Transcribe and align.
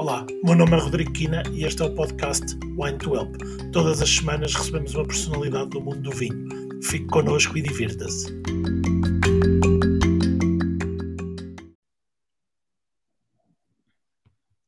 Olá, 0.00 0.24
meu 0.42 0.56
nome 0.56 0.72
é 0.72 0.80
Rodrigo 0.80 1.12
Quina 1.12 1.42
e 1.52 1.62
este 1.62 1.82
é 1.82 1.84
o 1.84 1.94
podcast 1.94 2.56
Wine 2.78 2.96
to 2.96 3.14
Help. 3.14 3.36
Todas 3.70 4.00
as 4.00 4.08
semanas 4.08 4.54
recebemos 4.54 4.94
uma 4.94 5.06
personalidade 5.06 5.68
do 5.68 5.80
mundo 5.82 6.00
do 6.00 6.10
vinho. 6.10 6.48
Fique 6.82 7.04
connosco 7.08 7.58
e 7.58 7.60
divirta-se. 7.60 8.32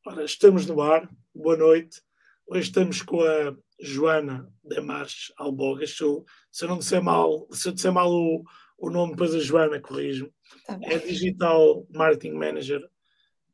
Ora, 0.06 0.22
estamos 0.22 0.66
no 0.66 0.82
ar. 0.82 1.08
Boa 1.34 1.56
noite. 1.56 2.02
Hoje 2.46 2.64
estamos 2.64 3.00
com 3.00 3.22
a 3.22 3.56
Joana 3.80 4.52
Demarches 4.62 5.32
Albogas. 5.38 5.96
Se 5.96 6.02
eu, 6.02 6.26
se 6.50 6.66
eu 6.66 6.68
não 6.68 6.76
disser 6.76 7.02
mal, 7.02 7.48
se 7.50 7.70
eu 7.70 7.72
disser 7.72 7.90
mal 7.90 8.12
o, 8.12 8.44
o 8.76 8.90
nome, 8.90 9.12
depois 9.12 9.34
a 9.34 9.38
Joana 9.38 9.80
corrige-me. 9.80 10.30
Tá 10.66 10.78
é 10.82 10.98
Digital 10.98 11.86
Marketing 11.90 12.32
Manager 12.32 12.86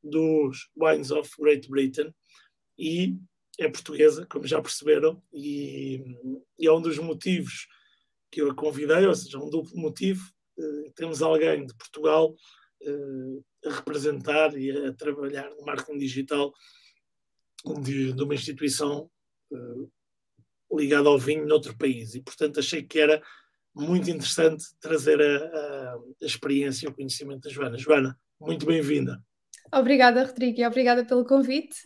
dos 0.08 0.68
Wines 0.76 1.10
of 1.10 1.30
Great 1.38 1.68
Britain 1.68 2.12
e 2.78 3.16
é 3.58 3.68
portuguesa, 3.68 4.24
como 4.26 4.46
já 4.46 4.62
perceberam, 4.62 5.20
e, 5.32 6.00
e 6.58 6.66
é 6.66 6.72
um 6.72 6.80
dos 6.80 6.96
motivos 6.98 7.66
que 8.30 8.40
eu 8.40 8.50
a 8.50 8.54
convidei, 8.54 9.04
ou 9.06 9.14
seja, 9.14 9.38
um 9.38 9.50
duplo 9.50 9.76
motivo. 9.76 10.30
Uh, 10.56 10.92
temos 10.94 11.22
alguém 11.22 11.66
de 11.66 11.74
Portugal 11.74 12.36
uh, 12.82 13.44
a 13.64 13.74
representar 13.74 14.56
e 14.56 14.70
a 14.70 14.92
trabalhar 14.92 15.50
no 15.50 15.64
marketing 15.64 15.98
digital 15.98 16.52
de, 17.82 18.12
de 18.12 18.22
uma 18.22 18.34
instituição 18.34 19.10
uh, 19.50 20.78
ligada 20.78 21.08
ao 21.08 21.18
vinho 21.18 21.46
noutro 21.46 21.76
país. 21.76 22.14
E, 22.14 22.22
portanto, 22.22 22.60
achei 22.60 22.82
que 22.82 23.00
era 23.00 23.20
muito 23.74 24.10
interessante 24.10 24.64
trazer 24.80 25.20
a, 25.20 25.44
a, 25.46 25.94
a 26.22 26.26
experiência 26.26 26.86
e 26.86 26.88
o 26.88 26.94
conhecimento 26.94 27.48
da 27.48 27.50
Joana. 27.50 27.78
Joana, 27.78 28.20
muito 28.40 28.66
bem-vinda. 28.66 29.20
Obrigada, 29.72 30.24
Rodrigo, 30.24 30.60
e 30.60 30.66
obrigada 30.66 31.04
pelo 31.04 31.24
convite. 31.24 31.76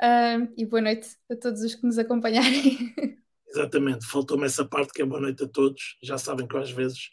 Uh, 0.00 0.52
e 0.56 0.64
boa 0.64 0.80
noite 0.80 1.08
a 1.30 1.36
todos 1.36 1.62
os 1.62 1.74
que 1.74 1.84
nos 1.84 1.98
acompanharem. 1.98 2.94
Exatamente, 3.48 4.06
faltou-me 4.06 4.44
essa 4.44 4.64
parte 4.64 4.92
que 4.92 5.02
é 5.02 5.04
boa 5.04 5.20
noite 5.20 5.44
a 5.44 5.48
todos. 5.48 5.96
Já 6.02 6.18
sabem 6.18 6.46
que 6.46 6.54
eu 6.54 6.60
às 6.60 6.70
vezes 6.70 7.10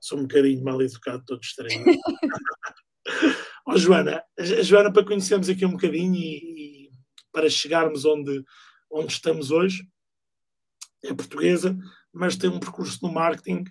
sou 0.00 0.18
um 0.18 0.22
bocadinho 0.22 0.64
mal 0.64 0.80
educado, 0.80 1.22
todos 1.26 1.46
estranhos. 1.46 1.96
oh, 3.66 3.76
Joana, 3.76 4.22
a 4.38 4.62
Joana, 4.62 4.92
para 4.92 5.04
conhecermos 5.04 5.48
aqui 5.48 5.64
um 5.64 5.72
bocadinho 5.72 6.14
e, 6.14 6.86
e, 6.86 6.90
para 7.32 7.48
chegarmos 7.50 8.04
onde, 8.04 8.42
onde 8.90 9.12
estamos 9.12 9.50
hoje, 9.50 9.86
é 11.04 11.12
portuguesa, 11.12 11.76
mas 12.12 12.36
tem 12.36 12.50
um 12.50 12.58
percurso 12.58 12.98
no 13.02 13.12
marketing 13.12 13.64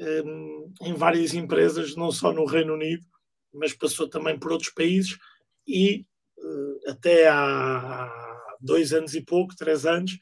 um, 0.00 0.72
em 0.82 0.94
várias 0.94 1.34
empresas, 1.34 1.96
não 1.96 2.12
só 2.12 2.32
no 2.32 2.46
Reino 2.46 2.74
Unido, 2.74 3.04
mas 3.52 3.72
passou 3.72 4.08
também 4.08 4.38
por 4.38 4.52
outros 4.52 4.70
países 4.70 5.18
e 5.68 6.06
uh, 6.38 6.90
até 6.90 7.28
há 7.28 8.10
dois 8.60 8.92
anos 8.92 9.14
e 9.14 9.20
pouco, 9.20 9.54
três 9.54 9.84
anos, 9.84 10.18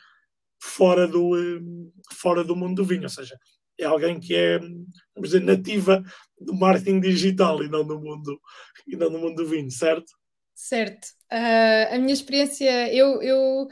fora 0.58 1.06
do, 1.06 1.34
uh, 1.34 1.92
fora 2.12 2.42
do 2.42 2.56
mundo 2.56 2.82
do 2.82 2.84
vinho, 2.84 3.04
ou 3.04 3.08
seja, 3.08 3.38
é 3.78 3.84
alguém 3.84 4.18
que 4.18 4.34
é, 4.34 4.58
vamos 4.58 5.30
dizer, 5.30 5.40
nativa 5.40 6.02
do 6.40 6.54
marketing 6.54 7.00
digital 7.00 7.62
e 7.62 7.68
não 7.68 7.86
do 7.86 8.00
mundo, 8.00 8.40
e 8.86 8.96
não 8.96 9.10
do, 9.10 9.18
mundo 9.18 9.36
do 9.36 9.48
vinho, 9.48 9.70
certo? 9.70 10.12
Certo. 10.54 11.08
Uh, 11.30 11.94
a 11.94 11.98
minha 11.98 12.14
experiência, 12.14 12.92
eu, 12.92 13.22
eu, 13.22 13.68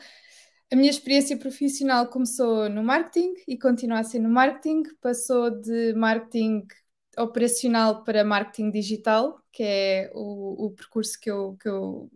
a 0.71 0.77
minha 0.77 0.91
experiência 0.91 1.37
profissional 1.37 2.09
começou 2.09 2.69
no 2.69 2.85
marketing 2.85 3.33
e 3.49 3.59
continua 3.59 4.01
a 4.01 4.05
ser 4.05 4.19
no 4.19 4.29
marketing, 4.29 4.83
passou 5.01 5.51
de 5.51 5.95
marketing 5.95 6.67
operacional 7.19 8.05
para 8.05 8.25
marketing 8.25 8.71
digital, 8.71 9.41
que 9.53 9.63
é 9.63 10.11
o, 10.15 10.67
o 10.67 10.71
percurso 10.73 11.19
que 11.21 11.31
eu, 11.31 11.57
que 11.61 11.69
eu, 11.69 12.11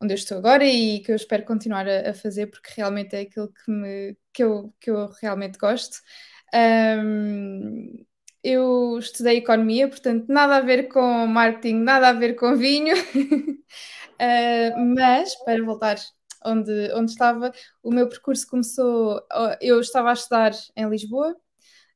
onde 0.00 0.12
eu 0.12 0.16
estou 0.16 0.38
agora 0.38 0.64
e 0.64 1.00
que 1.00 1.12
eu 1.12 1.16
espero 1.16 1.44
continuar 1.44 1.88
a, 1.88 2.10
a 2.10 2.14
fazer, 2.14 2.46
porque 2.48 2.72
realmente 2.76 3.14
é 3.16 3.20
aquilo 3.20 3.48
que, 3.48 3.70
me, 3.70 4.16
que, 4.32 4.44
eu, 4.44 4.74
que 4.80 4.90
eu 4.90 5.08
realmente 5.20 5.58
gosto. 5.58 5.98
Um, 6.54 8.04
eu 8.42 8.98
estudei 8.98 9.38
economia, 9.38 9.88
portanto, 9.88 10.26
nada 10.28 10.56
a 10.56 10.60
ver 10.60 10.88
com 10.88 11.26
marketing, 11.26 11.76
nada 11.82 12.08
a 12.10 12.12
ver 12.12 12.34
com 12.36 12.56
vinho, 12.56 12.94
uh, 12.96 14.78
mas 14.96 15.34
para 15.44 15.64
voltar 15.64 15.96
onde, 16.44 16.92
onde 16.94 17.10
estava, 17.10 17.52
o 17.82 17.90
meu 17.90 18.08
percurso 18.08 18.46
começou. 18.46 19.20
Eu 19.60 19.80
estava 19.80 20.10
a 20.10 20.12
estudar 20.12 20.52
em 20.76 20.88
Lisboa, 20.88 21.36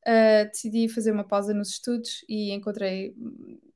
uh, 0.06 0.49
decidi 0.50 0.88
fazer 0.88 1.12
uma 1.12 1.25
pausa 1.27 1.55
nos 1.55 1.71
estudos 1.71 2.25
e 2.28 2.53
encontrei, 2.53 3.15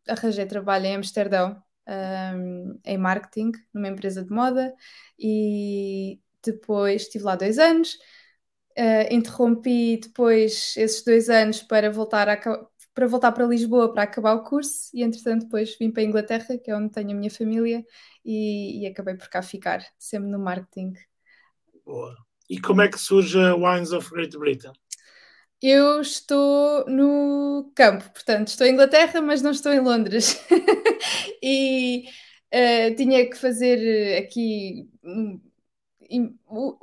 arranjei 0.09 0.47
trabalho 0.47 0.87
em 0.87 0.97
Amsterdão, 0.97 1.63
um, 1.87 2.79
em 2.85 2.99
marketing, 2.99 3.53
numa 3.73 3.89
empresa 3.89 4.25
de 4.25 4.31
moda, 4.31 4.75
e 5.19 6.21
depois 6.43 7.03
estive 7.03 7.25
lá 7.25 7.37
dois 7.37 7.59
anos. 7.59 7.99
Uh, 8.77 9.07
interrompi 9.15 10.01
depois 10.03 10.75
esses 10.77 11.05
dois 11.05 11.31
anos 11.31 11.63
para 11.63 11.93
voltar, 11.93 12.29
a, 12.29 12.37
para 12.93 13.07
voltar 13.07 13.31
para 13.31 13.47
Lisboa 13.47 13.93
para 13.93 14.03
acabar 14.03 14.35
o 14.35 14.43
curso 14.43 14.91
e 14.93 15.05
entretanto 15.05 15.45
depois 15.45 15.77
vim 15.79 15.93
para 15.93 16.03
a 16.03 16.07
Inglaterra, 16.07 16.59
que 16.59 16.71
é 16.71 16.77
onde 16.77 16.93
tenho 16.93 17.13
a 17.13 17.15
minha 17.15 17.31
família, 17.31 17.85
e, 18.25 18.81
e 18.81 18.87
acabei 18.87 19.15
por 19.15 19.29
cá 19.29 19.43
ficar, 19.43 19.85
sempre 19.99 20.29
no 20.29 20.39
marketing. 20.39 20.95
Boa. 21.85 22.17
E 22.49 22.61
como 22.61 22.83
é 22.83 22.89
que 22.89 22.99
surge 22.99 23.39
a 23.39 23.55
Wines 23.55 23.93
of 23.93 24.11
Great 24.11 24.37
Britain? 24.37 24.73
Eu 25.67 26.03
estou 26.03 26.85
no 26.87 27.73
campo, 27.75 28.05
portanto, 28.11 28.49
estou 28.49 28.67
em 28.67 28.73
Inglaterra, 28.73 29.23
mas 29.23 29.41
não 29.41 29.51
estou 29.51 29.73
em 29.73 29.81
Londres. 29.81 30.39
e 31.43 32.05
uh, 32.53 32.95
tinha 32.97 33.29
que 33.31 33.35
fazer 33.35 33.79
eh, 33.79 34.19
aqui 34.19 34.91
um, 35.03 35.41
o, 36.47 36.77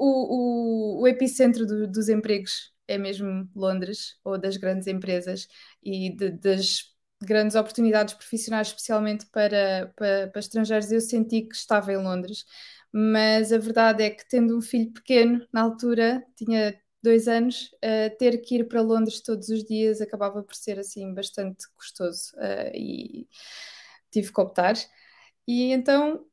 o, 0.97 1.01
o, 1.01 1.07
epicentro 1.07 1.65
do, 1.67 1.87
dos 1.87 2.09
empregos 2.09 2.73
é 2.87 2.97
mesmo 2.97 3.47
Londres, 3.55 4.17
ou 4.23 4.35
das 4.37 4.57
grandes 4.57 4.87
empresas 4.87 5.47
e 5.83 6.09
de, 6.15 6.31
das 6.31 6.91
grandes 7.21 7.55
oportunidades 7.55 8.15
profissionais, 8.15 8.69
especialmente 8.69 9.27
para, 9.27 9.93
para, 9.95 10.27
para 10.29 10.39
estrangeiros. 10.39 10.91
Eu 10.91 11.01
senti 11.01 11.43
que 11.43 11.55
estava 11.55 11.93
em 11.93 11.97
Londres 11.97 12.45
mas 12.91 13.53
a 13.53 13.57
verdade 13.57 14.03
é 14.03 14.09
que 14.09 14.27
tendo 14.27 14.57
um 14.57 14.61
filho 14.61 14.91
pequeno 14.91 15.45
na 15.53 15.61
altura, 15.61 16.25
tinha 16.35 16.75
dois 17.01 17.27
anos, 17.27 17.71
uh, 17.83 18.15
ter 18.17 18.37
que 18.41 18.55
ir 18.55 18.67
para 18.67 18.81
Londres 18.81 19.21
todos 19.21 19.49
os 19.49 19.63
dias 19.63 20.01
acabava 20.01 20.43
por 20.43 20.55
ser 20.55 20.79
assim 20.79 21.13
bastante 21.13 21.67
custoso 21.75 22.31
uh, 22.35 22.71
e 22.75 23.27
tive 24.11 24.31
que 24.31 24.41
optar. 24.41 24.75
E 25.47 25.71
então, 25.71 26.25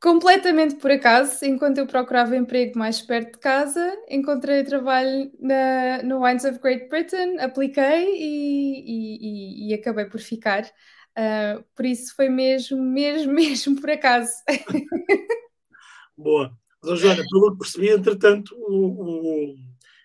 completamente 0.00 0.76
por 0.76 0.90
acaso, 0.90 1.44
enquanto 1.44 1.78
eu 1.78 1.86
procurava 1.86 2.36
emprego 2.36 2.78
mais 2.78 3.00
perto 3.00 3.32
de 3.32 3.38
casa, 3.38 3.96
encontrei 4.08 4.64
trabalho 4.64 5.30
na, 5.38 6.02
no 6.02 6.24
Wines 6.24 6.44
of 6.44 6.58
Great 6.58 6.88
Britain, 6.88 7.38
apliquei 7.38 8.14
e, 8.16 9.68
e, 9.68 9.70
e, 9.70 9.74
acabei 9.74 10.06
por 10.06 10.20
ficar. 10.20 10.64
Uh, 11.16 11.62
por 11.76 11.84
isso 11.84 12.14
foi 12.16 12.28
mesmo, 12.28 12.82
mesmo, 12.82 13.32
mesmo 13.34 13.80
por 13.80 13.90
acaso. 13.90 14.32
Boa. 16.16 16.56
Mas, 16.84 17.00
Joana, 17.00 17.22
pelo 17.30 17.52
que 17.52 17.58
percebi, 17.58 17.88
entretanto, 17.90 18.54
o, 18.56 19.52
o, 19.52 19.54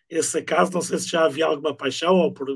esse 0.10 0.38
acaso, 0.38 0.72
não 0.72 0.82
sei 0.82 0.98
se 1.00 1.10
já 1.10 1.26
havia 1.26 1.46
alguma 1.46 1.76
paixão 1.76 2.16
ou, 2.16 2.34
por, 2.34 2.48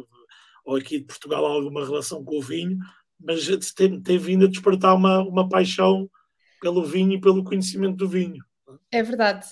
ou 0.65 0.75
aqui 0.75 0.99
de 0.99 1.05
Portugal 1.05 1.45
alguma 1.45 1.85
relação 1.85 2.23
com 2.23 2.37
o 2.37 2.41
vinho, 2.41 2.77
mas 3.19 3.45
tem, 3.73 4.01
tem 4.01 4.17
vindo 4.17 4.45
a 4.45 4.49
despertar 4.49 4.95
uma, 4.95 5.19
uma 5.21 5.47
paixão 5.47 6.09
pelo 6.61 6.83
vinho 6.83 7.13
e 7.13 7.21
pelo 7.21 7.43
conhecimento 7.43 7.97
do 7.97 8.07
vinho. 8.07 8.43
É 8.91 9.03
verdade. 9.03 9.47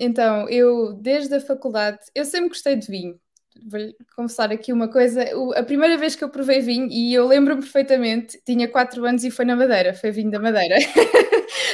então, 0.00 0.48
eu 0.48 0.94
desde 0.94 1.34
a 1.34 1.40
faculdade, 1.40 1.98
eu 2.14 2.24
sempre 2.24 2.48
gostei 2.48 2.76
de 2.76 2.86
vinho 2.86 3.18
vou 3.66 3.80
confessar 4.14 4.52
aqui 4.52 4.72
uma 4.72 4.88
coisa. 4.88 5.24
a 5.56 5.62
primeira 5.62 5.96
vez 5.96 6.14
que 6.14 6.22
eu 6.22 6.28
provei 6.28 6.60
vinho, 6.60 6.88
e 6.90 7.12
eu 7.14 7.26
lembro-me 7.26 7.62
perfeitamente, 7.62 8.40
tinha 8.44 8.68
4 8.68 9.04
anos 9.04 9.24
e 9.24 9.30
foi 9.30 9.44
na 9.44 9.56
Madeira, 9.56 9.94
foi 9.94 10.10
vinho 10.10 10.30
da 10.30 10.38
Madeira. 10.38 10.76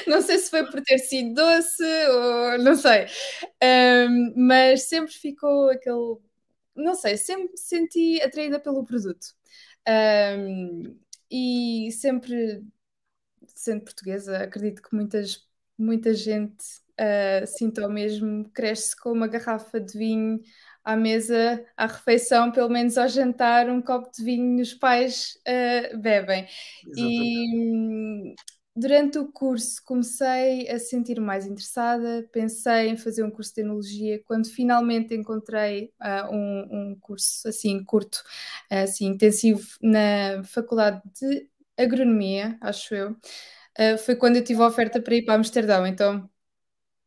não 0.07 0.21
sei 0.23 0.39
se 0.39 0.51
foi 0.51 0.65
por 0.71 0.81
ter 0.83 0.99
sido 0.99 1.35
doce 1.35 1.85
ou 2.09 2.59
não 2.59 2.75
sei, 2.77 3.07
um, 3.63 4.35
mas 4.37 4.85
sempre 4.85 5.13
ficou 5.13 5.71
aquele. 5.71 6.17
Não 6.77 6.95
sei, 6.95 7.17
sempre 7.17 7.51
me 7.53 7.59
senti 7.59 8.21
atraída 8.23 8.59
pelo 8.59 8.85
produto. 8.85 9.27
Um, 9.89 10.99
e 11.31 11.91
sempre, 11.93 12.65
sendo 13.55 13.85
portuguesa, 13.85 14.39
acredito 14.39 14.83
que 14.83 14.95
muitas, 14.95 15.47
muita 15.79 16.15
gente 16.15 16.65
uh, 17.01 17.47
sinta 17.47 17.87
o 17.87 17.91
mesmo, 17.91 18.49
cresce 18.51 18.97
com 18.97 19.13
uma 19.13 19.29
garrafa 19.29 19.81
de 19.81 19.97
vinho 19.97 20.41
à 20.85 20.97
mesa, 20.97 21.65
à 21.77 21.87
refeição, 21.87 22.53
pelo 22.53 22.69
menos 22.69 22.99
ao 22.99 23.09
jantar, 23.09 23.71
um 23.71 23.81
copo 23.81 24.11
de 24.13 24.23
vinho 24.23 24.61
os 24.61 24.75
pais 24.75 25.39
uh, 25.49 25.99
bebem. 25.99 26.47
Exatamente. 26.87 28.35
E 28.35 28.35
durante 28.77 29.19
o 29.19 29.31
curso 29.31 29.83
comecei 29.85 30.69
a 30.69 30.79
sentir 30.79 31.21
mais 31.21 31.47
interessada, 31.47 32.29
pensei 32.33 32.89
em 32.89 32.97
fazer 32.97 33.23
um 33.23 33.31
curso 33.31 33.55
de 33.55 33.61
enologia, 33.61 34.23
quando 34.25 34.49
finalmente 34.49 35.15
encontrei 35.15 35.93
uh, 36.03 36.35
um, 36.35 36.91
um, 36.93 36.97
curso 37.01 37.49
assim 37.49 37.83
curto, 37.85 38.23
assim 38.71 39.07
intensivo 39.07 39.67
na 39.81 40.43
Faculdade 40.45 41.03
de 41.21 41.49
Agronomia, 41.77 42.59
acho 42.61 42.95
eu. 42.95 43.11
uh, 43.13 43.99
foi 44.05 44.17
quando 44.17 44.37
eu 44.37 44.45
tive 44.45 44.63
a 44.63 44.67
oferta 44.67 45.01
para 45.01 45.15
ir 45.15 45.25
para 45.25 45.35
Amsterdão. 45.35 45.87
Então 45.87 46.29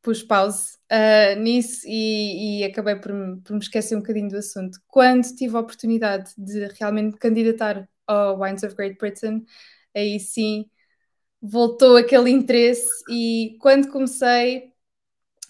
pus 0.01 0.23
pause 0.23 0.77
uh, 0.91 1.39
nisso 1.39 1.81
e, 1.85 2.61
e 2.61 2.63
acabei 2.65 2.95
por, 2.95 3.11
por, 3.43 3.53
me 3.53 3.59
esquecer 3.59 3.95
um 3.95 3.99
bocadinho 3.99 4.29
do 4.29 4.37
assunto. 4.37 4.79
Quando 4.87 5.25
tive 5.35 5.57
a 5.57 5.59
oportunidade 5.59 6.31
de 6.37 6.67
realmente 6.79 7.17
candidatar 7.17 7.89
ao 8.07 8.39
Wines 8.39 8.63
of 8.63 8.75
Great 8.75 8.97
Britain, 8.97 9.43
aí 9.93 10.19
sim 10.19 10.69
voltou 11.41 11.97
aquele 11.97 12.29
interesse 12.31 12.87
e 13.09 13.57
quando 13.61 13.89
comecei 13.91 14.73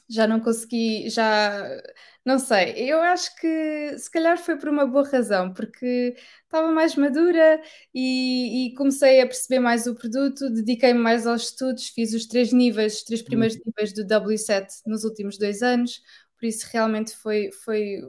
já 0.10 0.28
não 0.28 0.40
consegui, 0.40 1.10
já 1.10 1.82
não 2.26 2.40
sei, 2.40 2.74
eu 2.78 3.00
acho 3.02 3.36
que 3.38 3.98
se 3.98 4.10
calhar 4.12 4.38
foi 4.38 4.58
por 4.58 4.70
uma 4.70 4.86
boa 4.86 5.08
razão, 5.08 5.54
porque 5.54 6.16
estava 6.44 6.72
mais 6.72 6.96
madura 6.96 7.62
e, 7.94 8.68
e 8.68 8.76
comecei 8.76 9.22
a 9.22 9.26
perceber 9.28 9.60
mais 9.60 9.88
o 9.88 9.96
produto, 9.96 10.50
dediquei-me 10.50 11.00
mais 11.00 11.28
aos 11.28 11.44
estudos, 11.44 11.88
fiz 11.90 12.14
os 12.14 12.26
três 12.26 12.52
níveis, 12.54 12.98
os 12.98 13.04
três 13.04 13.22
primeiros 13.22 13.56
uhum. 13.58 13.64
níveis 13.68 13.94
do 13.94 14.06
W7 14.06 14.68
nos 14.86 15.04
últimos 15.04 15.38
dois 15.38 15.62
anos, 15.62 16.02
por 16.40 16.46
isso 16.46 16.68
realmente 16.72 17.16
foi, 17.16 17.50
foi 17.64 18.00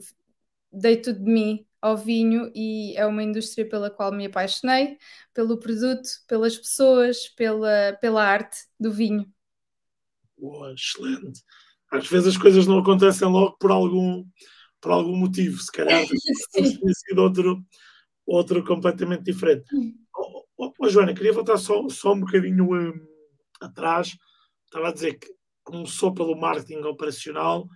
dei 0.73 0.97
tudo 0.99 1.25
de 1.25 1.31
mim 1.31 1.68
ao 1.81 1.97
vinho 1.97 2.51
e 2.55 2.97
é 2.97 3.07
uma 3.07 3.23
indústria 3.23 3.69
pela 3.69 3.91
qual 3.91 4.13
me 4.13 4.27
apaixonei, 4.27 4.99
pelo 5.33 5.59
produto, 5.59 6.09
pelas 6.27 6.57
pessoas, 6.57 7.29
pela, 7.29 7.97
pela 8.01 8.25
arte 8.25 8.59
do 8.79 8.93
vinho. 8.93 9.31
Boa, 10.37 10.73
excelente 10.73 11.43
às 11.91 12.07
vezes 12.07 12.29
as 12.29 12.37
coisas 12.37 12.67
não 12.67 12.79
acontecem 12.79 13.29
logo 13.29 13.57
por 13.59 13.71
algum, 13.71 14.25
por 14.81 14.93
algum 14.93 15.17
motivo, 15.17 15.59
se 15.59 15.73
calhar 15.73 16.03
tenha 16.53 16.95
sido 16.95 17.23
outro, 17.23 17.65
outro 18.27 18.65
completamente 18.65 19.25
diferente. 19.25 19.65
Oh, 20.15 20.45
oh, 20.57 20.73
oh, 20.79 20.89
Joana, 20.89 21.15
queria 21.15 21.33
voltar 21.33 21.57
só, 21.57 21.89
só 21.89 22.13
um 22.13 22.21
bocadinho 22.21 22.65
um, 22.73 22.93
atrás. 23.61 24.17
Estava 24.67 24.89
a 24.89 24.93
dizer 24.93 25.19
que 25.19 25.29
começou 25.65 26.13
pelo 26.13 26.37
marketing 26.37 26.83
operacional 26.83 27.67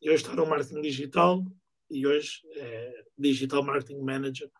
e 0.00 0.10
hoje 0.10 0.22
está 0.22 0.34
no 0.34 0.46
marketing 0.46 0.80
digital 0.80 1.44
e 1.90 2.06
hoje 2.06 2.40
é 2.54 3.04
Digital 3.18 3.64
Marketing 3.64 4.00
Manager, 4.00 4.50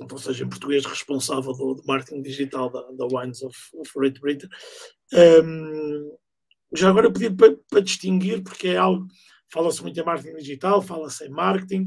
ou 0.00 0.18
seja, 0.18 0.44
em 0.44 0.48
português, 0.48 0.84
responsável 0.84 1.52
do, 1.52 1.74
do 1.74 1.82
marketing 1.86 2.22
digital 2.22 2.70
da, 2.70 2.82
da 2.92 3.06
Wines 3.06 3.42
of, 3.42 3.56
of 3.74 3.92
Great 3.96 4.20
Britain. 4.20 4.48
Um, 5.12 6.16
já 6.72 6.90
agora 6.90 7.12
pedi 7.12 7.34
para, 7.34 7.56
para 7.68 7.80
distinguir, 7.80 8.42
porque 8.42 8.68
é 8.68 8.76
algo, 8.76 9.06
fala-se 9.50 9.82
muito 9.82 9.98
em 9.98 10.04
marketing 10.04 10.36
digital, 10.36 10.82
fala-se 10.82 11.24
em 11.24 11.30
marketing, 11.30 11.84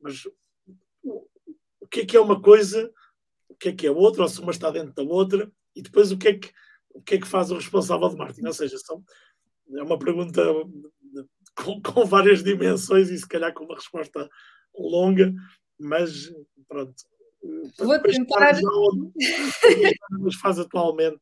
mas 0.00 0.24
o, 1.02 1.28
o 1.80 1.86
que 1.88 2.00
é 2.00 2.06
que 2.06 2.16
é 2.16 2.20
uma 2.20 2.40
coisa, 2.40 2.92
o 3.48 3.54
que 3.54 3.68
é 3.68 3.72
que 3.72 3.86
é 3.86 3.90
outra, 3.90 4.22
ou 4.22 4.28
se 4.28 4.40
uma 4.40 4.50
está 4.50 4.70
dentro 4.70 4.94
da 4.94 5.02
outra, 5.02 5.50
e 5.76 5.82
depois 5.82 6.10
o 6.10 6.18
que 6.18 6.28
é 6.28 6.34
que, 6.34 6.52
o 6.90 7.02
que, 7.02 7.16
é 7.16 7.20
que 7.20 7.26
faz 7.26 7.50
o 7.50 7.56
responsável 7.56 8.08
de 8.08 8.16
marketing? 8.16 8.46
Ou 8.46 8.52
seja, 8.52 8.78
são, 8.78 9.04
é 9.76 9.82
uma 9.82 9.98
pergunta 9.98 10.42
com, 11.56 11.80
com 11.80 12.04
várias 12.04 12.42
dimensões 12.42 13.10
e 13.10 13.18
se 13.18 13.28
calhar 13.28 13.52
com 13.52 13.64
uma 13.64 13.76
resposta 13.76 14.28
longa, 14.76 15.32
mas 15.78 16.32
pronto. 16.68 16.94
Vou 17.78 18.00
tentar. 18.00 18.58
Mas 20.20 20.34
faz 20.36 20.58
atualmente 20.58 21.20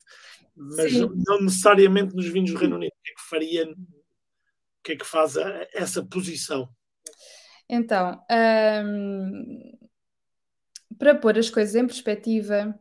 mas 0.55 0.93
Sim. 0.93 1.11
não 1.27 1.43
necessariamente 1.43 2.15
nos 2.15 2.27
vinhos 2.29 2.51
do 2.51 2.59
Reino 2.59 2.77
Unido. 2.77 2.93
O 2.93 3.03
que 3.03 3.11
é 3.11 3.15
que 3.15 3.29
faria, 3.29 3.71
o 3.71 4.83
que 4.83 4.93
é 4.93 4.97
que 4.97 5.05
faz 5.05 5.37
a, 5.37 5.67
essa 5.73 6.05
posição? 6.05 6.69
Então, 7.69 8.23
um, 8.85 9.79
para 10.99 11.15
pôr 11.15 11.39
as 11.39 11.49
coisas 11.49 11.75
em 11.75 11.87
perspectiva, 11.87 12.79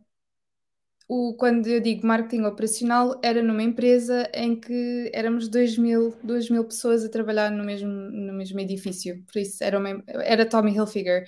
o, 1.13 1.33
quando 1.33 1.67
eu 1.67 1.81
digo 1.81 2.07
marketing 2.07 2.43
operacional, 2.43 3.19
era 3.21 3.43
numa 3.43 3.61
empresa 3.61 4.31
em 4.33 4.57
que 4.57 5.11
éramos 5.13 5.49
2 5.49 5.77
mil, 5.77 6.15
2 6.23 6.49
mil 6.49 6.63
pessoas 6.63 7.03
a 7.03 7.09
trabalhar 7.09 7.51
no 7.51 7.65
mesmo, 7.65 7.89
no 7.91 8.31
mesmo 8.31 8.57
edifício. 8.61 9.21
Por 9.25 9.39
isso, 9.39 9.61
era, 9.61 9.77
uma, 9.77 10.01
era 10.07 10.45
Tommy 10.45 10.73
Hilfiger. 10.73 11.25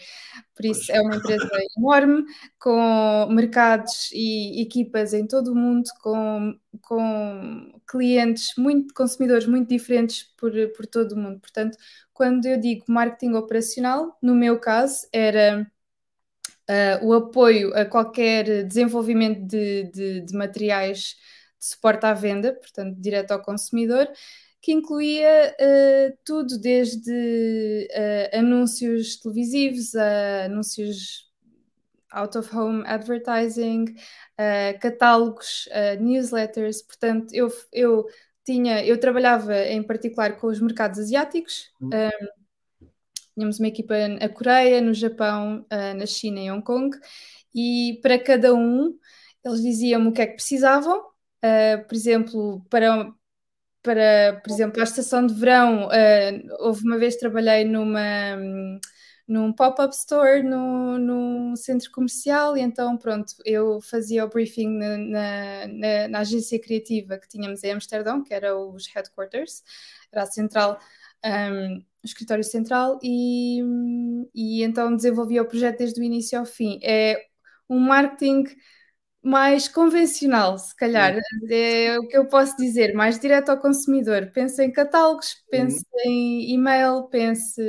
Por 0.56 0.66
isso, 0.66 0.90
é 0.90 1.02
uma 1.02 1.18
empresa 1.18 1.50
enorme, 1.78 2.24
com 2.58 3.28
mercados 3.30 4.10
e 4.14 4.62
equipas 4.62 5.14
em 5.14 5.28
todo 5.28 5.52
o 5.52 5.56
mundo, 5.56 5.90
com, 6.02 6.58
com 6.82 7.74
clientes, 7.86 8.54
muito, 8.58 8.94
consumidores 8.94 9.46
muito 9.46 9.68
diferentes 9.68 10.24
por, 10.38 10.54
por 10.78 10.86
todo 10.86 11.12
o 11.12 11.18
mundo. 11.18 11.42
Portanto, 11.42 11.78
quando 12.14 12.46
eu 12.46 12.58
digo 12.58 12.86
marketing 12.88 13.34
operacional, 13.34 14.18
no 14.22 14.34
meu 14.34 14.58
caso, 14.58 15.06
era 15.12 15.70
uh, 16.70 17.06
o 17.06 17.14
apoio 17.14 17.74
a 17.76 17.86
qualquer 17.86 18.66
desenvolvimento 18.66 19.46
de, 19.46 19.84
de, 19.92 20.22
de, 20.22 20.36
materiais 20.36 21.16
de 21.60 21.66
suporte 21.66 22.06
à 22.06 22.14
venda, 22.14 22.54
portanto, 22.54 23.00
direto 23.00 23.32
ao 23.32 23.42
consumidor, 23.42 24.08
que 24.62 24.72
incluía 24.72 25.56
uh, 25.60 26.18
tudo 26.26 26.58
desde 26.60 27.88
uh, 27.92 28.38
anúncios 28.38 29.18
televisivos 29.18 29.96
a 29.96 30.46
anúncios 30.46 31.32
out 32.12 32.38
of 32.38 32.56
home 32.56 32.84
advertising, 32.86 33.96
catálogos, 34.80 35.68
newsletters, 36.00 36.84
portanto, 36.84 37.34
eu, 37.34 37.52
eu 37.72 38.06
tinha, 38.46 38.86
eu 38.86 39.00
trabalhava 39.00 39.58
em 39.64 39.82
particular 39.82 40.38
com 40.38 40.46
os 40.46 40.60
mercados 40.60 41.00
asiáticos. 41.00 41.72
Uhum. 41.82 41.90
Um, 41.90 42.43
Tínhamos 43.34 43.60
uma 43.60 43.68
equipa 43.68 44.08
na 44.08 44.30
Coreia, 44.30 44.82
no 44.82 44.94
Japão, 44.94 45.66
uh, 45.72 45.98
na 45.98 46.06
China 46.06 46.40
e 46.40 46.52
Hong 46.52 46.64
Kong, 46.64 46.98
e 47.54 48.00
para 48.02 48.20
cada 48.20 48.54
um 48.54 48.98
eles 49.46 49.62
diziam-me 49.62 50.08
o 50.10 50.12
que 50.12 50.22
é 50.22 50.28
que 50.28 50.36
precisavam. 50.36 51.00
Uh, 51.44 51.86
por 51.88 51.96
exemplo, 51.96 52.66
para, 52.70 53.12
para 53.82 54.42
por 54.44 54.52
exemplo, 54.52 54.82
a 54.82 54.84
estação 54.84 55.26
de 55.26 55.34
verão, 55.34 55.88
uh, 55.88 56.56
houve 56.60 56.84
uma 56.84 56.98
vez 56.98 57.18
trabalhei 57.18 57.66
numa 57.66 58.38
num 59.28 59.54
pop-up 59.54 59.94
store 59.96 60.44
no, 60.44 60.98
no 60.98 61.56
centro 61.56 61.90
comercial 61.92 62.58
e 62.58 62.62
então 62.62 62.98
pronto, 62.98 63.34
eu 63.46 63.80
fazia 63.82 64.26
o 64.26 64.30
briefing 64.30 64.70
na, 64.78 65.68
na, 65.68 66.08
na, 66.10 66.20
agência 66.20 66.60
criativa 66.60 67.18
que 67.18 67.28
tínhamos 67.28 67.64
em 67.64 67.72
Amsterdão, 67.72 68.22
que 68.24 68.34
era 68.34 68.58
os 68.58 68.88
headquarters, 68.88 69.64
era 70.12 70.24
a 70.24 70.26
central 70.26 70.78
um, 71.26 71.84
escritório 72.04 72.44
central 72.44 73.00
e, 73.02 73.62
e 74.34 74.64
então 74.64 74.96
desenvolvi 74.96 75.40
o 75.40 75.48
projeto 75.48 75.80
desde 75.80 76.00
o 76.00 76.04
início 76.04 76.38
ao 76.38 76.46
fim. 76.46 76.80
É 76.84 77.26
um 77.70 77.80
marketing 77.80 78.44
mais 79.22 79.70
convencional, 79.70 80.58
se 80.58 80.76
calhar, 80.76 81.18
é 81.50 81.98
o 81.98 82.08
que 82.08 82.18
eu 82.18 82.28
posso 82.28 82.58
dizer, 82.58 82.94
mais 82.94 83.18
direto 83.18 83.50
ao 83.50 83.60
consumidor. 83.60 84.30
Pense 84.34 84.62
em 84.62 84.72
catálogos, 84.72 85.36
pense 85.50 85.86
uhum. 85.94 86.12
em 86.12 86.54
e-mail, 86.54 87.04
pense 87.04 87.62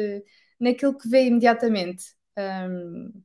naquilo 0.59 0.99
que 0.99 1.09
vê 1.09 1.27
imediatamente. 1.27 2.05
Um, 2.37 3.23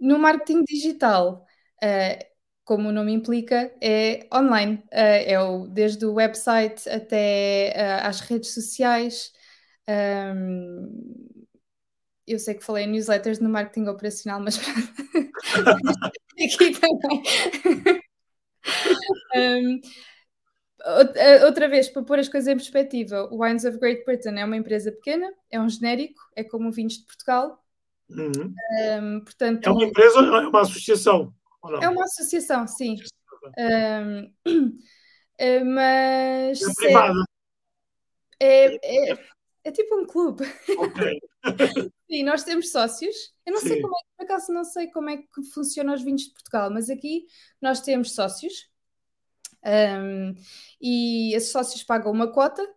no 0.00 0.18
marketing 0.18 0.64
digital, 0.64 1.46
uh, 1.84 2.31
como 2.64 2.88
o 2.88 2.92
nome 2.92 3.12
implica, 3.12 3.72
é 3.80 4.26
online. 4.32 4.82
Eh, 4.90 5.32
é 5.32 5.40
o, 5.40 5.66
desde 5.66 6.06
o 6.06 6.14
website 6.14 6.88
até 6.88 7.74
uh, 7.76 8.06
às 8.06 8.20
redes 8.20 8.54
sociais. 8.54 9.32
Um, 9.88 11.44
eu 12.26 12.38
sei 12.38 12.54
que 12.54 12.64
falei 12.64 12.84
em 12.84 12.90
newsletters 12.90 13.40
no 13.40 13.48
marketing 13.48 13.88
operacional, 13.88 14.40
mas 14.40 14.58
aqui 16.38 16.72
também. 16.78 17.22
um, 19.36 19.80
outra 21.44 21.68
vez, 21.68 21.88
para 21.88 22.02
pôr 22.04 22.20
as 22.20 22.28
coisas 22.28 22.48
em 22.48 22.56
perspectiva, 22.56 23.28
o 23.32 23.42
Wines 23.42 23.64
of 23.64 23.78
Great 23.78 24.04
Britain 24.04 24.38
é 24.38 24.44
uma 24.44 24.56
empresa 24.56 24.92
pequena, 24.92 25.32
é 25.50 25.60
um 25.60 25.68
genérico, 25.68 26.20
é 26.36 26.44
como 26.44 26.68
o 26.68 26.72
Vinhos 26.72 26.94
de 26.94 27.06
Portugal. 27.06 27.58
Uhum. 28.08 28.54
Um, 29.00 29.20
portanto, 29.20 29.66
é 29.66 29.70
uma 29.70 29.84
empresa 29.84 30.20
ou 30.20 30.36
é 30.36 30.48
uma 30.48 30.60
associação? 30.60 31.34
É 31.80 31.88
uma 31.88 32.04
associação, 32.04 32.66
sim. 32.66 32.96
Um, 33.58 34.32
mas. 35.74 36.60
É 36.60 36.74
privada. 36.74 37.24
É, 38.40 39.10
é, 39.10 39.18
é, 39.64 39.70
tipo 39.70 39.94
um 39.96 40.06
clube. 40.06 40.44
Ok. 40.78 41.20
sim, 42.10 42.22
nós 42.24 42.42
temos 42.42 42.70
sócios. 42.70 43.32
Eu 43.46 43.52
não 43.52 43.60
sim. 43.60 43.68
sei 43.68 43.80
como 43.80 43.94
é 43.94 44.00
que, 44.00 44.08
por 44.16 44.24
acaso, 44.24 44.52
não 44.52 44.64
sei 44.64 44.90
como 44.90 45.10
é 45.10 45.16
que 45.18 45.42
funciona 45.52 45.94
os 45.94 46.02
vinhos 46.02 46.22
de 46.22 46.32
Portugal, 46.32 46.70
mas 46.70 46.90
aqui 46.90 47.26
nós 47.60 47.80
temos 47.80 48.14
sócios. 48.14 48.68
Um, 49.64 50.34
e 50.80 51.34
esses 51.36 51.52
sócios 51.52 51.84
pagam 51.84 52.10
uma 52.10 52.32
cota 52.32 52.68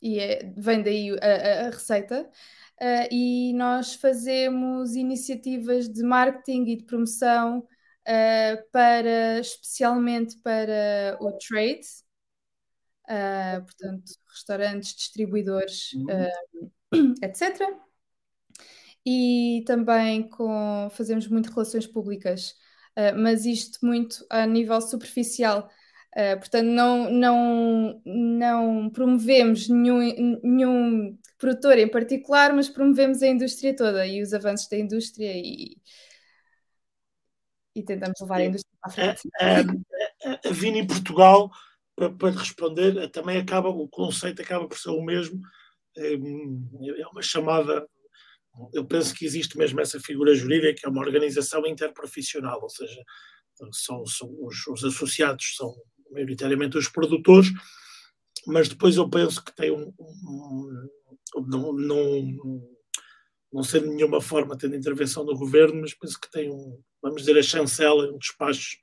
e 0.00 0.20
é, 0.20 0.52
vem 0.56 0.82
daí 0.82 1.10
a, 1.20 1.66
a 1.66 1.70
receita. 1.70 2.30
Uh, 2.80 3.08
e 3.12 3.52
nós 3.54 3.94
fazemos 3.94 4.94
iniciativas 4.94 5.88
de 5.88 6.02
marketing 6.02 6.64
e 6.66 6.76
de 6.76 6.84
promoção 6.84 7.66
uh, 8.06 8.70
para, 8.72 9.40
especialmente 9.40 10.38
para 10.42 11.16
o 11.20 11.32
trade, 11.38 11.86
uh, 13.08 13.64
portanto, 13.64 14.12
restaurantes, 14.28 14.94
distribuidores, 14.94 15.92
uh, 15.94 17.14
etc. 17.24 17.60
E 19.04 19.64
também 19.66 20.28
com, 20.28 20.88
fazemos 20.92 21.26
muito 21.28 21.50
relações 21.50 21.86
públicas. 21.86 22.54
mas 23.16 23.46
isto 23.46 23.78
muito 23.82 24.24
a 24.28 24.46
nível 24.46 24.80
superficial. 24.80 25.70
Uh, 26.16 26.36
portanto, 26.38 26.66
não, 26.66 27.08
não, 27.10 28.02
não 28.04 28.90
promovemos 28.90 29.68
nenhum, 29.68 30.40
nenhum 30.42 31.16
produtor 31.38 31.78
em 31.78 31.88
particular, 31.88 32.52
mas 32.52 32.68
promovemos 32.68 33.22
a 33.22 33.28
indústria 33.28 33.74
toda 33.74 34.04
e 34.06 34.20
os 34.20 34.34
avanços 34.34 34.68
da 34.68 34.76
indústria 34.76 35.32
e, 35.34 35.76
e 37.74 37.82
tentamos 37.82 38.20
levar 38.20 38.36
a 38.36 38.44
indústria 38.44 38.78
para 38.80 38.90
a 38.90 38.94
frente. 38.94 39.28
A, 39.40 40.48
a, 40.48 40.52
Vini 40.52 40.80
em 40.80 40.86
Portugal, 40.86 41.50
para, 41.96 42.10
para 42.10 42.30
responder, 42.30 43.08
também 43.10 43.38
acaba, 43.38 43.68
o 43.68 43.88
conceito 43.88 44.42
acaba 44.42 44.66
por 44.68 44.78
ser 44.78 44.90
o 44.90 45.02
mesmo, 45.02 45.40
é, 45.96 46.14
é 46.14 47.06
uma 47.08 47.22
chamada 47.22 47.86
eu 48.72 48.84
penso 48.84 49.14
que 49.14 49.24
existe 49.24 49.56
mesmo 49.56 49.80
essa 49.80 50.00
figura 50.00 50.34
jurídica, 50.34 50.74
que 50.74 50.86
é 50.86 50.88
uma 50.88 51.00
organização 51.00 51.66
interprofissional, 51.66 52.60
ou 52.62 52.68
seja, 52.68 53.02
são, 53.72 54.04
são 54.06 54.36
os, 54.40 54.66
os, 54.66 54.84
associados 54.84 55.54
são 55.56 55.74
maioritariamente 56.10 56.76
os 56.76 56.88
produtores, 56.88 57.48
mas 58.46 58.68
depois 58.68 58.96
eu 58.96 59.08
penso 59.08 59.44
que 59.44 59.54
tem 59.54 59.70
um, 59.70 59.92
um, 59.98 60.88
não, 61.46 61.72
não, 61.72 62.62
não 63.52 63.62
sei 63.62 63.80
de 63.80 63.88
nenhuma 63.88 64.20
forma 64.20 64.56
tendo 64.56 64.76
intervenção 64.76 65.24
do 65.24 65.36
governo, 65.36 65.80
mas 65.80 65.94
penso 65.94 66.18
que 66.20 66.30
tem 66.30 66.50
um, 66.50 66.80
vamos 67.02 67.22
dizer, 67.22 67.38
a 67.38 67.42
chancela, 67.42 68.10
um 68.10 68.18
despacho 68.18 68.76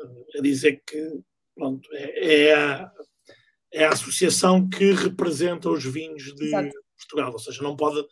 eh, 0.00 0.38
a 0.38 0.42
dizer 0.42 0.82
que 0.86 1.20
pronto, 1.54 1.88
é, 1.92 2.34
é, 2.34 2.54
a, 2.54 2.92
é 3.72 3.84
a 3.84 3.92
associação 3.92 4.68
que 4.68 4.92
representa 4.92 5.68
os 5.68 5.84
vinhos 5.84 6.34
de 6.34 6.46
Exato. 6.46 6.72
Portugal, 6.96 7.32
ou 7.32 7.38
seja, 7.38 7.62
não 7.62 7.76
pode, 7.76 8.06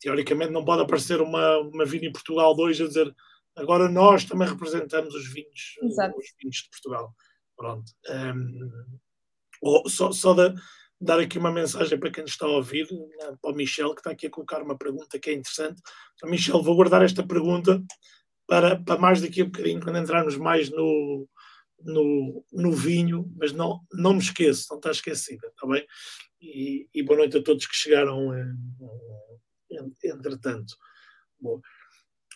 teoricamente, 0.00 0.52
não 0.52 0.64
pode 0.64 0.82
aparecer 0.82 1.20
uma, 1.20 1.58
uma 1.58 1.84
Vini 1.84 2.12
Portugal 2.12 2.54
2 2.54 2.80
a 2.80 2.86
dizer 2.86 3.14
agora 3.56 3.88
nós 3.88 4.24
também 4.24 4.48
representamos 4.48 5.14
os 5.14 5.32
vinhos, 5.32 5.76
Exato. 5.82 6.18
os 6.18 6.26
vinhos 6.40 6.56
de 6.56 6.70
Portugal. 6.70 7.14
Pronto. 7.56 7.92
Um, 8.10 9.88
só, 9.88 10.10
só 10.10 10.34
de, 10.34 10.54
dar 11.00 11.20
aqui 11.20 11.38
uma 11.38 11.52
mensagem 11.52 11.98
para 11.98 12.10
quem 12.10 12.24
está 12.24 12.46
a 12.46 12.50
ouvir, 12.50 12.86
né, 12.90 13.36
para 13.40 13.50
o 13.50 13.54
Michel, 13.54 13.94
que 13.94 14.00
está 14.00 14.10
aqui 14.10 14.26
a 14.26 14.30
colocar 14.30 14.62
uma 14.62 14.76
pergunta 14.76 15.18
que 15.18 15.30
é 15.30 15.34
interessante. 15.34 15.80
Então, 16.14 16.30
Michel, 16.30 16.62
vou 16.62 16.74
guardar 16.74 17.02
esta 17.02 17.26
pergunta 17.26 17.82
para, 18.46 18.78
para 18.82 19.00
mais 19.00 19.20
daqui 19.20 19.42
a 19.42 19.44
bocadinho, 19.44 19.80
quando 19.80 19.98
entrarmos 19.98 20.36
mais 20.36 20.70
no, 20.70 21.28
no, 21.80 22.44
no 22.52 22.72
vinho, 22.72 23.30
mas 23.36 23.52
não, 23.52 23.80
não 23.92 24.14
me 24.14 24.20
esqueço, 24.20 24.66
não 24.70 24.78
está 24.78 24.90
esquecida, 24.90 25.46
está 25.48 25.66
bem? 25.66 25.86
E, 26.40 26.88
e 26.92 27.02
boa 27.02 27.18
noite 27.18 27.38
a 27.38 27.42
todos 27.42 27.66
que 27.66 27.74
chegaram 27.74 28.34
eh, 28.34 28.52
entretanto. 30.04 30.76
Boa. 31.40 31.60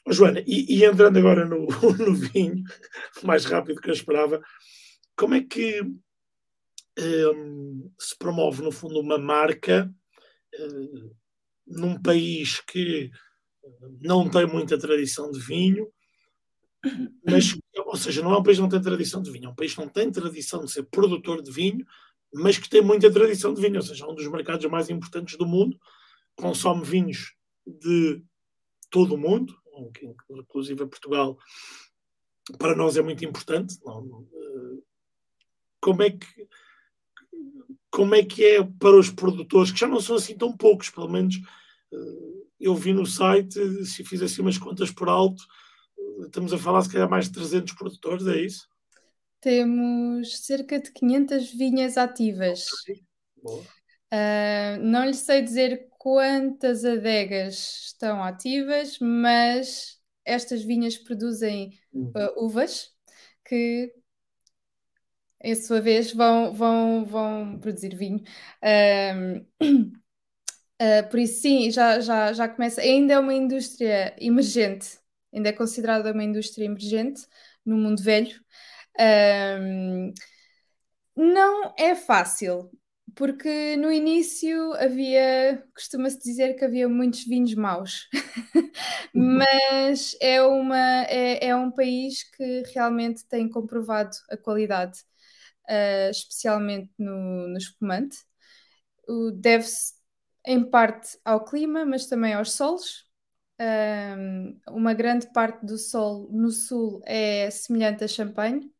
Oh, 0.06 0.12
Joana, 0.12 0.42
e, 0.46 0.78
e, 0.78 0.84
entrando 0.84 1.18
agora 1.18 1.44
no, 1.44 1.66
no 1.98 2.14
vinho, 2.14 2.62
mais 3.22 3.44
rápido 3.44 3.80
que 3.80 3.90
eu 3.90 3.94
esperava, 3.94 4.40
como 5.16 5.34
é 5.34 5.42
que 5.42 5.82
um, 6.98 7.92
se 7.98 8.16
promove, 8.18 8.62
no 8.62 8.72
fundo, 8.72 9.00
uma 9.00 9.18
marca 9.18 9.92
um, 10.58 11.14
num 11.66 12.00
país 12.00 12.60
que 12.60 13.10
não 14.00 14.28
tem 14.28 14.46
muita 14.46 14.78
tradição 14.78 15.30
de 15.30 15.38
vinho, 15.38 15.92
mas, 17.24 17.58
ou 17.86 17.96
seja, 17.96 18.22
não 18.22 18.32
é 18.32 18.38
um 18.38 18.42
país 18.42 18.56
que 18.56 18.62
não 18.62 18.68
tem 18.68 18.80
tradição 18.80 19.22
de 19.22 19.30
vinho, 19.30 19.46
é 19.46 19.48
um 19.48 19.54
país 19.54 19.74
que 19.74 19.80
não 19.80 19.88
tem 19.88 20.10
tradição 20.10 20.64
de 20.64 20.70
ser 20.70 20.84
produtor 20.84 21.42
de 21.42 21.50
vinho, 21.50 21.84
mas 22.32 22.58
que 22.58 22.68
tem 22.68 22.82
muita 22.82 23.10
tradição 23.10 23.52
de 23.52 23.60
vinho, 23.60 23.76
ou 23.76 23.82
seja, 23.82 24.04
é 24.04 24.08
um 24.08 24.14
dos 24.14 24.26
mercados 24.28 24.64
mais 24.66 24.90
importantes 24.90 25.36
do 25.36 25.46
mundo, 25.46 25.78
consome 26.36 26.84
vinhos 26.84 27.34
de 27.66 28.22
todo 28.90 29.14
o 29.14 29.18
mundo, 29.18 29.54
inclusive 30.30 30.86
Portugal, 30.86 31.38
para 32.58 32.74
nós 32.74 32.96
é 32.96 33.02
muito 33.02 33.24
importante. 33.24 33.74
Eh, 33.74 34.82
como 35.80 36.02
é 36.02 36.10
que 36.10 36.48
como 37.90 38.14
é 38.14 38.22
que 38.22 38.44
é 38.44 38.62
para 38.62 38.96
os 38.96 39.10
produtores, 39.10 39.72
que 39.72 39.80
já 39.80 39.88
não 39.88 40.00
são 40.00 40.16
assim 40.16 40.36
tão 40.36 40.54
poucos, 40.56 40.90
pelo 40.90 41.08
menos 41.08 41.36
eh, 41.92 42.44
eu 42.60 42.74
vi 42.74 42.92
no 42.92 43.06
site, 43.06 43.84
se 43.84 44.04
fiz 44.04 44.22
assim 44.22 44.42
umas 44.42 44.58
contas 44.58 44.90
por 44.90 45.08
alto, 45.08 45.42
estamos 46.24 46.52
a 46.52 46.58
falar 46.58 46.82
se 46.82 46.92
calhar 46.92 47.08
mais 47.08 47.26
de 47.26 47.32
300 47.32 47.74
produtores, 47.74 48.26
é 48.26 48.40
isso? 48.40 48.68
Temos 49.40 50.44
cerca 50.44 50.80
de 50.80 50.92
500 50.92 51.52
vinhas 51.52 51.96
ativas. 51.96 52.66
Uh, 53.44 54.80
não 54.80 55.04
lhe 55.04 55.14
sei 55.14 55.42
dizer 55.42 55.88
quantas 55.98 56.84
adegas 56.84 57.86
estão 57.86 58.22
ativas, 58.22 58.98
mas 58.98 59.98
estas 60.24 60.62
vinhas 60.62 60.96
produzem 60.96 61.78
uh, 61.92 62.44
uvas 62.44 62.90
que 63.44 63.92
em 65.42 65.54
sua 65.54 65.80
vez, 65.80 66.12
vão, 66.12 66.52
vão, 66.52 67.04
vão 67.04 67.58
produzir 67.58 67.94
vinho. 67.94 68.22
Uh, 68.62 69.46
por 71.10 71.18
isso, 71.18 71.42
sim, 71.42 71.70
já, 71.70 72.00
já, 72.00 72.32
já 72.32 72.48
começa. 72.48 72.80
Ainda 72.80 73.14
é 73.14 73.18
uma 73.18 73.34
indústria 73.34 74.14
emergente, 74.18 74.97
ainda 75.32 75.50
é 75.50 75.52
considerada 75.52 76.12
uma 76.12 76.24
indústria 76.24 76.64
emergente 76.66 77.22
no 77.64 77.76
mundo 77.76 78.02
velho. 78.02 78.40
Um, 78.98 80.12
não 81.16 81.74
é 81.76 81.94
fácil, 81.94 82.70
porque 83.14 83.76
no 83.76 83.90
início 83.90 84.72
havia, 84.74 85.64
costuma-se 85.74 86.18
dizer 86.20 86.54
que 86.54 86.64
havia 86.64 86.88
muitos 86.88 87.24
vinhos 87.24 87.54
maus, 87.54 88.08
mas 89.12 90.16
é, 90.20 90.42
uma, 90.42 90.76
é, 91.08 91.48
é 91.48 91.56
um 91.56 91.70
país 91.70 92.22
que 92.36 92.62
realmente 92.74 93.26
tem 93.26 93.48
comprovado 93.48 94.16
a 94.30 94.36
qualidade 94.36 95.00
uh, 95.68 96.10
especialmente 96.10 96.90
no, 96.98 97.48
no 97.48 97.58
espumante. 97.58 98.18
Deve-se 99.34 99.94
em 100.46 100.62
parte 100.68 101.18
ao 101.24 101.44
clima, 101.44 101.84
mas 101.84 102.06
também 102.06 102.34
aos 102.34 102.52
solos. 102.52 103.07
Um, 103.60 104.60
uma 104.68 104.94
grande 104.94 105.32
parte 105.32 105.66
do 105.66 105.76
sol 105.76 106.28
no 106.30 106.50
sul 106.50 107.02
é 107.04 107.50
semelhante 107.50 108.04
a 108.04 108.08
champanhe 108.08 108.70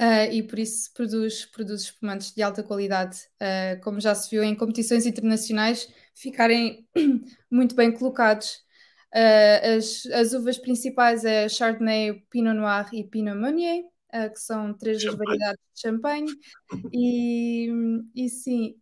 uh, 0.00 0.32
e 0.32 0.42
por 0.42 0.58
isso 0.58 0.92
produz, 0.92 1.46
produz 1.46 1.82
espumantes 1.82 2.34
de 2.34 2.42
alta 2.42 2.62
qualidade, 2.62 3.18
uh, 3.40 3.80
como 3.82 4.00
já 4.00 4.14
se 4.14 4.30
viu 4.30 4.42
em 4.42 4.54
competições 4.54 5.06
internacionais, 5.06 5.88
ficarem 6.14 6.88
muito 7.50 7.74
bem 7.74 7.92
colocados. 7.92 8.62
Uh, 9.14 9.76
as, 9.78 10.06
as 10.06 10.32
uvas 10.32 10.58
principais 10.58 11.24
é 11.24 11.48
Chardonnay, 11.48 12.20
Pinot 12.30 12.56
Noir 12.56 12.88
e 12.92 13.04
Pinot 13.04 13.36
Meunier 13.36 13.84
que 14.32 14.38
são 14.40 14.72
três 14.74 15.02
das 15.02 15.14
variedades 15.16 15.60
de 15.74 15.80
champanhe. 15.80 16.32
E, 16.92 17.68
e 18.14 18.28
sim, 18.28 18.76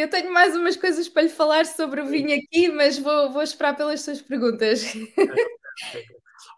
eu 0.00 0.10
tenho 0.10 0.30
mais 0.32 0.54
umas 0.54 0.76
coisas 0.76 1.08
para 1.08 1.22
lhe 1.22 1.28
falar 1.30 1.64
sobre 1.64 2.02
o 2.02 2.06
vinho 2.06 2.36
aqui, 2.36 2.68
mas 2.68 2.98
vou, 2.98 3.32
vou 3.32 3.42
esperar 3.42 3.74
pelas 3.74 4.02
suas 4.02 4.20
perguntas. 4.20 4.84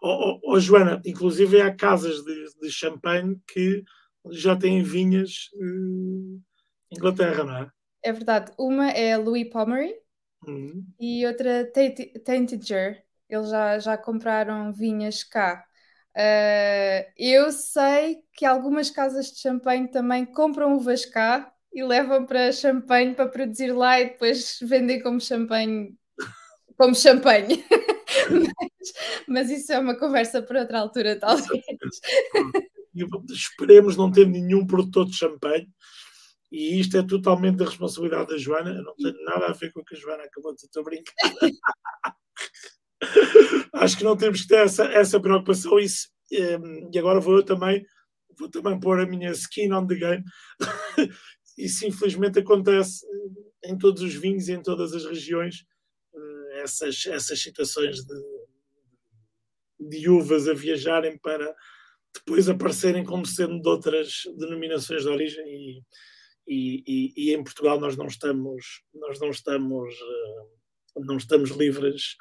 oh, 0.03 0.09
oh, 0.09 0.39
oh, 0.43 0.59
Joana, 0.59 1.01
inclusive 1.05 1.61
há 1.61 1.73
casas 1.73 2.21
de, 2.21 2.45
de 2.61 2.69
champanhe 2.69 3.39
que 3.47 3.81
já 4.31 4.57
têm 4.57 4.83
vinhas 4.83 5.49
uh, 5.53 6.41
Inglaterra, 6.91 7.43
não 7.45 7.57
é? 7.57 7.71
É 8.03 8.11
verdade. 8.11 8.51
Uma 8.59 8.91
é 8.91 9.15
Louis 9.15 9.49
Pomery 9.49 9.95
uhum. 10.45 10.85
e 10.99 11.25
outra 11.25 11.71
Taintiger. 12.25 13.03
Eles 13.29 13.49
já, 13.49 13.79
já 13.79 13.97
compraram 13.97 14.73
vinhas 14.73 15.23
cá. 15.23 15.63
Uh, 16.13 17.07
eu 17.17 17.53
sei 17.53 18.17
que 18.33 18.43
algumas 18.43 18.89
casas 18.89 19.31
de 19.31 19.39
champanhe 19.39 19.87
também 19.87 20.25
compram 20.25 20.75
uvas 20.75 21.05
cá 21.05 21.53
e 21.73 21.83
levam 21.83 22.25
para 22.25 22.51
champanhe 22.51 23.13
para 23.13 23.27
produzir 23.27 23.71
lá 23.71 23.99
e 23.99 24.09
depois 24.09 24.59
vendem 24.61 25.01
como 25.01 25.19
champanhe 25.21 25.95
como 26.79 26.95
champanhe. 26.95 27.63
mas, 28.31 28.93
mas, 29.27 29.49
isso 29.51 29.73
é 29.73 29.79
uma 29.79 29.95
conversa 29.95 30.41
para 30.41 30.61
outra 30.61 30.79
altura, 30.79 31.19
talvez. 31.19 31.61
Esperemos 33.29 33.97
não 33.97 34.09
ter 34.09 34.25
nenhum 34.25 34.65
produtor 34.65 35.05
de 35.05 35.15
champanhe. 35.15 35.67
E 36.51 36.79
isto 36.79 36.97
é 36.97 37.03
totalmente 37.03 37.57
da 37.57 37.65
responsabilidade 37.65 38.29
da 38.29 38.37
Joana. 38.37 38.71
Eu 38.71 38.83
não 38.83 38.95
tenho 38.95 39.23
nada 39.25 39.47
a 39.47 39.53
ver 39.53 39.71
com 39.71 39.81
o 39.81 39.85
que 39.85 39.95
a 39.95 39.99
Joana 39.99 40.23
acabou 40.23 40.55
de. 40.55 40.63
Estou 40.63 40.83
brincando. 40.83 41.13
acho 43.73 43.97
que 43.97 44.03
não 44.03 44.17
temos 44.17 44.41
que 44.41 44.47
ter 44.47 44.65
essa, 44.65 44.85
essa 44.85 45.19
preocupação. 45.19 45.77
Isso, 45.77 46.07
um, 46.31 46.89
e 46.91 46.97
agora 46.97 47.19
vou 47.19 47.37
eu 47.37 47.43
também, 47.43 47.85
vou 48.37 48.49
também 48.49 48.79
pôr 48.79 48.99
a 48.99 49.05
minha 49.05 49.31
skin 49.31 49.71
on 49.73 49.85
the 49.85 49.95
game. 49.95 50.23
Isso 51.59 51.85
infelizmente 51.85 52.39
acontece 52.39 53.05
em 53.63 53.77
todos 53.77 54.01
os 54.01 54.13
vinhos 54.15 54.47
e 54.47 54.53
em 54.53 54.61
todas 54.61 54.93
as 54.93 55.05
regiões, 55.05 55.65
eh, 56.15 56.61
essas, 56.61 57.05
essas 57.05 57.41
situações 57.41 58.05
de, 58.05 59.87
de 59.89 60.09
uvas 60.09 60.47
a 60.47 60.53
viajarem 60.53 61.17
para 61.17 61.53
depois 62.13 62.47
aparecerem 62.49 63.03
como 63.03 63.25
sendo 63.25 63.61
de 63.61 63.69
outras 63.69 64.23
denominações 64.37 65.03
de 65.03 65.09
origem 65.09 65.45
e, 65.45 65.83
e, 66.47 66.83
e, 66.87 67.13
e 67.17 67.33
em 67.35 67.43
Portugal 67.43 67.79
nós 67.79 67.95
não 67.97 68.07
estamos 68.07 68.81
nós 68.93 69.19
não 69.19 69.29
estamos 69.29 69.93
eh, 69.93 71.01
não 71.01 71.17
estamos 71.17 71.51
livres 71.51 72.15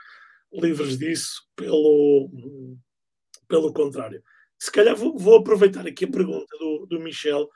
livres 0.53 0.99
disso 0.99 1.43
pelo, 1.55 2.31
pelo 3.47 3.73
contrário. 3.73 4.23
Se 4.59 4.73
calhar 4.73 4.97
vou, 4.97 5.17
vou 5.17 5.37
aproveitar 5.37 5.87
aqui 5.87 6.05
a 6.05 6.11
pergunta 6.11 6.57
do, 6.59 6.87
do 6.87 7.01
Michel, 7.01 7.49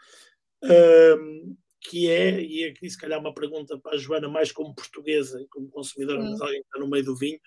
um, 0.62 1.56
que 1.82 2.08
é, 2.08 2.40
e 2.40 2.64
aqui 2.64 2.88
se 2.88 2.96
calhar 2.96 3.18
uma 3.18 3.34
pergunta 3.34 3.78
para 3.78 3.96
a 3.96 3.98
Joana, 3.98 4.28
mais 4.28 4.52
como 4.52 4.74
portuguesa 4.74 5.40
e 5.40 5.48
como 5.48 5.68
consumidora, 5.68 6.22
mas 6.22 6.40
alguém 6.40 6.60
que 6.60 6.66
está 6.66 6.78
no 6.78 6.88
meio 6.88 7.04
do 7.04 7.16
vinho. 7.16 7.40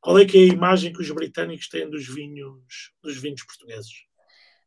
Qual 0.00 0.18
é 0.18 0.24
que 0.24 0.38
é 0.38 0.40
a 0.42 0.54
imagem 0.54 0.92
que 0.92 1.02
os 1.02 1.10
britânicos 1.10 1.68
têm 1.68 1.90
dos 1.90 2.06
vinhos, 2.06 2.92
dos 3.02 3.18
vinhos 3.18 3.42
portugueses? 3.42 3.92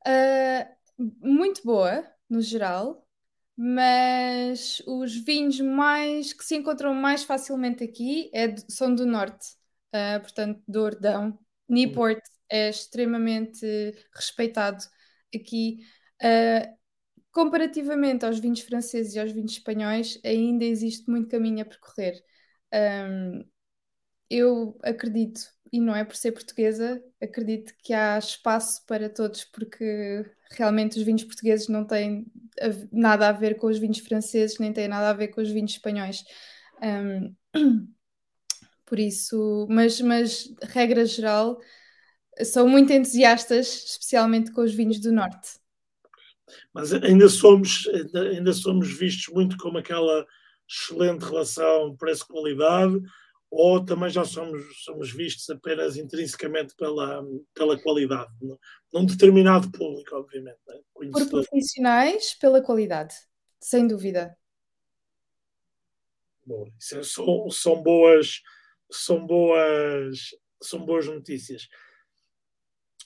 Uh, 0.06 1.08
muito 1.22 1.64
boa, 1.64 2.06
no 2.30 2.42
geral, 2.42 3.08
mas 3.56 4.82
os 4.86 5.16
vinhos 5.16 5.60
mais 5.60 6.34
que 6.34 6.44
se 6.44 6.56
encontram 6.56 6.94
mais 6.94 7.24
facilmente 7.24 7.84
aqui 7.84 8.30
é, 8.34 8.56
são 8.70 8.94
do 8.94 9.06
norte, 9.06 9.48
uh, 9.96 10.20
portanto, 10.22 10.62
do 10.68 10.82
Ordão. 10.82 11.40
Newport 11.68 12.22
é 12.50 12.70
extremamente 12.70 13.66
respeitado 14.14 14.84
aqui. 15.34 15.80
Uh, 16.22 16.83
comparativamente 17.34 18.26
aos 18.26 18.40
vinhos 18.40 18.62
franceses 18.62 19.16
e 19.16 19.20
aos 19.20 19.32
vinhos 19.32 19.54
espanhóis, 19.54 20.20
ainda 20.24 20.64
existe 20.64 21.10
muito 21.10 21.30
caminho 21.30 21.64
a 21.64 21.66
percorrer. 21.66 22.24
Um, 22.74 23.44
eu 24.30 24.78
acredito, 24.84 25.42
e 25.72 25.80
não 25.82 25.96
é 25.96 26.06
por 26.06 26.16
ser 26.16 26.32
portuguesa, 26.32 27.04
acredito 27.22 27.74
que 27.84 27.94
há 27.94 28.18
espaço 28.18 28.86
para 28.86 29.10
todos, 29.10 29.46
porque 29.46 30.24
realmente 30.52 30.98
os 30.98 31.04
vinhos 31.04 31.24
portugueses 31.24 31.68
não 31.68 31.86
têm 31.86 32.26
nada 32.92 33.30
a 33.30 33.32
ver 33.32 33.56
com 33.56 33.68
os 33.68 33.80
vinhos 33.80 34.00
franceses, 34.00 34.60
nem 34.60 34.72
têm 34.72 34.88
nada 34.88 35.10
a 35.10 35.14
ver 35.14 35.30
com 35.30 35.42
os 35.42 35.50
vinhos 35.50 35.72
espanhóis. 35.72 36.24
Um, 36.82 37.36
por 38.86 39.00
isso, 39.00 39.68
mas, 39.70 40.00
mas 40.02 40.54
regra 40.62 41.06
geral, 41.06 41.60
são 42.44 42.68
muito 42.68 42.94
entusiastas, 42.94 43.68
especialmente 43.86 44.52
com 44.52 44.62
os 44.62 44.74
vinhos 44.74 45.00
do 45.00 45.12
norte. 45.12 45.63
Mas 46.74 46.94
ainda 46.94 47.30
somos, 47.30 47.88
ainda 48.16 48.54
somos 48.54 48.92
vistos 48.92 49.34
muito 49.34 49.58
como 49.58 49.78
aquela 49.78 50.26
excelente 50.68 51.24
relação 51.24 51.96
preço-qualidade, 51.96 53.00
ou 53.56 53.86
também 53.86 54.10
já 54.10 54.26
somos, 54.26 54.84
somos 54.84 55.12
vistos 55.12 55.48
apenas 55.50 55.96
intrinsecamente 55.96 56.76
pela, 56.76 57.24
pela 57.54 57.80
qualidade, 57.80 58.32
num 58.92 59.06
determinado 59.06 59.72
público, 59.72 60.16
obviamente. 60.16 60.58
Né? 60.68 60.80
Por 61.12 61.30
profissionais, 61.30 62.34
pela 62.34 62.62
qualidade, 62.62 63.14
sem 63.60 63.88
dúvida. 63.88 64.36
Bom, 66.46 66.68
isso 66.80 66.98
é, 66.98 67.04
são, 67.04 67.50
são 67.52 67.82
boas, 67.82 68.42
são 68.92 69.26
boas, 69.26 70.36
são 70.62 70.84
boas 70.84 71.06
notícias. 71.06 71.68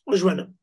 Oh, 0.05 0.15
Joana, 0.15 0.55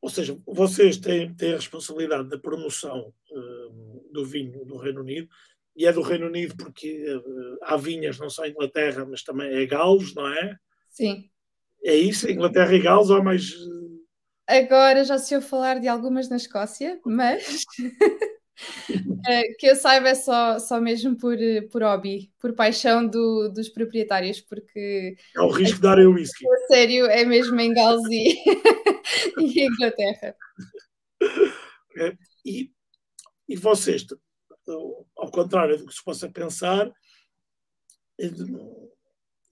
ou 0.00 0.10
seja, 0.10 0.36
vocês 0.46 0.96
têm, 0.96 1.34
têm 1.34 1.52
a 1.52 1.56
responsabilidade 1.56 2.28
da 2.28 2.38
promoção 2.38 3.12
uh, 3.30 4.12
do 4.12 4.24
vinho 4.24 4.64
do 4.64 4.76
Reino 4.76 5.00
Unido, 5.00 5.28
e 5.76 5.86
é 5.86 5.92
do 5.92 6.02
Reino 6.02 6.26
Unido 6.26 6.56
porque 6.56 7.04
uh, 7.14 7.58
há 7.62 7.76
vinhas 7.76 8.18
não 8.18 8.28
só 8.28 8.44
em 8.44 8.50
Inglaterra, 8.50 9.06
mas 9.08 9.22
também 9.22 9.54
é 9.54 9.66
Gales, 9.66 10.14
não 10.14 10.26
é? 10.26 10.56
Sim. 10.88 11.30
É 11.84 11.94
isso? 11.94 12.28
Inglaterra 12.28 12.74
e 12.74 12.80
Gales 12.80 13.10
ou 13.10 13.16
há 13.16 13.22
mais. 13.22 13.54
Agora 14.46 15.04
já 15.04 15.18
se 15.18 15.34
ouve 15.34 15.46
falar 15.46 15.78
de 15.78 15.86
algumas 15.86 16.28
na 16.28 16.36
Escócia, 16.36 16.98
mas 17.04 17.64
que 19.58 19.66
eu 19.66 19.76
saiba 19.76 20.08
é 20.08 20.14
só, 20.14 20.58
só 20.58 20.80
mesmo 20.80 21.16
por, 21.16 21.36
por 21.70 21.82
hobby, 21.82 22.32
por 22.40 22.54
paixão 22.54 23.06
do, 23.06 23.48
dos 23.50 23.68
proprietários, 23.68 24.40
porque. 24.40 25.16
É 25.36 25.40
o 25.40 25.50
risco 25.50 25.76
de 25.76 25.82
darem 25.82 26.06
o 26.06 26.14
whisky. 26.14 26.44
sério, 26.66 27.06
é 27.06 27.24
mesmo 27.24 27.60
em 27.60 27.72
Gales 27.72 28.02
e, 28.10 28.36
e 29.38 29.66
Inglaterra. 29.66 30.36
E, 32.44 32.70
e 33.48 33.56
vocês, 33.56 34.06
ao 35.16 35.30
contrário 35.30 35.78
do 35.78 35.86
que 35.86 35.94
se 35.94 36.04
possa 36.04 36.28
pensar, 36.28 36.90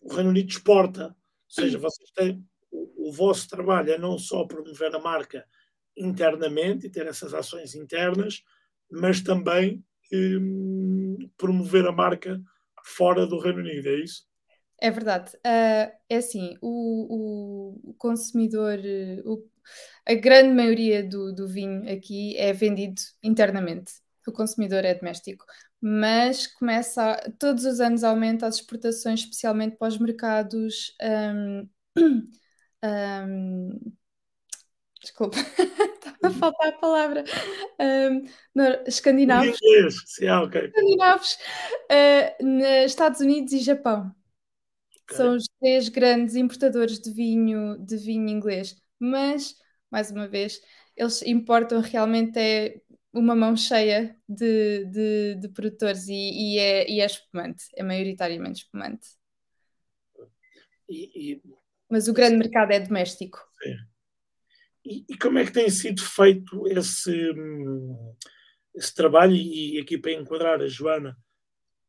o 0.01 0.15
Reino 0.15 0.31
Unido 0.31 0.49
exporta. 0.49 1.07
Ou 1.09 1.15
seja, 1.49 1.79
vocês 1.79 2.11
têm 2.11 2.45
o, 2.71 3.09
o 3.09 3.13
vosso 3.13 3.49
trabalho 3.49 3.93
é 3.93 3.99
não 3.99 4.19
só 4.19 4.45
promover 4.45 4.95
a 4.95 4.99
marca 4.99 5.47
internamente 5.97 6.87
e 6.87 6.91
ter 6.91 7.07
essas 7.07 7.33
ações 7.33 7.75
internas, 7.75 8.43
mas 8.91 9.23
também 9.23 9.85
hum, 10.13 11.31
promover 11.37 11.87
a 11.87 11.93
marca 11.93 12.41
fora 12.85 13.27
do 13.27 13.39
Reino 13.39 13.61
Unido, 13.61 13.89
é 13.89 14.01
isso? 14.01 14.27
É 14.79 14.91
verdade. 14.91 15.35
Uh, 15.39 15.91
é 16.09 16.17
assim, 16.17 16.57
o, 16.61 17.81
o 17.91 17.95
consumidor, 17.95 18.79
o, 19.25 19.43
a 20.07 20.15
grande 20.15 20.55
maioria 20.55 21.03
do, 21.03 21.33
do 21.33 21.49
vinho 21.49 21.91
aqui 21.93 22.37
é 22.37 22.53
vendido 22.53 23.01
internamente 23.23 23.93
o 24.27 24.33
consumidor 24.33 24.85
é 24.85 24.95
doméstico, 24.95 25.45
mas 25.81 26.47
começa 26.47 27.13
a, 27.13 27.31
todos 27.39 27.65
os 27.65 27.81
anos 27.81 28.03
aumenta 28.03 28.47
as 28.47 28.57
exportações, 28.57 29.21
especialmente 29.21 29.77
para 29.77 29.89
os 29.89 29.99
mercados. 29.99 30.97
Um, 31.01 31.69
um, 32.85 33.93
desculpa, 35.01 35.37
estava 35.59 36.17
a 36.23 36.31
faltar 36.31 36.69
a 36.69 36.73
palavra. 36.73 37.25
Um, 37.81 38.25
escandinavos. 38.87 39.59
Sim, 40.07 40.27
ah, 40.27 40.43
okay. 40.43 40.67
Escandinavos, 40.67 41.39
uh, 41.91 42.45
nos 42.45 42.87
Estados 42.87 43.21
Unidos 43.21 43.53
e 43.53 43.59
Japão. 43.61 44.15
Okay. 45.05 45.17
São 45.17 45.37
os 45.37 45.47
três 45.61 45.89
grandes 45.89 46.35
importadores 46.35 46.99
de 46.99 47.13
vinho, 47.13 47.79
de 47.79 47.97
vinho 47.97 48.29
inglês. 48.29 48.77
Mas, 48.99 49.55
mais 49.91 50.11
uma 50.11 50.29
vez, 50.29 50.61
eles 50.97 51.23
importam 51.23 51.81
realmente 51.81 52.39
é 52.39 52.81
uma 53.13 53.35
mão 53.35 53.57
cheia 53.57 54.15
de, 54.29 54.85
de, 54.87 55.35
de 55.37 55.49
produtores 55.49 56.07
e, 56.09 56.13
e, 56.13 56.59
é, 56.59 56.91
e 56.91 57.01
é 57.01 57.07
espumante, 57.07 57.65
é 57.75 57.83
maioritariamente 57.83 58.65
espumante. 58.65 59.09
E, 60.89 61.33
e, 61.33 61.43
Mas 61.91 62.09
o 62.09 62.13
grande 62.13 62.37
mercado 62.37 62.73
é 62.73 62.81
doméstico. 62.81 63.39
E, 64.85 65.05
e, 65.09 65.19
como 65.19 65.39
é 65.39 65.45
que 65.45 65.53
tem 65.53 65.69
sido 65.69 66.03
feito 66.03 66.67
esse, 66.69 67.33
esse 68.75 68.95
trabalho? 68.95 69.35
E 69.35 69.81
aqui 69.81 69.99
para 69.99 70.13
enquadrar, 70.13 70.61
a 70.61 70.69
Joana 70.69 71.17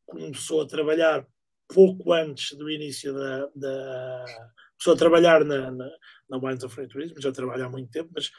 começou 0.06 0.62
a 0.62 0.68
trabalhar 0.68 1.28
pouco 1.68 2.14
antes 2.14 2.58
do 2.58 2.70
início 2.70 3.14
da. 3.14 3.50
da 3.56 4.26
começou 4.78 4.94
a 4.94 4.98
trabalhar 4.98 5.44
na, 5.44 5.72
na, 5.72 5.90
na 6.30 6.38
Wines 6.38 6.64
of 6.64 6.74
Free 6.74 6.88
Tourism, 6.88 7.16
já 7.20 7.32
trabalha 7.32 7.66
há 7.66 7.70
muito 7.70 7.92
tempo, 7.92 8.10
mas 8.14 8.32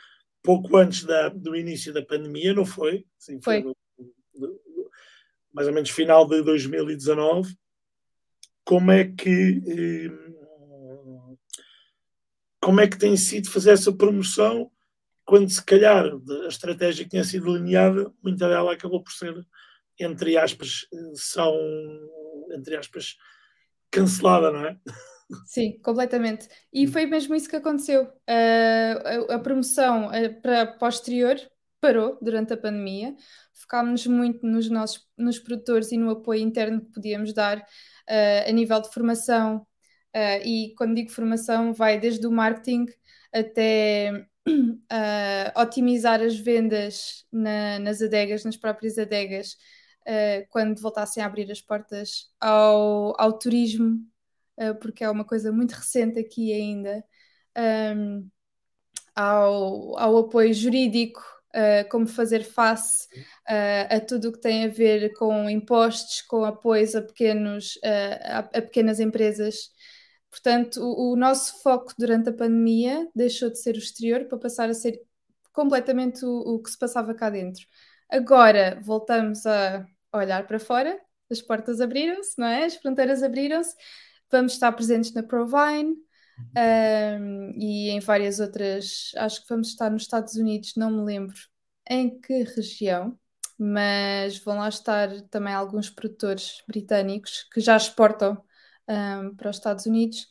pouco 0.42 0.76
antes 0.76 1.04
da, 1.04 1.28
do 1.28 1.56
início 1.56 1.92
da 1.92 2.02
pandemia, 2.02 2.54
não 2.54 2.64
foi? 2.64 3.04
Sim, 3.18 3.40
foi. 3.40 3.62
foi 3.62 3.74
do, 3.98 4.14
do, 4.34 4.90
mais 5.52 5.66
ou 5.66 5.74
menos 5.74 5.90
final 5.90 6.26
de 6.26 6.42
2019. 6.42 7.56
Como 8.64 8.90
é 8.92 9.04
que 9.04 9.62
eh, 9.66 10.28
como 12.60 12.80
é 12.80 12.86
que 12.86 12.98
tem 12.98 13.16
sido 13.16 13.50
fazer 13.50 13.70
essa 13.70 13.92
promoção 13.92 14.70
quando 15.24 15.50
se 15.50 15.64
calhar 15.64 16.04
a 16.44 16.48
estratégia 16.48 17.04
que 17.04 17.10
tinha 17.10 17.24
sido 17.24 17.52
delineada, 17.52 18.12
muita 18.22 18.48
dela 18.48 18.72
acabou 18.72 19.02
por 19.02 19.12
ser, 19.12 19.34
entre 19.98 20.36
aspas, 20.36 20.86
são 21.14 21.54
entre 22.52 22.76
aspas, 22.76 23.16
cancelada, 23.90 24.50
não 24.50 24.64
é? 24.64 24.78
Sim, 25.44 25.78
completamente. 25.82 26.48
E 26.72 26.86
hum. 26.86 26.92
foi 26.92 27.06
mesmo 27.06 27.34
isso 27.34 27.48
que 27.48 27.56
aconteceu. 27.56 28.04
Uh, 28.04 29.30
a, 29.30 29.34
a, 29.34 29.38
promoção 29.38 30.08
uh, 30.08 30.40
para 30.40 30.66
posterior 30.66 31.36
parou 31.80 32.18
durante 32.22 32.52
a 32.52 32.56
pandemia. 32.56 33.14
Focámos 33.52 34.06
muito 34.06 34.46
nos 34.46 34.68
nossos 34.70 35.06
nos 35.16 35.38
produtores 35.38 35.92
e 35.92 35.98
no 35.98 36.10
apoio 36.10 36.40
interno 36.42 36.80
que 36.80 36.92
podíamos 36.92 37.32
dar 37.32 37.58
uh, 37.58 38.48
a 38.48 38.52
nível 38.52 38.80
de 38.80 38.90
formação. 38.90 39.66
e 40.44 40.74
quando 40.76 40.94
digo 40.94 41.10
formação, 41.10 41.72
vai 41.72 42.00
desde 42.00 42.26
o 42.26 42.30
marketing 42.32 42.86
até 43.32 44.26
otimizar 45.56 46.20
as 46.22 46.38
vendas 46.38 47.26
na, 47.30 47.78
nas 47.78 48.00
adegas, 48.02 48.44
nas 48.44 48.56
próprias 48.56 48.98
adegas, 48.98 49.56
quando 50.50 50.80
voltassem 50.80 51.22
a 51.22 51.26
abrir 51.26 51.50
as 51.52 51.60
portas 51.60 52.30
ao, 52.40 53.14
ao 53.20 53.38
turismo 53.38 54.00
uh, 54.58 54.74
porque 54.80 55.04
é 55.04 55.10
uma 55.10 55.24
coisa 55.24 55.52
muito 55.52 55.72
recente 55.72 56.18
aqui 56.18 56.52
ainda, 56.52 57.04
um, 57.96 58.28
ao, 59.14 59.98
ao 59.98 60.16
apoio 60.18 60.52
jurídico, 60.52 61.20
uh, 61.54 61.88
como 61.90 62.06
fazer 62.06 62.44
face 62.44 63.06
uh, 63.48 63.96
a 63.96 64.00
tudo 64.00 64.28
o 64.28 64.32
que 64.32 64.40
tem 64.40 64.64
a 64.64 64.68
ver 64.68 65.12
com 65.14 65.48
impostos, 65.48 66.22
com 66.22 66.44
apoios 66.44 66.94
a, 66.94 67.02
pequenos, 67.02 67.78
a, 67.84 68.38
a, 68.38 68.42
pequenas 68.62 69.00
empresas. 69.00 69.70
Portanto, 70.30 70.80
o, 70.80 71.12
o, 71.12 71.16
nosso 71.16 71.62
foco 71.62 71.92
durante 71.98 72.28
a 72.28 72.32
pandemia 72.32 73.08
deixou 73.14 73.50
de 73.50 73.58
ser 73.58 73.74
o 73.74 73.78
exterior 73.78 74.26
para 74.26 74.38
passar 74.38 74.68
a 74.68 74.74
ser 74.74 75.00
completamente 75.52 76.24
o, 76.24 76.54
o 76.54 76.62
que 76.62 76.70
se 76.70 76.78
passava 76.78 77.14
cá 77.14 77.30
dentro. 77.30 77.64
Agora 78.10 78.78
voltamos 78.82 79.46
a 79.46 79.86
olhar 80.12 80.46
para 80.46 80.58
fora, 80.58 80.98
as 81.30 81.42
portas 81.42 81.80
abriram-se, 81.80 82.38
não 82.38 82.46
é? 82.46 82.64
As 82.64 82.76
fronteiras 82.76 83.22
abriram-se 83.22 83.74
Vamos 84.30 84.52
estar 84.52 84.72
presentes 84.72 85.12
na 85.12 85.22
Provine, 85.22 85.96
um, 86.56 87.50
e 87.56 87.90
em 87.90 88.00
várias 88.00 88.40
outras. 88.40 89.12
Acho 89.16 89.42
que 89.42 89.48
vamos 89.48 89.68
estar 89.68 89.90
nos 89.90 90.02
Estados 90.02 90.34
Unidos, 90.34 90.74
não 90.76 90.90
me 90.90 91.04
lembro 91.04 91.36
em 91.88 92.20
que 92.20 92.42
região, 92.44 93.18
mas 93.58 94.38
vão 94.38 94.58
lá 94.58 94.68
estar 94.68 95.08
também 95.30 95.54
alguns 95.54 95.90
produtores 95.90 96.62
britânicos 96.66 97.46
que 97.52 97.60
já 97.60 97.76
exportam 97.76 98.42
um, 98.88 99.34
para 99.34 99.50
os 99.50 99.56
Estados 99.56 99.86
Unidos 99.86 100.28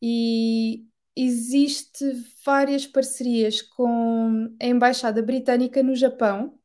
e 0.00 0.84
existe 1.14 2.04
várias 2.44 2.86
parcerias 2.86 3.60
com 3.60 4.54
a 4.60 4.66
Embaixada 4.66 5.22
Britânica 5.22 5.82
no 5.82 5.94
Japão, 5.94 6.58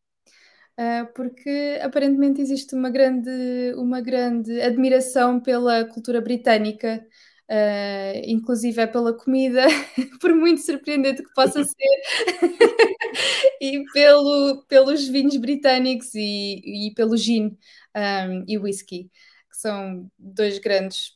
porque 1.15 1.79
aparentemente 1.81 2.41
existe 2.41 2.75
uma 2.75 2.89
grande, 2.89 3.29
uma 3.77 4.01
grande 4.01 4.61
admiração 4.61 5.39
pela 5.39 5.85
cultura 5.85 6.21
britânica. 6.21 7.05
Uh, 7.47 8.25
inclusive 8.25 8.81
é 8.81 8.87
pela 8.87 9.15
comida, 9.15 9.67
por 10.19 10.33
muito 10.33 10.61
surpreendente 10.61 11.21
que 11.21 11.31
possa 11.35 11.61
ser, 11.63 12.01
e 13.61 13.83
pelo, 13.93 14.65
pelos 14.67 15.07
vinhos 15.07 15.37
britânicos 15.37 16.15
e, 16.15 16.87
e 16.87 16.93
pelo 16.95 17.15
gin 17.15 17.55
um, 17.95 18.43
e 18.47 18.57
whisky, 18.57 19.11
que 19.51 19.57
são 19.57 20.09
dois 20.17 20.57
grandes 20.57 21.11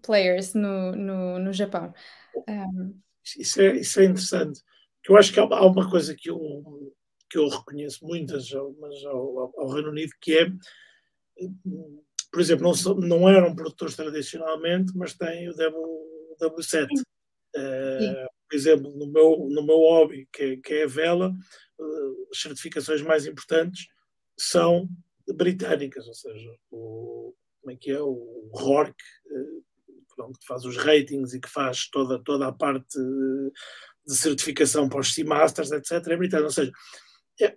players 0.00 0.54
no, 0.54 0.92
no, 0.92 1.38
no 1.38 1.52
Japão. 1.52 1.92
Um... 2.48 2.98
Isso, 3.38 3.60
é, 3.60 3.76
isso 3.76 4.00
é 4.00 4.04
interessante. 4.04 4.62
Eu 5.06 5.16
acho 5.16 5.32
que 5.32 5.38
há, 5.38 5.42
há 5.42 5.66
uma 5.66 5.88
coisa 5.90 6.14
que 6.16 6.30
eu, 6.30 6.38
que 7.32 7.38
eu 7.38 7.48
reconheço 7.48 8.04
muitas 8.04 8.50
mas 8.78 9.02
ao, 9.06 9.58
ao, 9.58 9.68
Reino 9.70 9.88
Unido, 9.88 10.12
que 10.20 10.36
é, 10.36 10.52
por 12.30 12.42
exemplo, 12.42 12.70
não, 12.70 12.94
não 12.96 13.28
eram 13.28 13.54
produtores 13.54 13.96
tradicionalmente, 13.96 14.92
mas 14.94 15.14
têm 15.14 15.48
o 15.48 15.54
W, 15.54 16.36
W7. 16.38 16.86
Uh, 17.56 18.28
por 18.48 18.56
exemplo, 18.56 18.94
no 18.94 19.10
meu, 19.10 19.48
no 19.50 19.62
meu 19.64 19.78
hobby, 19.78 20.28
que 20.30 20.42
é, 20.42 20.56
que 20.58 20.74
é 20.74 20.84
a 20.84 20.86
vela, 20.86 21.30
uh, 21.78 22.28
as 22.30 22.38
certificações 22.38 23.00
mais 23.00 23.26
importantes 23.26 23.86
são 24.38 24.86
britânicas, 25.34 26.06
ou 26.06 26.14
seja, 26.14 26.54
o, 26.70 27.34
como 27.62 27.72
é 27.72 27.76
que 27.76 27.90
é, 27.90 28.00
o 28.00 28.50
RORC, 28.52 28.94
pronto, 30.14 30.38
que 30.38 30.46
faz 30.46 30.66
os 30.66 30.76
ratings 30.76 31.32
e 31.32 31.40
que 31.40 31.48
faz 31.48 31.88
toda, 31.88 32.22
toda 32.22 32.46
a 32.46 32.52
parte 32.52 32.98
de 34.06 34.16
certificação 34.16 34.86
para 34.86 35.00
os 35.00 35.14
Seamasters, 35.14 35.70
etc., 35.70 35.92
é 36.08 36.16
britânico. 36.16 36.48
Ou 36.48 36.52
seja, 36.52 36.72
é, 37.40 37.56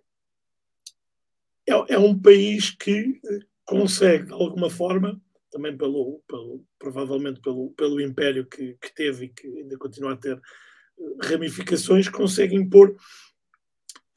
é, 1.67 1.93
é, 1.93 1.99
um 1.99 2.17
país 2.19 2.71
que 2.71 3.19
consegue, 3.65 4.27
de 4.27 4.33
alguma 4.33 4.69
forma, 4.69 5.21
também 5.51 5.75
pelo, 5.77 6.21
pelo 6.27 6.65
provavelmente 6.77 7.39
pelo, 7.39 7.71
pelo 7.71 8.01
império 8.01 8.45
que, 8.45 8.77
que 8.81 8.93
teve 8.93 9.25
e 9.25 9.29
que 9.29 9.47
ainda 9.47 9.77
continua 9.77 10.13
a 10.13 10.17
ter 10.17 10.35
eh, 10.37 11.27
ramificações, 11.27 12.09
consegue 12.09 12.55
impor 12.55 12.95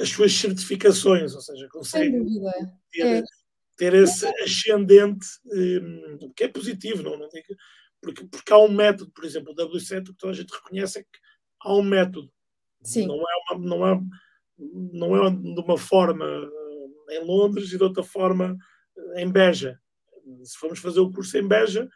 as 0.01 0.11
suas 0.11 0.33
certificações, 0.33 1.35
ou 1.35 1.41
seja, 1.41 1.69
consegue 1.69 2.25
ter, 2.91 3.03
é. 3.03 3.23
ter 3.77 3.95
esse 3.95 4.27
ascendente 4.43 5.27
um, 5.47 6.33
que 6.35 6.45
é 6.45 6.49
positivo, 6.49 7.03
não, 7.03 7.19
não 7.19 7.29
digo, 7.29 7.47
porque, 8.01 8.25
porque 8.27 8.53
há 8.53 8.59
um 8.59 8.73
método, 8.73 9.11
por 9.11 9.25
exemplo, 9.25 9.53
o 9.53 9.57
W7, 9.57 10.03
o 10.03 10.13
que 10.13 10.19
toda 10.19 10.33
a 10.33 10.37
gente 10.37 10.53
reconhece 10.53 11.01
é 11.01 11.03
que 11.03 11.19
há 11.61 11.75
um 11.75 11.83
método. 11.83 12.31
Sim. 12.83 13.07
Não 13.07 13.17
é, 13.17 13.55
uma, 13.55 13.67
não, 13.67 13.87
é, 13.87 14.01
não 14.59 15.17
é 15.17 15.31
de 15.31 15.61
uma 15.61 15.79
forma 15.79 16.25
eh, 17.11 17.17
em 17.17 17.25
Londres 17.25 17.73
e 17.73 17.77
de 17.77 17.83
outra 17.83 18.03
forma 18.03 18.57
eh, 18.97 19.23
em 19.23 19.31
Beja. 19.31 19.79
Se 20.43 20.59
formos 20.59 20.79
fazer 20.79 21.01
o 21.01 21.11
curso 21.11 21.37
em 21.39 21.47
Beja, 21.47 21.89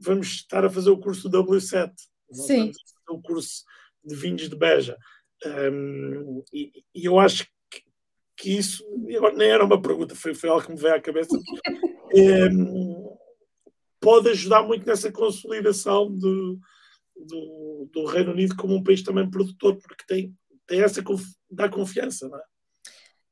vamos 0.00 0.28
estar 0.28 0.64
a 0.64 0.70
fazer 0.70 0.90
o 0.90 0.98
curso 0.98 1.28
do 1.28 1.44
W7. 1.44 1.92
Sim. 2.32 2.72
o 3.08 3.20
curso 3.20 3.64
de 4.04 4.14
vinhos 4.14 4.48
de 4.48 4.56
Beja. 4.56 4.96
Um, 5.44 6.42
e, 6.52 6.84
e, 6.94 7.04
eu 7.04 7.18
acho 7.18 7.46
que, 7.70 7.82
que 8.36 8.56
isso, 8.56 8.84
agora 9.16 9.34
nem 9.34 9.50
era 9.50 9.64
uma 9.64 9.80
pergunta, 9.80 10.14
foi, 10.14 10.34
foi 10.34 10.48
algo 10.48 10.64
que 10.64 10.72
me 10.72 10.78
veio 10.78 10.94
à 10.94 11.00
cabeça. 11.00 11.36
um, 12.52 13.16
pode 14.00 14.28
ajudar 14.30 14.62
muito 14.62 14.86
nessa 14.86 15.10
consolidação 15.12 16.10
do, 16.10 16.58
do, 17.16 17.88
do, 17.92 18.04
Reino 18.06 18.32
Unido 18.32 18.56
como 18.56 18.74
um 18.74 18.82
país 18.82 19.02
também 19.02 19.30
produtor, 19.30 19.76
porque 19.76 20.04
tem, 20.06 20.34
tem 20.66 20.82
essa 20.82 21.02
dá 21.50 21.68
confiança, 21.68 22.28
não 22.28 22.38
é? 22.38 22.42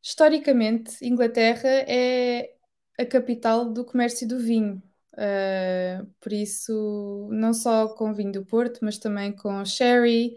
Historicamente, 0.03 0.97
Inglaterra 1.03 1.69
é 1.69 2.55
a 2.99 3.07
capital 3.07 3.73
do 3.73 3.85
comércio 3.85 4.27
do 4.27 4.39
vinho. 4.39 4.83
Uh, 5.15 6.07
por 6.21 6.33
isso, 6.33 7.29
não 7.31 7.53
só 7.53 7.89
com 7.89 8.15
vinho 8.15 8.33
do 8.33 8.45
Porto, 8.45 8.81
mas 8.83 8.99
também 8.99 9.31
com 9.33 9.65
sherry. 9.65 10.35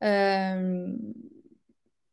Um, 0.00 1.12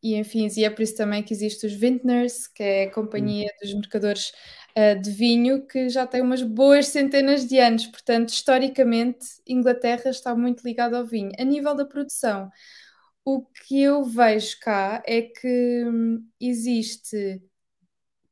e 0.02 0.16
enfim, 0.16 0.48
e 0.56 0.64
é 0.64 0.70
por 0.70 0.82
isso 0.82 0.96
também 0.96 1.24
que 1.24 1.34
existe 1.34 1.66
os 1.66 1.74
Vintners, 1.74 2.48
que 2.48 2.64
é 2.64 2.84
a 2.84 2.92
companhia 2.92 3.48
hum. 3.48 3.58
dos 3.62 3.74
mercadores 3.74 4.32
uh, 4.78 5.00
de 5.02 5.12
vinho 5.12 5.66
que 5.68 5.90
já 5.90 6.08
tem 6.08 6.22
umas 6.22 6.42
boas 6.42 6.88
centenas 6.88 7.48
de 7.48 7.60
anos. 7.60 7.86
Portanto, 7.88 8.30
historicamente, 8.30 9.26
Inglaterra 9.48 10.10
está 10.10 10.36
muito 10.36 10.64
ligada 10.64 10.98
ao 10.98 11.06
vinho. 11.06 11.32
A 11.38 11.44
nível 11.44 11.76
da 11.76 11.86
produção, 11.86 12.50
o 13.36 13.46
que 13.46 13.82
eu 13.82 14.04
vejo 14.04 14.60
cá 14.60 15.04
é 15.06 15.22
que 15.22 15.84
hum, 15.86 16.28
existe, 16.40 17.42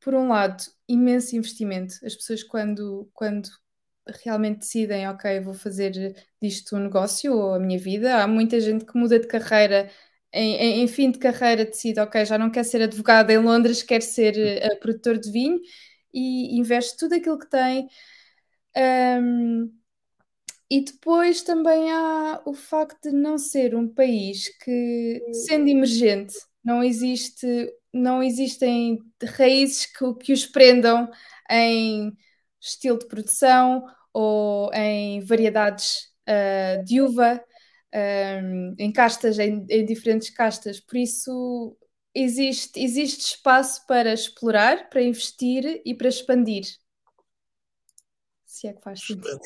por 0.00 0.14
um 0.14 0.28
lado, 0.28 0.62
imenso 0.88 1.36
investimento. 1.36 1.94
As 2.04 2.14
pessoas, 2.16 2.42
quando, 2.42 3.10
quando 3.14 3.48
realmente 4.24 4.60
decidem, 4.60 5.08
ok, 5.08 5.40
vou 5.40 5.54
fazer 5.54 6.16
disto 6.42 6.76
um 6.76 6.80
negócio 6.80 7.32
ou 7.34 7.54
a 7.54 7.60
minha 7.60 7.78
vida, 7.78 8.22
há 8.22 8.26
muita 8.26 8.60
gente 8.60 8.84
que 8.84 8.98
muda 8.98 9.18
de 9.20 9.26
carreira. 9.28 9.90
Em, 10.32 10.56
em, 10.56 10.82
em 10.82 10.88
fim 10.88 11.10
de 11.10 11.18
carreira 11.18 11.64
decide, 11.64 12.00
ok, 12.00 12.24
já 12.24 12.36
não 12.38 12.50
quer 12.50 12.64
ser 12.64 12.82
advogada 12.82 13.32
em 13.32 13.38
Londres, 13.38 13.82
quer 13.82 14.02
ser 14.02 14.34
uh, 14.36 14.80
produtor 14.80 15.18
de 15.18 15.30
vinho 15.30 15.60
e 16.12 16.58
investe 16.58 16.96
tudo 16.98 17.14
aquilo 17.14 17.38
que 17.38 17.48
tem. 17.48 17.88
Um, 18.76 19.77
e 20.70 20.84
depois 20.84 21.42
também 21.42 21.90
há 21.90 22.42
o 22.44 22.52
facto 22.52 23.10
de 23.10 23.16
não 23.16 23.38
ser 23.38 23.74
um 23.74 23.88
país 23.88 24.48
que, 24.62 25.22
sendo 25.32 25.68
emergente, 25.68 26.34
não 26.62 26.82
existe, 26.82 27.46
não 27.92 28.22
existem 28.22 28.98
raízes 29.24 29.86
que, 29.86 30.14
que 30.14 30.32
os 30.32 30.44
prendam 30.46 31.10
em 31.50 32.12
estilo 32.60 32.98
de 32.98 33.06
produção 33.06 33.84
ou 34.12 34.70
em 34.74 35.20
variedades 35.20 36.10
uh, 36.28 36.84
de 36.84 37.00
uva, 37.00 37.42
um, 38.42 38.74
em 38.78 38.92
castas, 38.92 39.38
em, 39.38 39.64
em 39.70 39.86
diferentes 39.86 40.28
castas. 40.28 40.80
Por 40.80 40.98
isso 40.98 41.76
existe, 42.14 42.78
existe 42.78 43.20
espaço 43.20 43.86
para 43.86 44.12
explorar, 44.12 44.90
para 44.90 45.02
investir 45.02 45.80
e 45.84 45.94
para 45.94 46.08
expandir. 46.08 46.64
Se 48.44 48.66
é 48.66 48.72
que 48.72 48.82
faz 48.82 49.00
sentido. 49.00 49.40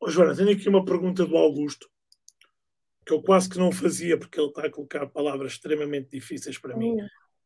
Oh, 0.00 0.08
Joana, 0.08 0.34
tenho 0.34 0.50
aqui 0.50 0.68
uma 0.68 0.84
pergunta 0.84 1.26
do 1.26 1.36
Augusto, 1.36 1.88
que 3.04 3.12
eu 3.12 3.22
quase 3.22 3.48
que 3.48 3.58
não 3.58 3.70
fazia, 3.70 4.18
porque 4.18 4.40
ele 4.40 4.48
está 4.48 4.66
a 4.66 4.70
colocar 4.70 5.06
palavras 5.06 5.52
extremamente 5.52 6.10
difíceis 6.10 6.58
para 6.58 6.76
mim. 6.76 6.96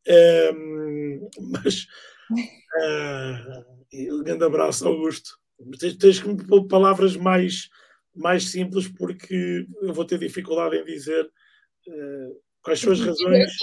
Um, 0.07 1.29
mas 1.51 1.85
uh, 2.31 3.65
um 4.15 4.23
grande 4.23 4.45
abraço, 4.45 4.87
Augusto. 4.87 5.37
Tens, 5.79 5.97
tens 5.97 6.19
que 6.19 6.27
me 6.27 6.47
pôr 6.47 6.67
palavras 6.67 7.15
mais, 7.15 7.69
mais 8.15 8.49
simples, 8.49 8.87
porque 8.87 9.65
eu 9.81 9.93
vou 9.93 10.05
ter 10.05 10.19
dificuldade 10.19 10.77
em 10.77 10.85
dizer 10.85 11.25
uh, 11.25 12.45
Quais 12.65 12.79
são 12.79 12.93
as 12.93 12.99
razões 12.99 13.55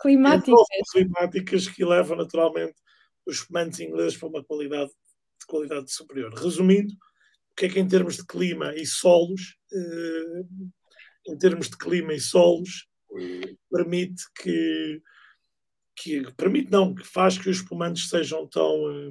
climáticas. 0.00 0.54
climáticas 0.92 1.68
que 1.68 1.84
levam 1.84 2.16
naturalmente 2.16 2.76
os 3.26 3.38
espumantes 3.38 3.80
ingleses 3.80 4.16
para 4.16 4.28
uma 4.28 4.44
qualidade 4.44 4.92
de 5.40 5.46
qualidade 5.48 5.92
superior? 5.92 6.32
Resumindo, 6.34 6.94
o 7.54 7.56
que 7.56 7.66
é 7.66 7.68
que 7.68 7.78
em 7.78 7.86
termos 7.86 8.16
de 8.16 8.26
clima 8.26 8.74
e 8.74 8.84
solos, 8.84 9.56
eh, 9.72 10.42
em 11.28 11.38
termos 11.38 11.70
de 11.70 11.78
clima 11.78 12.12
e 12.12 12.18
solos, 12.18 12.88
permite 13.70 14.24
que, 14.42 15.00
que 15.94 16.32
permite 16.36 16.68
não, 16.72 16.92
que 16.92 17.06
faz 17.06 17.38
que 17.38 17.48
os 17.48 17.58
espumantes 17.58 18.08
sejam 18.08 18.48
tão 18.48 18.90
eh, 18.90 19.10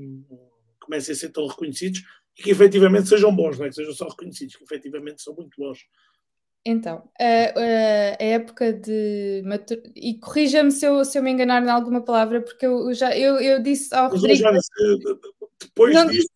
comecem 0.81 1.13
a 1.13 1.15
ser 1.15 1.29
tão 1.29 1.47
reconhecidos 1.47 2.01
e 2.37 2.43
que 2.43 2.51
efetivamente 2.51 3.07
sejam 3.07 3.33
bons, 3.33 3.57
não 3.57 3.65
é 3.65 3.69
que 3.69 3.75
sejam 3.75 3.93
só 3.93 4.09
reconhecidos, 4.09 4.57
que 4.57 4.63
efetivamente 4.65 5.21
são 5.21 5.33
muito 5.33 5.55
bons. 5.57 5.79
Então, 6.65 7.09
a, 7.19 7.59
a, 7.59 8.23
época 8.23 8.73
de 8.73 9.41
matur... 9.45 9.81
e 9.95 10.17
corrija-me 10.17 10.71
se 10.71 10.85
eu, 10.85 11.03
se 11.05 11.17
eu 11.17 11.23
me 11.23 11.31
enganar 11.31 11.63
em 11.63 11.69
alguma 11.69 12.01
palavra, 12.01 12.41
porque 12.41 12.65
eu 12.65 12.93
já 12.93 13.17
eu, 13.17 13.37
eu 13.39 13.61
disse 13.61 13.93
ao 13.95 14.09
Rodrigo. 14.09 14.35
Já, 14.35 14.51
depois, 15.59 15.93
não... 15.93 16.07
disto, 16.07 16.32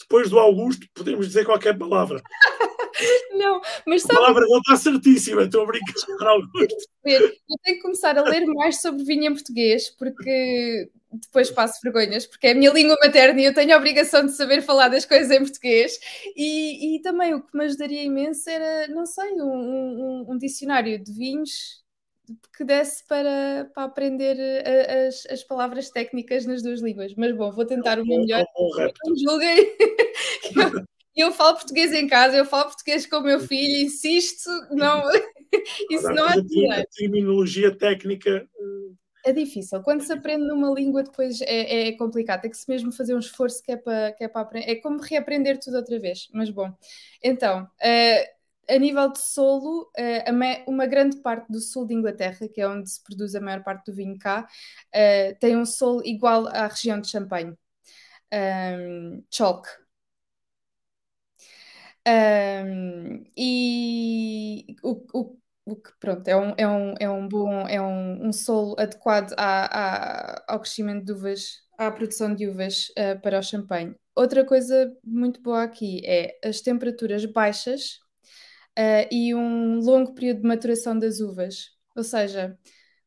depois 0.00 0.30
do 0.30 0.38
Augusto, 0.38 0.86
podemos 0.94 1.26
dizer 1.26 1.44
qualquer 1.44 1.76
palavra. 1.76 2.22
não, 3.32 3.60
mas 3.86 4.02
sabe... 4.02 4.14
A 4.14 4.20
palavra 4.20 4.46
não 4.48 4.58
está 4.58 4.76
certíssima, 4.76 5.42
estou 5.42 5.62
a 5.62 5.66
brincar, 5.66 6.28
Augusto. 6.28 6.76
Eu 7.04 7.30
tenho 7.62 7.76
que 7.76 7.82
começar 7.82 8.18
a 8.18 8.22
ler 8.22 8.46
mais 8.46 8.80
sobre 8.80 9.04
vinho 9.04 9.30
em 9.30 9.34
português, 9.34 9.90
porque 9.90 10.90
depois 11.10 11.50
passo 11.50 11.80
vergonhas, 11.82 12.26
porque 12.26 12.48
é 12.48 12.50
a 12.52 12.54
minha 12.54 12.70
língua 12.70 12.96
materna 13.02 13.40
e 13.40 13.44
eu 13.44 13.54
tenho 13.54 13.74
a 13.74 13.78
obrigação 13.78 14.26
de 14.26 14.32
saber 14.32 14.62
falar 14.62 14.88
das 14.88 15.04
coisas 15.04 15.30
em 15.30 15.40
português. 15.40 15.98
E, 16.36 16.96
e 16.96 17.02
também 17.02 17.34
o 17.34 17.40
que 17.40 17.56
me 17.56 17.64
ajudaria 17.64 18.02
imenso 18.02 18.48
era, 18.48 18.88
não 18.88 19.06
sei, 19.06 19.32
um, 19.32 19.42
um, 19.42 20.26
um 20.28 20.38
dicionário 20.38 21.02
de 21.02 21.12
vinhos 21.12 21.82
que 22.56 22.64
desse 22.64 23.06
para, 23.06 23.70
para 23.74 23.84
aprender 23.84 24.36
as, 25.08 25.26
as 25.26 25.44
palavras 25.44 25.90
técnicas 25.90 26.46
nas 26.46 26.62
duas 26.62 26.80
línguas. 26.80 27.14
Mas 27.16 27.34
bom, 27.36 27.50
vou 27.50 27.64
tentar 27.64 27.98
o 27.98 28.06
meu 28.06 28.20
melhor. 28.20 28.44
Não 29.04 29.16
julguem. 29.16 29.56
Eu 31.16 31.32
falo 31.32 31.56
português 31.56 31.92
em 31.92 32.06
casa, 32.06 32.36
eu 32.36 32.44
falo 32.44 32.66
português 32.66 33.04
com 33.04 33.16
o 33.16 33.22
meu 33.22 33.40
filho, 33.40 33.84
insisto, 33.84 34.48
não, 34.70 35.02
isso 35.90 36.08
não 36.10 36.28
é. 36.28 36.80
A 36.80 36.86
terminologia 36.96 37.76
técnica 37.76 38.48
é 39.24 39.32
difícil. 39.32 39.82
Quando 39.82 40.02
se 40.02 40.12
aprende 40.12 40.46
numa 40.46 40.72
língua, 40.72 41.02
depois 41.02 41.40
é, 41.42 41.88
é 41.88 41.92
complicado. 41.92 42.42
Tem 42.42 42.50
que 42.50 42.56
se 42.56 42.68
mesmo 42.68 42.92
fazer 42.92 43.14
um 43.14 43.18
esforço 43.18 43.62
que 43.62 43.72
é 43.72 43.76
para, 43.76 44.12
que 44.12 44.24
é 44.24 44.28
para 44.28 44.42
aprender. 44.42 44.70
É 44.70 44.76
como 44.76 45.00
reaprender 45.00 45.58
tudo 45.58 45.76
outra 45.76 45.98
vez. 45.98 46.28
Mas 46.32 46.50
bom, 46.50 46.72
então, 47.22 47.64
uh, 47.64 48.37
a 48.68 48.78
nível 48.78 49.10
de 49.10 49.20
solo, 49.20 49.90
uh, 49.98 50.66
uma 50.66 50.86
grande 50.86 51.18
parte 51.18 51.50
do 51.50 51.60
sul 51.60 51.86
de 51.86 51.94
Inglaterra, 51.94 52.48
que 52.48 52.60
é 52.60 52.68
onde 52.68 52.90
se 52.90 53.02
produz 53.02 53.34
a 53.34 53.40
maior 53.40 53.62
parte 53.62 53.86
do 53.90 53.94
vinho 53.94 54.18
cá, 54.18 54.46
uh, 54.94 55.38
tem 55.40 55.56
um 55.56 55.64
solo 55.66 56.02
igual 56.04 56.46
à 56.48 56.66
região 56.66 57.00
de 57.00 57.08
Champagne. 57.08 57.54
Um, 58.32 59.24
chalk. 59.30 59.68
Um, 62.06 63.24
e 63.36 64.76
o, 64.82 65.06
o 65.12 65.38
o 65.68 65.76
que 65.76 65.90
pronto, 66.00 66.26
é 66.26 66.34
um, 66.36 66.54
é 66.56 66.66
um, 66.66 66.94
é 66.98 67.10
um 67.10 67.28
bom, 67.28 67.68
é 67.68 67.80
um, 67.80 68.28
um 68.28 68.32
solo 68.32 68.74
adequado 68.78 69.34
à, 69.36 70.36
à, 70.40 70.44
ao 70.48 70.60
crescimento 70.60 71.04
de 71.04 71.12
uvas, 71.12 71.62
à 71.76 71.90
produção 71.90 72.34
de 72.34 72.48
uvas 72.48 72.88
uh, 72.90 73.20
para 73.20 73.38
o 73.38 73.42
champanhe. 73.42 73.94
Outra 74.16 74.44
coisa 74.44 74.96
muito 75.04 75.42
boa 75.42 75.62
aqui 75.62 76.00
é 76.06 76.38
as 76.42 76.62
temperaturas 76.62 77.24
baixas 77.26 78.00
uh, 78.78 79.08
e 79.10 79.34
um 79.34 79.80
longo 79.80 80.14
período 80.14 80.42
de 80.42 80.46
maturação 80.46 80.96
das 80.96 81.18
uvas. 81.20 81.70
Ou 81.96 82.04
seja, 82.04 82.56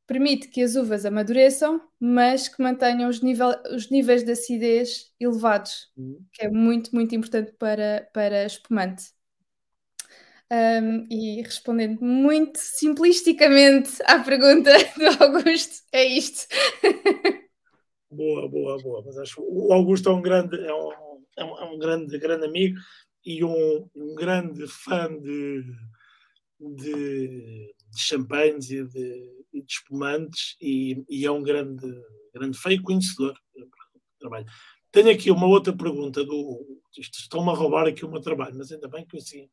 permite 0.05 0.49
que 0.49 0.61
as 0.61 0.75
uvas 0.75 1.05
amadureçam, 1.05 1.81
mas 1.97 2.49
que 2.49 2.61
mantenham 2.61 3.09
os, 3.09 3.21
nível, 3.21 3.53
os 3.73 3.89
níveis 3.89 4.23
de 4.23 4.33
acidez 4.33 5.13
elevados, 5.19 5.89
uhum. 5.95 6.19
que 6.33 6.45
é 6.45 6.49
muito, 6.49 6.93
muito 6.93 7.15
importante 7.15 7.53
para, 7.57 8.09
para 8.13 8.45
espumante. 8.45 9.05
Um, 10.51 11.07
e 11.09 11.41
respondendo 11.41 12.01
muito 12.01 12.57
simplisticamente 12.57 14.03
à 14.03 14.19
pergunta 14.19 14.69
do 14.99 15.23
Augusto, 15.23 15.75
é 15.93 16.03
isto. 16.03 16.45
boa, 18.11 18.49
boa, 18.49 18.77
boa. 18.83 19.01
Mas 19.05 19.17
acho 19.17 19.41
o 19.41 19.71
Augusto 19.71 20.09
é 20.09 20.11
um 20.11 20.21
grande, 20.21 20.59
é 20.59 20.73
um, 20.73 20.91
é 21.37 21.43
um, 21.45 21.57
é 21.57 21.63
um 21.63 21.79
grande, 21.79 22.19
grande 22.19 22.45
amigo 22.45 22.77
e 23.25 23.43
um, 23.43 23.89
um 23.95 24.15
grande 24.15 24.67
fã 24.67 25.07
de, 25.19 25.63
de, 26.59 27.73
de 27.89 27.99
champanhes 27.99 28.69
e 28.69 28.83
de, 28.83 29.45
e 29.53 29.61
de 29.61 29.71
espumantes 29.71 30.55
e, 30.61 31.03
e, 31.09 31.25
é 31.25 31.31
um 31.31 31.43
grande, 31.43 31.87
grande 32.33 32.57
e 32.69 32.79
conhecedor 32.79 33.33
do 33.55 33.69
trabalho. 34.19 34.45
Tenho 34.91 35.11
aqui 35.11 35.31
uma 35.31 35.47
outra 35.47 35.75
pergunta 35.75 36.23
do. 36.23 36.81
Estão-me 36.97 37.49
a 37.49 37.53
roubar 37.53 37.87
aqui 37.87 38.03
o 38.03 38.11
meu 38.11 38.19
trabalho, 38.19 38.57
mas 38.57 38.71
ainda 38.71 38.89
bem 38.89 39.05
que 39.05 39.17
assim 39.17 39.49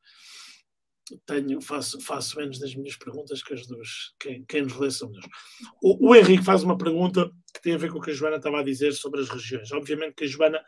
tenho, 1.24 1.60
faço, 1.60 2.00
faço 2.00 2.36
menos 2.36 2.58
das 2.58 2.74
minhas 2.74 2.96
perguntas 2.96 3.42
que 3.42 3.54
as 3.54 3.66
dos 3.66 4.14
quem, 4.18 4.44
quem 4.44 4.62
nos 4.62 4.76
lê 4.76 4.90
são 4.90 5.08
melhores. 5.08 5.30
O, 5.82 6.08
o, 6.10 6.14
Henrique 6.14 6.44
faz 6.44 6.62
uma 6.62 6.76
pergunta 6.76 7.30
que 7.54 7.62
tem 7.62 7.74
a 7.74 7.78
ver 7.78 7.90
com 7.90 7.98
o 7.98 8.00
que 8.00 8.10
a 8.10 8.14
Joana 8.14 8.36
estava 8.36 8.60
a 8.60 8.64
dizer 8.64 8.92
sobre 8.92 9.20
as 9.20 9.28
regiões. 9.28 9.72
Obviamente 9.72 10.14
que 10.14 10.24
a 10.24 10.28
Joana 10.28 10.62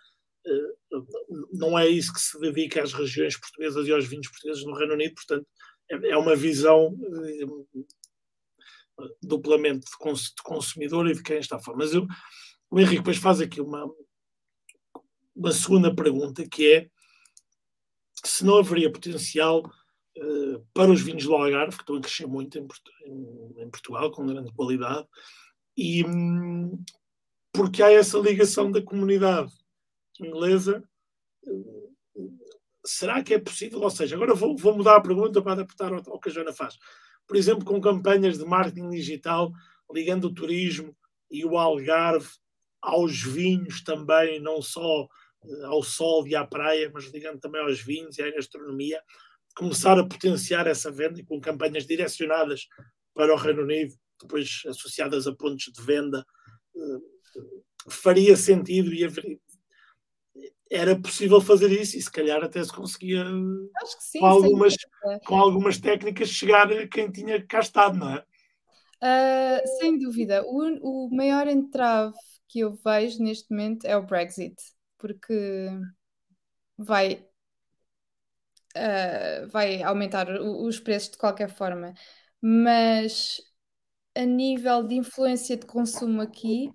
não 1.53 1.79
é 1.79 1.89
isso 1.89 2.13
que 2.13 2.21
se 2.21 2.39
dedica 2.41 2.83
às 2.83 2.93
regiões 2.93 3.37
portuguesas 3.37 3.87
e 3.87 3.93
aos 3.93 4.07
vinhos 4.07 4.29
portugueses 4.29 4.65
no 4.65 4.75
Reino 4.75 4.95
Unido, 4.95 5.15
portanto, 5.15 5.47
é, 5.91 6.11
é 6.11 6.17
uma 6.17 6.35
visão 6.35 6.89
uh, 6.89 7.79
duplamente 9.23 9.87
de, 9.87 9.97
cons, 9.99 10.33
de, 10.35 10.43
consumidor 10.43 11.09
e 11.09 11.15
de 11.15 11.23
quem 11.23 11.39
está 11.39 11.59
fora. 11.59 11.79
Mas 11.79 11.93
eu, 11.93 12.07
o 12.71 12.81
Henrique 12.81 12.99
depois 12.99 13.19
faz 13.19 13.41
aqui 13.41 13.61
uma, 13.61 13.87
uma 15.35 15.53
segunda 15.53 15.95
pergunta 15.95 16.47
que 16.49 16.73
é 16.73 16.91
se 18.25 18.45
não 18.45 18.59
haveria 18.59 18.93
potencial 18.93 19.63
eh, 20.17 20.61
para 20.75 20.91
os 20.91 21.01
vinhos 21.01 21.25
do 21.25 21.35
Algarve, 21.35 21.77
que 21.77 21.83
estão 21.83 21.97
a 21.97 22.01
crescer 22.01 22.27
muito 22.27 22.59
em, 22.59 22.67
em, 23.07 23.63
em 23.63 23.71
Portugal, 23.71 24.11
com 24.11 24.27
grande 24.27 24.53
qualidade, 24.53 25.07
e 25.77 26.05
hum, 26.05 26.83
porque 27.53 27.83
há 27.83 27.91
essa 27.91 28.19
ligação 28.19 28.71
da 28.71 28.83
comunidade 28.83 29.51
inglesa. 30.27 30.83
Será 32.85 33.23
que 33.23 33.35
é 33.35 33.39
possível? 33.39 33.81
Ou 33.81 33.91
seja, 33.91 34.17
agora 34.17 34.35
vou, 34.35 34.57
vou 34.57 34.77
mudar 34.77 34.97
a 34.97 35.01
pergunta 35.01 35.43
para 35.43 35.53
adaptar 35.53 35.93
ao, 35.93 36.21
que 36.21 36.29
a 36.29 36.33
Joana 36.33 36.53
faz. 36.53 36.79
Por 37.27 37.37
exemplo, 37.37 37.65
com 37.65 37.81
campanhas 37.81 38.39
de 38.39 38.45
marketing 38.45 38.91
digital 38.91 39.53
ligando 39.93 40.25
o 40.25 40.35
turismo 40.35 40.97
e 41.31 41.45
o 41.45 41.57
Algarve 41.59 42.29
aos 42.81 43.23
vinhos 43.23 43.83
também, 43.83 44.41
não 44.41 44.63
só 44.63 45.07
eh, 45.45 45.65
ao 45.67 45.83
sol 45.83 46.27
e 46.27 46.35
à 46.35 46.47
praia, 46.47 46.91
mas 46.93 47.05
ligando 47.13 47.39
também 47.39 47.61
aos 47.61 47.81
vinhos 47.81 48.19
e 48.19 48.23
à 48.23 48.31
gastronomia 48.31 49.01
começar 49.55 49.99
a 49.99 50.07
potenciar 50.07 50.67
essa 50.67 50.91
venda 50.91 51.23
com 51.25 51.41
campanhas 51.41 51.87
direcionadas 51.87 52.67
para 53.15 53.35
o 53.35 53.37
Reino 53.37 53.63
Unido, 53.63 53.95
depois 54.21 54.63
associadas 54.67 55.27
a 55.27 55.35
pontos 55.35 55.71
de 55.73 55.83
venda, 55.83 56.25
eh, 56.77 57.41
faria 57.89 58.37
sentido 58.37 58.93
e 58.93 59.05
era 60.71 60.99
possível 60.99 61.41
fazer 61.41 61.71
isso 61.73 61.99
e 61.99 62.03
se 62.03 62.11
calhar 62.11 62.43
até 62.45 62.63
se 62.63 62.73
conseguia 62.73 63.25
sim, 63.99 64.21
com, 64.21 64.27
algumas, 64.27 64.77
com 65.27 65.37
algumas 65.37 65.79
técnicas 65.79 66.29
chegar 66.29 66.73
a 66.73 66.87
quem 66.87 67.11
tinha 67.11 67.45
cá 67.45 67.61
estado, 67.61 67.99
não 67.99 68.15
é? 68.15 68.25
Uh, 69.03 69.79
sem 69.81 69.99
dúvida. 69.99 70.45
O, 70.47 71.07
o 71.07 71.11
maior 71.15 71.49
entrave 71.49 72.15
que 72.47 72.61
eu 72.61 72.73
vejo 72.85 73.23
neste 73.23 73.51
momento 73.51 73.85
é 73.85 73.97
o 73.97 74.07
Brexit, 74.07 74.55
porque 74.99 75.69
vai 76.79 77.27
uh, 78.77 79.49
vai 79.49 79.83
aumentar 79.83 80.29
os 80.41 80.79
preços 80.79 81.11
de 81.11 81.19
qualquer 81.19 81.51
forma, 81.51 81.95
mas 82.41 83.41
a 84.15 84.25
nível 84.25 84.83
de 84.83 84.97
influência 84.97 85.57
de 85.57 85.67
consumo 85.67 86.21
aqui, 86.21 86.71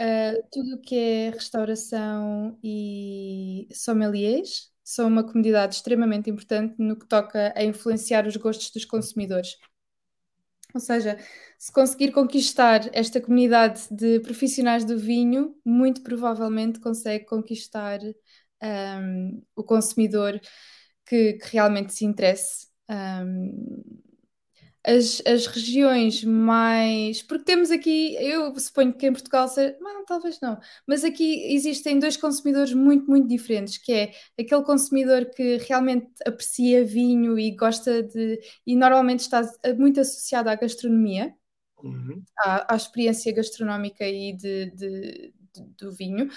uh, 0.00 0.48
tudo 0.50 0.76
o 0.76 0.80
que 0.80 0.96
é 0.96 1.30
restauração 1.30 2.58
e 2.62 3.68
sommeliers 3.72 4.70
são 4.82 5.08
uma 5.08 5.24
comunidade 5.24 5.74
extremamente 5.74 6.30
importante 6.30 6.76
no 6.78 6.96
que 6.96 7.06
toca 7.06 7.52
a 7.56 7.64
influenciar 7.64 8.26
os 8.26 8.36
gostos 8.36 8.70
dos 8.70 8.84
consumidores. 8.84 9.56
Ou 10.74 10.80
seja, 10.80 11.18
se 11.58 11.72
conseguir 11.72 12.12
conquistar 12.12 12.90
esta 12.92 13.20
comunidade 13.20 13.82
de 13.90 14.20
profissionais 14.20 14.84
do 14.84 14.98
vinho, 14.98 15.56
muito 15.64 16.02
provavelmente 16.02 16.78
consegue 16.80 17.24
conquistar 17.24 17.98
um, 18.62 19.42
o 19.56 19.64
consumidor 19.64 20.38
que, 21.06 21.34
que 21.34 21.52
realmente 21.52 21.94
se 21.94 22.04
interesse. 22.04 22.68
Um, 22.88 24.02
as, 24.86 25.20
as 25.26 25.46
regiões 25.46 26.22
mais. 26.22 27.20
Porque 27.22 27.44
temos 27.44 27.70
aqui, 27.70 28.14
eu 28.20 28.56
suponho 28.58 28.94
que 28.94 29.06
em 29.06 29.12
Portugal 29.12 29.48
seja. 29.48 29.76
Não, 29.80 30.04
talvez 30.04 30.40
não. 30.40 30.58
Mas 30.86 31.04
aqui 31.04 31.52
existem 31.52 31.98
dois 31.98 32.16
consumidores 32.16 32.72
muito, 32.72 33.10
muito 33.10 33.26
diferentes, 33.26 33.78
que 33.78 33.92
é 33.92 34.12
aquele 34.38 34.62
consumidor 34.62 35.26
que 35.26 35.56
realmente 35.58 36.08
aprecia 36.24 36.84
vinho 36.84 37.38
e 37.38 37.50
gosta 37.50 38.02
de. 38.02 38.40
e 38.64 38.76
normalmente 38.76 39.20
está 39.20 39.42
muito 39.76 40.00
associado 40.00 40.48
à 40.48 40.54
gastronomia, 40.54 41.34
uhum. 41.82 42.22
à, 42.38 42.74
à, 42.74 42.76
experiência 42.76 43.32
gastronómica 43.32 44.06
e 44.06 44.32
de, 44.34 44.70
de, 44.70 45.34
de 45.34 45.35
do 45.78 45.92
vinho. 45.92 46.28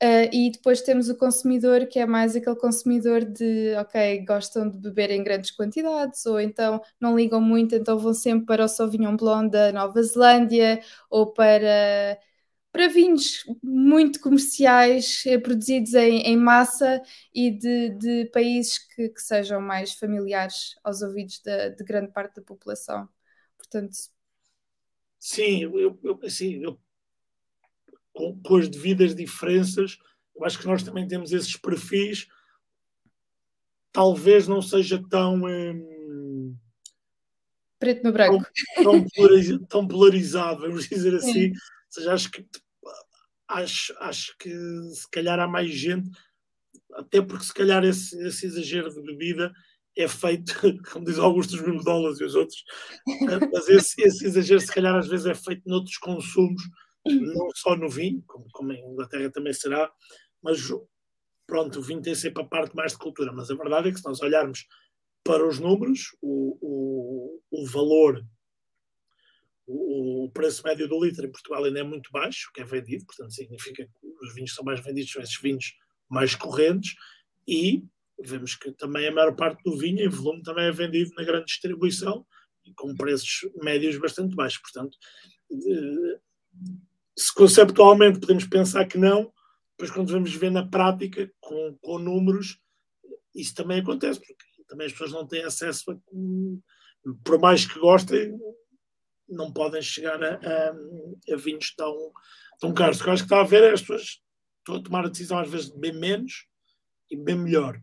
Uh, 0.00 0.30
e 0.32 0.50
depois 0.52 0.80
temos 0.80 1.08
o 1.08 1.16
consumidor, 1.16 1.86
que 1.86 1.98
é 1.98 2.06
mais 2.06 2.36
aquele 2.36 2.54
consumidor 2.54 3.24
de, 3.24 3.74
ok, 3.74 4.24
gostam 4.24 4.70
de 4.70 4.78
beber 4.78 5.10
em 5.10 5.24
grandes 5.24 5.50
quantidades, 5.50 6.24
ou 6.24 6.40
então 6.40 6.80
não 7.00 7.16
ligam 7.16 7.40
muito, 7.40 7.74
então 7.74 7.98
vão 7.98 8.14
sempre 8.14 8.46
para 8.46 8.64
o 8.64 8.68
Sauvignon 8.68 9.16
Blanc 9.16 9.50
da 9.50 9.72
Nova 9.72 10.00
Zelândia, 10.00 10.80
ou 11.10 11.32
para, 11.32 12.16
para 12.70 12.86
vinhos 12.86 13.44
muito 13.60 14.20
comerciais, 14.20 15.24
eh, 15.26 15.38
produzidos 15.38 15.94
em, 15.94 16.20
em 16.22 16.36
massa 16.36 17.02
e 17.34 17.50
de, 17.50 17.90
de 17.90 18.26
países 18.26 18.78
que, 18.78 19.08
que, 19.08 19.20
sejam 19.20 19.60
mais 19.60 19.94
familiares 19.94 20.76
aos 20.84 21.02
ouvidos 21.02 21.40
de, 21.40 21.70
de 21.70 21.84
grande 21.84 22.12
parte 22.12 22.36
da 22.36 22.42
população. 22.42 23.08
Portanto... 23.56 23.96
Sim, 25.18 25.64
eu, 25.64 25.98
eu, 26.04 26.20
assim, 26.22 26.62
eu 26.62 26.78
com, 28.18 28.36
com 28.42 28.56
as 28.56 28.68
devidas 28.68 29.14
diferenças. 29.14 29.96
Eu 30.34 30.44
acho 30.44 30.58
que 30.58 30.66
nós 30.66 30.82
também 30.82 31.06
temos 31.06 31.32
esses 31.32 31.56
perfis. 31.56 32.26
Talvez 33.92 34.48
não 34.48 34.60
seja 34.60 35.00
tão. 35.08 35.44
Hum, 35.44 36.56
Preto 37.78 38.02
no 38.02 38.12
branco. 38.12 38.44
Tão, 38.74 38.84
tão, 38.84 39.06
polariz, 39.14 39.58
tão 39.68 39.86
polarizado, 39.86 40.62
vamos 40.62 40.88
dizer 40.88 41.14
assim. 41.14 41.50
Ou 41.50 41.54
seja, 41.88 42.12
acho 42.12 42.30
que 42.32 42.44
acho, 43.46 43.94
acho 44.00 44.36
que 44.36 44.50
se 44.50 45.08
calhar 45.10 45.38
há 45.38 45.46
mais 45.46 45.70
gente, 45.70 46.10
até 46.94 47.22
porque 47.22 47.44
se 47.44 47.54
calhar 47.54 47.84
esse, 47.84 48.20
esse 48.26 48.46
exagero 48.46 48.90
de 48.90 49.00
bebida 49.00 49.52
é 49.96 50.08
feito, 50.08 50.52
como 50.92 51.04
diz 51.04 51.18
Augusto, 51.18 51.54
os 51.54 51.62
mesmos 51.62 51.84
dólares 51.84 52.20
e 52.20 52.24
os 52.24 52.34
outros, 52.34 52.62
mas 53.52 53.68
esse, 53.68 54.02
esse, 54.02 54.26
exagero 54.26 54.60
se 54.60 54.74
calhar 54.74 54.94
às 54.96 55.08
vezes 55.08 55.26
é 55.26 55.34
feito 55.34 55.62
noutros 55.66 55.96
consumos, 55.96 56.62
não 57.04 57.50
só 57.54 57.76
no 57.76 57.88
vinho, 57.88 58.22
como, 58.26 58.46
como 58.52 58.72
em 58.72 58.84
Inglaterra 58.84 59.30
também 59.30 59.52
será, 59.52 59.90
mas 60.42 60.60
pronto, 61.46 61.78
o 61.78 61.82
vinho 61.82 62.02
tem 62.02 62.14
sempre 62.14 62.42
a 62.42 62.46
parte 62.46 62.76
mais 62.76 62.92
de 62.92 62.98
cultura, 62.98 63.32
mas 63.32 63.50
a 63.50 63.54
verdade 63.54 63.88
é 63.88 63.92
que 63.92 63.98
se 63.98 64.04
nós 64.04 64.20
olharmos 64.20 64.66
para 65.24 65.46
os 65.46 65.58
números, 65.58 66.16
o, 66.22 66.58
o, 66.60 67.40
o 67.50 67.66
valor, 67.66 68.24
o, 69.66 70.24
o, 70.24 70.30
preço 70.30 70.62
médio 70.62 70.88
do 70.88 71.04
litro 71.04 71.26
em 71.26 71.30
Portugal 71.30 71.64
ainda 71.64 71.80
é 71.80 71.82
muito 71.82 72.10
baixo, 72.10 72.50
que 72.54 72.60
é 72.60 72.64
vendido, 72.64 73.04
portanto 73.04 73.32
significa 73.32 73.84
que 73.84 74.06
os 74.22 74.34
vinhos 74.34 74.54
são 74.54 74.64
mais 74.64 74.80
vendidos, 74.80 75.12
são 75.12 75.22
esses 75.22 75.40
vinhos 75.40 75.74
mais 76.08 76.34
correntes, 76.34 76.94
e 77.46 77.84
vemos 78.18 78.54
que 78.54 78.72
também 78.72 79.06
a 79.06 79.12
maior 79.12 79.34
parte 79.36 79.62
do 79.62 79.76
vinho 79.76 80.04
em 80.04 80.08
volume 80.08 80.42
também 80.42 80.66
é 80.66 80.72
vendido 80.72 81.10
na 81.16 81.24
grande 81.24 81.46
distribuição, 81.46 82.26
com 82.76 82.94
preços 82.94 83.48
médios 83.62 83.96
bastante 83.98 84.34
baixos, 84.34 84.60
portanto, 84.60 84.96
se 87.18 87.34
conceptualmente 87.34 88.20
podemos 88.20 88.46
pensar 88.46 88.86
que 88.86 88.96
não, 88.96 89.32
depois 89.72 89.90
quando 89.90 90.12
vamos 90.12 90.32
ver 90.34 90.50
na 90.50 90.66
prática, 90.66 91.28
com, 91.40 91.76
com 91.80 91.98
números, 91.98 92.60
isso 93.34 93.54
também 93.54 93.80
acontece, 93.80 94.20
porque 94.20 94.34
também 94.68 94.86
as 94.86 94.92
pessoas 94.92 95.12
não 95.12 95.26
têm 95.26 95.42
acesso 95.42 95.90
a, 95.90 95.96
por 97.24 97.40
mais 97.40 97.66
que 97.66 97.78
gostem, 97.78 98.38
não 99.28 99.52
podem 99.52 99.82
chegar 99.82 100.22
a, 100.22 100.34
a, 100.34 101.34
a 101.34 101.36
vinhos 101.36 101.74
tão, 101.74 102.12
tão 102.60 102.72
caros. 102.72 103.00
O 103.00 103.02
que 103.02 103.08
eu 103.08 103.12
acho 103.12 103.22
que 103.24 103.26
está 103.26 103.40
a 103.40 103.46
ver 103.46 103.64
é 103.64 103.72
as 103.72 103.80
pessoas 103.80 104.20
estão 104.58 104.76
a 104.76 104.82
tomar 104.82 105.04
a 105.04 105.08
decisão 105.08 105.38
às 105.38 105.50
vezes 105.50 105.70
de 105.70 105.78
bem 105.78 105.92
menos 105.92 106.46
e 107.10 107.16
bem 107.16 107.36
melhor. 107.36 107.80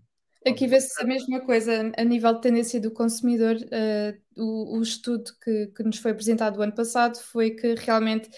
Aqui 0.47 0.67
vê-se 0.67 1.01
a 1.01 1.05
mesma 1.05 1.41
coisa 1.41 1.91
a 1.97 2.03
nível 2.03 2.33
de 2.35 2.41
tendência 2.41 2.79
do 2.79 2.91
consumidor. 2.91 3.55
Uh, 3.55 4.41
o, 4.41 4.77
o, 4.77 4.81
estudo 4.81 5.31
que, 5.43 5.67
que, 5.75 5.83
nos 5.83 5.97
foi 5.97 6.11
apresentado 6.11 6.57
o 6.57 6.61
ano 6.61 6.75
passado 6.75 7.17
foi 7.17 7.51
que 7.51 7.73
realmente 7.73 8.29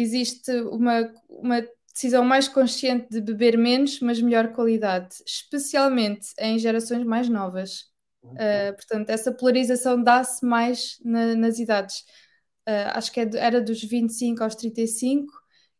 existe 0.00 0.50
uma, 0.70 1.12
uma 1.28 1.66
decisão 1.92 2.24
mais 2.24 2.46
consciente 2.46 3.08
de 3.10 3.20
beber 3.20 3.58
menos, 3.58 4.00
mas 4.00 4.20
melhor 4.20 4.52
qualidade, 4.52 5.16
especialmente 5.26 6.28
em 6.38 6.58
gerações 6.58 7.04
mais 7.04 7.28
novas. 7.28 7.86
Uh, 8.22 8.74
portanto, 8.74 9.10
essa 9.10 9.32
polarização 9.32 10.02
dá-se 10.02 10.44
mais 10.44 10.98
na, 11.04 11.34
nas 11.34 11.58
idades. 11.58 12.00
Uh, 12.68 12.92
acho 12.94 13.10
que 13.12 13.20
é, 13.20 13.30
era 13.34 13.60
dos 13.60 13.82
25 13.82 14.42
aos 14.44 14.54
35 14.54 15.32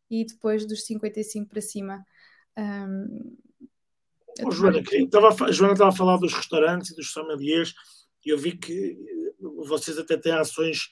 e 0.09 0.25
depois 0.25 0.65
dos 0.65 0.85
55 0.85 1.49
para 1.49 1.61
cima. 1.61 2.05
Um, 2.57 3.37
Joana, 4.51 4.79
estava 4.79 5.27
a, 5.27 5.51
Joana 5.51 5.73
estava 5.73 5.89
a 5.89 5.95
falar 5.95 6.17
dos 6.17 6.33
restaurantes 6.33 6.91
e 6.91 6.95
dos 6.95 7.11
sommeliers 7.11 7.73
e 8.25 8.29
eu 8.29 8.37
vi 8.37 8.57
que 8.57 8.97
vocês 9.65 9.97
até 9.97 10.17
têm 10.17 10.33
ações 10.33 10.89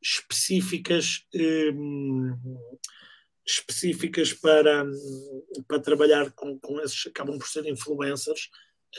específicas 0.00 1.26
específicas 3.46 4.32
para, 4.32 4.84
para 5.66 5.80
trabalhar 5.80 6.30
com, 6.32 6.58
com 6.58 6.80
esses, 6.80 7.06
acabam 7.06 7.38
por 7.38 7.48
ser 7.48 7.66
influencers. 7.66 8.48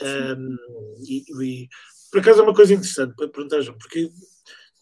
Um, 0.02 0.56
e, 1.08 1.24
e, 1.42 1.68
por 2.10 2.20
acaso 2.20 2.40
é 2.40 2.42
uma 2.42 2.54
coisa 2.54 2.74
interessante 2.74 3.14
para 3.16 3.28
perguntar, 3.28 3.64
porque 3.74 4.10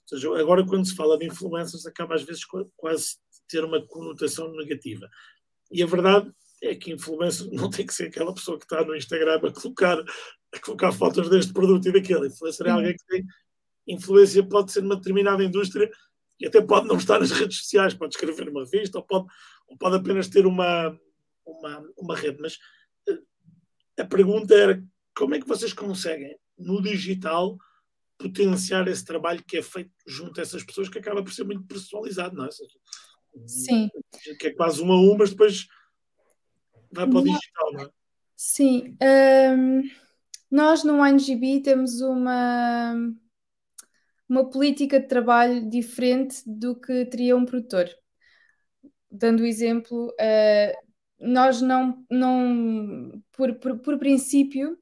seja, 0.07 0.29
agora 0.38 0.66
quando 0.66 0.87
se 0.87 0.94
fala 0.94 1.18
de 1.18 1.27
influencers 1.27 1.87
acaba 1.87 2.14
às 2.14 2.22
vezes 2.22 2.44
quase 2.77 3.16
ter 3.48 3.64
uma 3.64 3.85
conotação 3.87 4.51
negativa. 4.53 5.09
E 5.70 5.83
a 5.83 5.87
verdade 5.87 6.31
é 6.62 6.75
que 6.75 6.92
influencer 6.92 7.48
não 7.53 7.70
tem 7.70 7.87
que 7.87 7.94
ser 7.94 8.09
aquela 8.09 8.35
pessoa 8.35 8.59
que 8.59 8.64
está 8.64 8.85
no 8.85 8.96
Instagram 8.96 9.37
a 9.37 9.53
colocar, 9.53 9.98
a 10.53 10.59
colocar 10.61 10.92
fotos 10.92 11.29
deste 11.29 11.53
produto 11.53 11.88
e 11.88 11.92
daquele. 11.92 12.27
Influencer 12.27 12.66
é 12.66 12.70
alguém 12.70 12.96
que 12.96 13.07
tem 13.07 13.25
influência, 13.87 14.47
pode 14.47 14.73
ser 14.73 14.83
numa 14.83 14.97
determinada 14.97 15.42
indústria 15.42 15.90
e 16.40 16.47
até 16.47 16.61
pode 16.61 16.87
não 16.87 16.97
estar 16.97 17.21
nas 17.21 17.31
redes 17.31 17.59
sociais, 17.59 17.95
pode 17.95 18.14
escrever 18.14 18.49
uma 18.49 18.64
revista 18.64 18.99
ou 18.99 19.05
pode, 19.05 19.27
ou 19.66 19.77
pode 19.77 19.97
apenas 19.97 20.29
ter 20.29 20.47
uma, 20.47 20.99
uma, 21.47 21.88
uma 21.97 22.16
rede. 22.16 22.38
Mas 22.40 22.59
eh, 23.09 24.03
a 24.03 24.05
pergunta 24.05 24.55
era 24.55 24.83
como 25.16 25.35
é 25.35 25.40
que 25.40 25.47
vocês 25.47 25.73
conseguem, 25.73 26.37
no 26.59 26.83
digital, 26.83 27.57
potenciar 28.18 28.87
esse 28.88 29.05
trabalho 29.05 29.42
que 29.47 29.59
é 29.59 29.62
feito 29.62 29.90
junto 30.07 30.38
a 30.38 30.42
essas 30.42 30.62
pessoas, 30.62 30.88
que 30.88 30.99
acaba 30.99 31.23
por 31.23 31.33
ser 31.33 31.45
muito 31.45 31.64
personalizado, 31.64 32.37
não 32.37 32.47
é? 32.47 32.49
Sim. 33.47 33.88
Que 34.38 34.49
é 34.49 34.55
quase 34.55 34.81
uma 34.81 34.95
a 34.95 34.99
uma, 34.99 35.18
mas 35.18 35.31
depois 35.31 35.66
vai 36.92 37.09
para 37.09 37.18
o 37.18 37.23
digital, 37.23 37.73
não 37.73 37.81
é? 37.83 37.90
Sim. 38.37 38.97
Um, 39.01 39.83
nós 40.51 40.85
no 40.85 40.99
OneGB 40.99 41.61
temos 41.61 42.01
uma 42.01 42.95
uma 44.33 44.49
política 44.49 44.99
de 44.99 45.07
trabalho 45.07 45.68
diferente 45.68 46.42
do 46.47 46.75
que 46.75 47.05
teria 47.05 47.37
um 47.37 47.45
produtor. 47.45 47.87
Dando 49.11 49.42
o 49.42 49.47
exemplo, 49.47 50.09
uh, 50.09 50.73
nós 51.21 51.61
não, 51.61 52.03
não 52.11 53.23
por, 53.33 53.55
por, 53.57 53.79
por, 53.81 53.99
princípio, 53.99 54.79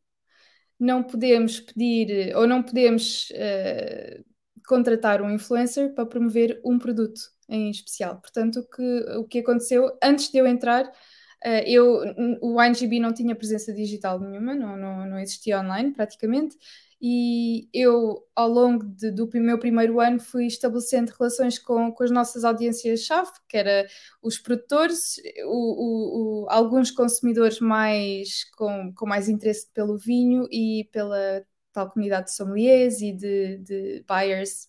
não 0.78 1.02
podemos 1.02 1.58
pedir 1.58 2.32
ou 2.36 2.46
não 2.46 2.62
podemos 2.62 3.28
uh, 3.30 4.24
contratar 4.68 5.20
um 5.20 5.28
influencer 5.28 5.94
para 5.94 6.06
promover 6.06 6.60
um 6.64 6.78
produto 6.78 7.20
em 7.48 7.72
especial. 7.72 8.20
Portanto, 8.20 8.60
o 8.60 8.68
que, 8.68 9.00
o 9.16 9.24
que 9.24 9.40
aconteceu 9.40 9.98
antes 10.00 10.30
de 10.30 10.38
eu 10.38 10.46
entrar, 10.46 10.84
uh, 10.84 11.62
eu, 11.66 12.04
o 12.40 12.62
INGB 12.62 13.00
não 13.00 13.12
tinha 13.12 13.34
presença 13.34 13.72
digital 13.72 14.20
nenhuma, 14.20 14.54
não, 14.54 14.76
não, 14.76 15.06
não 15.08 15.18
existia 15.18 15.58
online 15.58 15.92
praticamente, 15.92 16.56
e 17.00 17.68
eu, 17.72 18.26
ao 18.36 18.48
longo 18.48 18.84
de, 18.84 19.10
do 19.10 19.28
meu 19.34 19.58
primeiro 19.58 20.00
ano, 20.00 20.20
fui 20.20 20.46
estabelecendo 20.46 21.12
relações 21.18 21.58
com, 21.58 21.90
com 21.92 22.04
as 22.04 22.10
nossas 22.10 22.44
audiências-chave, 22.44 23.30
que 23.48 23.56
era 23.56 23.86
os 24.22 24.38
produtores, 24.38 25.16
o, 25.46 26.44
o, 26.44 26.44
o, 26.44 26.50
alguns 26.50 26.90
consumidores 26.90 27.58
mais 27.58 28.44
com, 28.56 28.92
com 28.94 29.06
mais 29.06 29.30
interesse 29.30 29.66
pelo 29.72 29.96
vinho 29.96 30.46
e 30.50 30.88
pela 30.92 31.42
tal 31.72 31.90
comunidade 31.90 32.26
de 32.26 32.34
sommeliers 32.34 33.00
e 33.00 33.12
de, 33.12 33.58
de 33.58 34.04
buyers 34.06 34.68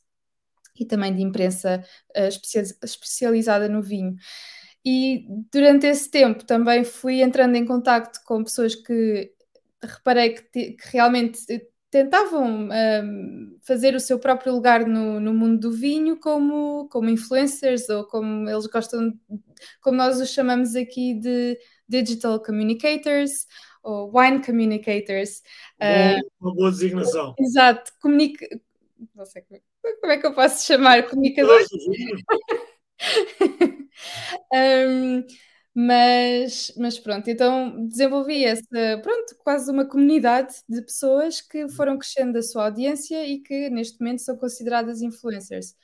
e 0.80 0.86
também 0.86 1.14
de 1.14 1.22
imprensa 1.22 1.84
uh, 2.16 2.86
especializada 2.86 3.68
no 3.68 3.82
vinho. 3.82 4.16
E 4.86 5.28
durante 5.52 5.86
esse 5.86 6.10
tempo 6.10 6.46
também 6.46 6.86
fui 6.86 7.22
entrando 7.22 7.56
em 7.56 7.66
contato 7.66 8.20
com 8.26 8.44
pessoas 8.44 8.74
que 8.74 9.34
reparei 9.84 10.34
que, 10.34 10.72
que 10.74 10.88
realmente 10.92 11.71
tentavam 11.92 12.70
um, 12.70 13.58
fazer 13.62 13.94
o 13.94 14.00
seu 14.00 14.18
próprio 14.18 14.54
lugar 14.54 14.88
no, 14.88 15.20
no, 15.20 15.34
mundo 15.34 15.60
do 15.60 15.72
vinho 15.72 16.18
como, 16.18 16.88
como 16.90 17.10
influencers 17.10 17.90
ou 17.90 18.06
como 18.06 18.50
eles 18.50 18.66
gostam, 18.66 19.14
como 19.82 19.98
nós 19.98 20.20
os 20.20 20.30
chamamos 20.30 20.74
aqui 20.74 21.14
de 21.14 21.60
digital 21.88 22.42
communicators 22.42 23.46
ou 23.84 24.10
wine 24.18 24.42
communicators. 24.42 25.44
uma 26.40 26.56
boa 26.56 26.72
designação. 26.72 27.36
Exato, 27.38 27.92
comunica... 28.02 28.48
Não 29.14 29.26
sei 29.26 29.42
como, 29.42 29.60
como 30.00 30.14
é 30.14 30.18
que 30.18 30.28
eu 30.28 30.34
posso 30.34 30.66
chamar 30.66 31.10
comunicadores. 31.10 31.68
um, 34.54 35.24
mas, 35.74 36.74
mas 36.78 37.00
pronto, 37.00 37.30
então 37.30 37.88
desenvolvi 37.88 38.44
essa, 38.44 38.66
pronto, 39.02 39.36
quase 39.40 39.72
uma 39.72 39.86
comunidade 39.86 40.54
de 40.68 40.82
pessoas 40.82 41.42
que 41.42 41.70
foram 41.70 41.98
crescendo 41.98 42.34
da 42.34 42.42
sua 42.42 42.66
audiência 42.66 43.26
e 43.26 43.40
que 43.40 43.70
neste 43.70 44.00
momento 44.00 44.22
são 44.22 44.38
consideradas 44.38 45.02
influencers. 45.02 45.76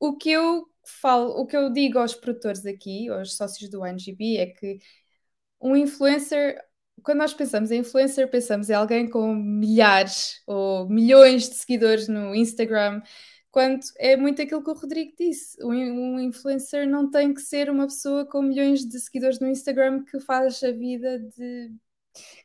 O 0.00 0.16
que 0.16 0.30
eu 0.30 0.66
falo, 1.00 1.30
o 1.40 1.46
que 1.46 1.56
eu 1.56 1.70
digo 1.72 1.98
aos 1.98 2.14
produtores 2.14 2.64
aqui, 2.66 3.08
aos 3.08 3.36
sócios 3.36 3.70
do 3.70 3.84
NGB, 3.84 4.36
é 4.38 4.46
que 4.46 4.78
um 5.60 5.76
influencer, 5.76 6.60
quando 7.02 7.18
nós 7.18 7.34
pensamos 7.34 7.70
em 7.70 7.80
influencer, 7.80 8.30
pensamos 8.30 8.70
em 8.70 8.74
alguém 8.74 9.08
com 9.08 9.34
milhares 9.34 10.42
ou 10.46 10.88
milhões 10.88 11.48
de 11.48 11.56
seguidores 11.56 12.08
no 12.08 12.34
Instagram 12.34 13.02
quanto 13.54 13.86
é 14.00 14.16
muito 14.16 14.42
aquilo 14.42 14.64
que 14.64 14.70
o 14.70 14.74
Rodrigo 14.74 15.12
disse. 15.16 15.56
Um, 15.64 16.18
influencer 16.18 16.88
não 16.88 17.08
tem 17.08 17.32
que 17.32 17.40
ser 17.40 17.70
uma 17.70 17.86
pessoa 17.86 18.26
com 18.26 18.42
milhões 18.42 18.84
de 18.84 18.98
seguidores 18.98 19.38
no 19.38 19.46
Instagram 19.46 20.04
que 20.04 20.18
faz 20.18 20.60
a 20.64 20.72
vida 20.72 21.20
de. 21.20 21.70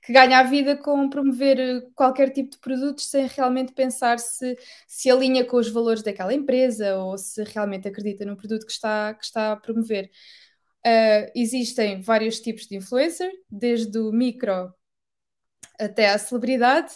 que 0.04 0.14
ganha 0.14 0.38
a 0.38 0.44
vida 0.44 0.78
com 0.78 1.10
promover 1.10 1.90
qualquer 1.96 2.30
tipo 2.30 2.52
de 2.52 2.60
produtos 2.60 3.08
sem 3.10 3.26
realmente 3.26 3.74
pensar 3.74 4.20
se, 4.20 4.56
se 4.88 5.10
alinha 5.10 5.44
com 5.44 5.58
os 5.58 5.70
valores 5.70 6.04
daquela 6.04 6.32
empresa 6.32 6.98
ou 6.98 7.18
se 7.18 7.44
realmente 7.44 7.88
acredita 7.88 8.24
no 8.24 8.38
produto 8.38 8.68
que 8.68 8.72
está, 8.72 9.16
que 9.16 9.26
está 9.26 9.54
a 9.54 9.58
promover. 9.58 10.12
Uh, 10.86 11.26
existem 11.34 12.02
vários 12.02 12.40
tipos 12.40 12.68
de 12.68 12.78
influencer, 12.78 13.32
desde 13.50 13.98
o 13.98 14.12
micro 14.12 14.72
até 15.80 16.10
à 16.10 16.20
celebridade, 16.20 16.94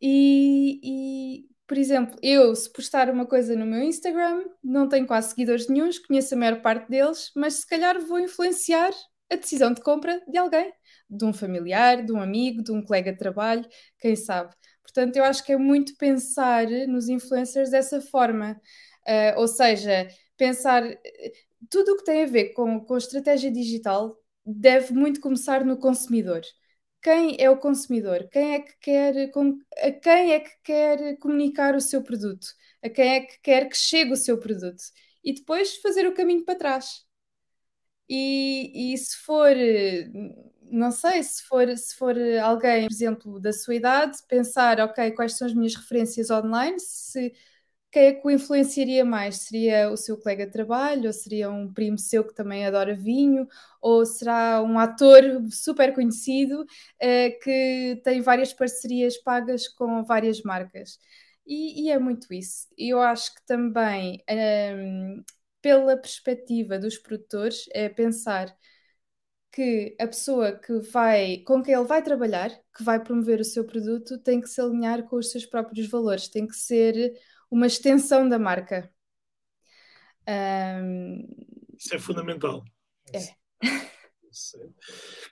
e, 0.00 0.80
e 0.82 1.51
por 1.72 1.78
exemplo, 1.78 2.18
eu, 2.22 2.54
se 2.54 2.70
postar 2.70 3.08
uma 3.08 3.24
coisa 3.24 3.56
no 3.56 3.64
meu 3.64 3.80
Instagram, 3.80 4.44
não 4.62 4.86
tenho 4.86 5.06
quase 5.06 5.30
seguidores 5.30 5.68
nenhums, 5.68 5.98
conheço 5.98 6.34
a 6.34 6.36
maior 6.36 6.60
parte 6.60 6.90
deles, 6.90 7.30
mas 7.34 7.54
se 7.54 7.66
calhar 7.66 7.98
vou 7.98 8.18
influenciar 8.18 8.90
a 9.32 9.36
decisão 9.36 9.72
de 9.72 9.80
compra 9.80 10.22
de 10.28 10.36
alguém, 10.36 10.70
de 11.08 11.24
um 11.24 11.32
familiar, 11.32 12.04
de 12.04 12.12
um 12.12 12.20
amigo, 12.20 12.62
de 12.62 12.70
um 12.72 12.84
colega 12.84 13.10
de 13.10 13.16
trabalho, 13.16 13.66
quem 13.98 14.14
sabe. 14.14 14.54
Portanto, 14.82 15.16
eu 15.16 15.24
acho 15.24 15.42
que 15.46 15.52
é 15.52 15.56
muito 15.56 15.96
pensar 15.96 16.66
nos 16.88 17.08
influencers 17.08 17.70
dessa 17.70 18.02
forma. 18.02 18.60
Uh, 19.08 19.40
ou 19.40 19.48
seja, 19.48 20.08
pensar 20.36 20.82
tudo 21.70 21.92
o 21.92 21.96
que 21.96 22.04
tem 22.04 22.24
a 22.24 22.26
ver 22.26 22.50
com, 22.50 22.80
com 22.84 22.98
estratégia 22.98 23.50
digital 23.50 24.14
deve 24.44 24.92
muito 24.92 25.22
começar 25.22 25.64
no 25.64 25.78
consumidor. 25.78 26.42
Quem 27.02 27.36
é 27.40 27.50
o 27.50 27.58
consumidor? 27.58 28.28
Quem 28.30 28.54
é 28.54 28.60
que 28.60 28.74
quer, 28.80 29.14
a 29.78 29.90
quem 29.92 30.32
é 30.32 30.40
que 30.40 30.50
quer 30.62 31.16
comunicar 31.18 31.74
o 31.74 31.80
seu 31.80 32.02
produto? 32.02 32.46
A 32.82 32.88
quem 32.88 33.14
é 33.14 33.20
que 33.20 33.38
quer 33.40 33.68
que 33.68 33.76
chegue 33.76 34.12
o 34.12 34.16
seu 34.16 34.38
produto? 34.38 34.82
E 35.24 35.34
depois 35.34 35.76
fazer 35.78 36.06
o 36.06 36.14
caminho 36.14 36.44
para 36.44 36.58
trás. 36.58 37.04
E, 38.08 38.92
e 38.94 38.98
se 38.98 39.16
for, 39.18 39.54
não 40.70 40.90
sei, 40.90 41.22
se 41.22 41.42
for, 41.44 41.68
se 41.76 41.94
for 41.96 42.16
alguém, 42.42 42.86
por 42.86 42.92
exemplo, 42.92 43.40
da 43.40 43.52
sua 43.52 43.74
idade, 43.74 44.18
pensar, 44.28 44.80
ok, 44.80 45.10
quais 45.12 45.36
são 45.36 45.46
as 45.46 45.54
minhas 45.54 45.74
referências 45.74 46.30
online, 46.30 46.78
se 46.80 47.32
quem 47.92 48.06
é 48.06 48.12
que 48.14 48.26
o 48.26 48.30
influenciaria 48.30 49.04
mais? 49.04 49.36
Seria 49.42 49.90
o 49.90 49.96
seu 49.98 50.16
colega 50.18 50.46
de 50.46 50.52
trabalho, 50.52 51.06
ou 51.08 51.12
seria 51.12 51.50
um 51.50 51.72
primo 51.72 51.98
seu 51.98 52.24
que 52.26 52.34
também 52.34 52.66
adora 52.66 52.94
vinho, 52.94 53.46
ou 53.82 54.06
será 54.06 54.62
um 54.62 54.78
ator 54.78 55.22
super 55.50 55.94
conhecido 55.94 56.62
uh, 56.62 57.40
que 57.42 58.00
tem 58.02 58.22
várias 58.22 58.52
parcerias 58.54 59.18
pagas 59.18 59.68
com 59.68 60.02
várias 60.04 60.42
marcas? 60.42 60.98
E, 61.46 61.84
e 61.86 61.90
é 61.90 61.98
muito 61.98 62.32
isso. 62.32 62.68
Eu 62.78 63.00
acho 63.00 63.34
que 63.34 63.44
também, 63.46 64.22
um, 64.28 64.34
ehm, 64.34 65.24
pela 65.60 65.96
perspectiva 65.96 66.78
dos 66.78 66.98
produtores, 66.98 67.66
é 67.72 67.88
pensar 67.88 68.56
que 69.52 69.94
a 70.00 70.06
pessoa 70.06 70.58
que 70.58 70.80
vai, 70.80 71.38
com 71.46 71.62
quem 71.62 71.74
ele 71.74 71.84
vai 71.84 72.02
trabalhar, 72.02 72.50
que 72.74 72.82
vai 72.82 72.98
promover 73.02 73.38
o 73.40 73.44
seu 73.44 73.64
produto, 73.66 74.18
tem 74.18 74.40
que 74.40 74.48
se 74.48 74.60
alinhar 74.60 75.04
com 75.04 75.16
os 75.16 75.30
seus 75.30 75.44
próprios 75.44 75.88
valores, 75.88 76.28
tem 76.28 76.46
que 76.46 76.56
ser 76.56 77.12
uma 77.52 77.66
extensão 77.66 78.26
da 78.26 78.38
marca. 78.38 78.90
Um... 80.26 81.28
Isso 81.78 81.94
é 81.94 81.98
fundamental. 81.98 82.64
É. 83.12 83.18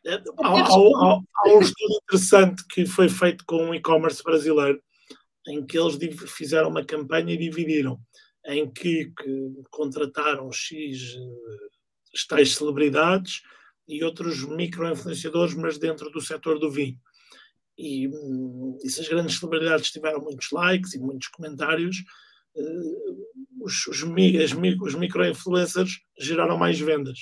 é 0.05 0.15
há, 0.15 0.49
há, 0.49 1.21
há, 1.35 1.49
um 1.49 1.61
estudo 1.61 1.95
interessante 2.03 2.63
que 2.69 2.85
foi 2.85 3.09
feito 3.09 3.43
com 3.47 3.71
um 3.71 3.75
e-commerce 3.75 4.23
brasileiro 4.23 4.83
em 5.49 5.65
que 5.65 5.79
eles 5.79 5.97
fizeram 6.31 6.69
uma 6.69 6.85
campanha 6.85 7.33
e 7.33 7.39
dividiram 7.39 7.99
em 8.45 8.71
que, 8.71 9.11
que 9.19 9.63
contrataram 9.71 10.53
X 10.53 11.15
eh, 11.17 12.19
tais 12.29 12.55
celebridades 12.55 13.41
e 13.89 14.05
outros 14.05 14.45
micro-influenciadores, 14.45 15.55
mas 15.55 15.79
dentro 15.79 16.11
do 16.11 16.21
setor 16.21 16.59
do 16.59 16.71
vinho. 16.71 16.99
E, 17.81 18.09
hum, 18.09 18.77
e 18.85 18.91
se 18.91 19.01
as 19.01 19.09
grandes 19.09 19.39
celebridades 19.39 19.91
tiveram 19.91 20.21
muitos 20.21 20.51
likes 20.53 20.93
e 20.93 20.99
muitos 20.99 21.29
comentários, 21.29 21.97
uh, 22.55 23.65
os, 23.65 23.87
os, 23.87 24.03
as, 24.03 24.53
os 24.53 24.95
micro-influencers 24.95 26.01
geraram 26.19 26.59
mais 26.59 26.79
vendas. 26.79 27.19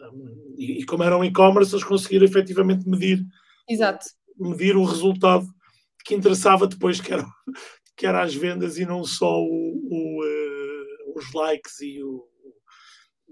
Um, 0.00 0.54
e, 0.56 0.80
e, 0.80 0.86
como 0.86 1.02
eram 1.02 1.22
e-commerce, 1.22 1.74
eles 1.74 1.84
conseguiram 1.84 2.24
efetivamente 2.24 2.88
medir, 2.88 3.22
Exato. 3.68 4.06
medir 4.38 4.76
o 4.76 4.84
resultado 4.84 5.46
que 6.06 6.14
interessava 6.14 6.66
depois, 6.66 6.98
que 6.98 7.12
era, 7.12 7.26
que 7.96 8.06
era 8.06 8.22
as 8.22 8.34
vendas 8.34 8.78
e 8.78 8.86
não 8.86 9.04
só 9.04 9.38
o, 9.38 9.82
o, 9.90 10.24
uh, 10.24 11.18
os 11.18 11.32
likes 11.34 11.80
e 11.80 12.02
o, 12.02 12.26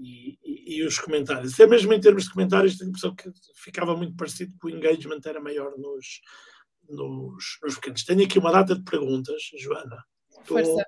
e, 0.05 0.39
e, 0.45 0.77
e, 0.77 0.87
os 0.87 0.99
comentários. 0.99 1.55
Até 1.55 1.67
mesmo 1.67 1.93
em 1.93 2.01
termos 2.01 2.25
de 2.25 2.33
comentários, 2.33 2.77
tenho 2.77 2.89
a 2.89 2.91
impressão 2.91 3.15
que 3.15 3.31
ficava 3.55 3.97
muito 3.97 4.15
parecido 4.17 4.53
que 4.61 4.67
o 4.67 4.71
engagement 4.71 5.21
era 5.25 5.41
maior 5.41 5.77
nos, 5.79 6.21
nos, 6.89 7.59
nos 7.63 7.75
pequenos. 7.77 8.05
Tenho 8.05 8.25
aqui 8.25 8.39
uma 8.39 8.53
data 8.53 8.75
de 8.75 8.83
perguntas, 8.83 9.43
Joana. 9.59 10.05
Força. 10.45 10.87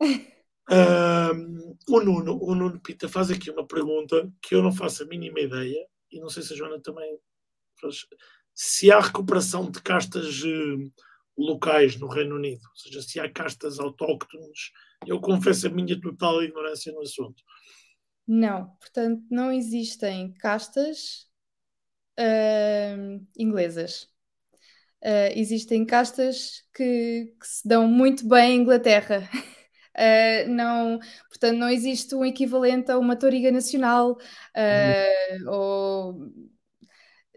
Um, 0.70 1.74
o, 1.88 2.00
Nuno, 2.00 2.38
o 2.42 2.54
Nuno 2.54 2.78
Pita 2.80 3.08
faz 3.08 3.30
aqui 3.30 3.50
uma 3.50 3.66
pergunta 3.66 4.30
que 4.42 4.54
eu 4.54 4.62
não 4.62 4.70
faço 4.70 5.02
a 5.02 5.06
mínima 5.06 5.40
ideia, 5.40 5.86
e 6.12 6.20
não 6.20 6.28
sei 6.28 6.42
se 6.42 6.52
a 6.52 6.56
Joana 6.56 6.78
também 6.78 7.18
faz. 7.80 8.06
Se 8.54 8.92
há 8.92 9.00
recuperação 9.00 9.70
de 9.70 9.80
castas 9.80 10.42
uh, 10.42 10.92
locais 11.38 11.98
no 11.98 12.06
Reino 12.06 12.36
Unido, 12.36 12.60
ou 12.68 12.76
seja, 12.76 13.00
se 13.00 13.18
há 13.18 13.32
castas 13.32 13.80
autóctones, 13.80 14.70
eu 15.06 15.18
confesso 15.20 15.68
a 15.68 15.70
minha 15.70 15.98
total 15.98 16.42
ignorância 16.42 16.92
no 16.92 17.00
assunto. 17.00 17.42
Não, 18.30 18.66
portanto, 18.78 19.24
não 19.30 19.50
existem 19.50 20.34
castas 20.34 21.26
uh, 22.20 23.26
inglesas. 23.34 24.02
Uh, 25.02 25.32
existem 25.34 25.86
castas 25.86 26.64
que, 26.74 27.32
que, 27.40 27.46
se 27.46 27.66
dão 27.66 27.88
muito 27.88 28.28
bem 28.28 28.56
em 28.56 28.60
Inglaterra. 28.60 29.26
Uh, 29.96 30.48
não, 30.52 30.98
portanto, 31.30 31.56
não 31.56 31.70
existe 31.70 32.14
um 32.14 32.22
equivalente 32.22 32.90
a 32.90 32.98
uma 32.98 33.16
toriga 33.16 33.50
nacional 33.50 34.12
uh, 34.12 35.50
ou 35.50 36.30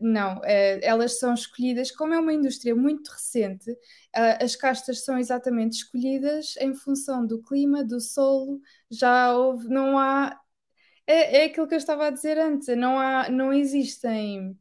não, 0.03 0.41
elas 0.43 1.19
são 1.19 1.31
escolhidas, 1.31 1.91
como 1.91 2.11
é 2.15 2.19
uma 2.19 2.33
indústria 2.33 2.75
muito 2.75 3.11
recente, 3.11 3.69
as 4.11 4.55
castas 4.55 5.05
são 5.05 5.15
exatamente 5.15 5.73
escolhidas 5.73 6.55
em 6.59 6.73
função 6.73 7.23
do 7.23 7.39
clima, 7.39 7.83
do 7.83 7.99
solo, 8.01 8.59
já 8.89 9.31
houve, 9.37 9.67
não 9.67 9.99
há 9.99 10.40
é, 11.07 11.43
é 11.43 11.45
aquilo 11.45 11.67
que 11.67 11.73
eu 11.73 11.77
estava 11.79 12.07
a 12.07 12.11
dizer 12.11 12.37
antes, 12.37 12.67
não, 12.77 12.99
há, 12.99 13.29
não 13.29 13.53
existem. 13.53 14.57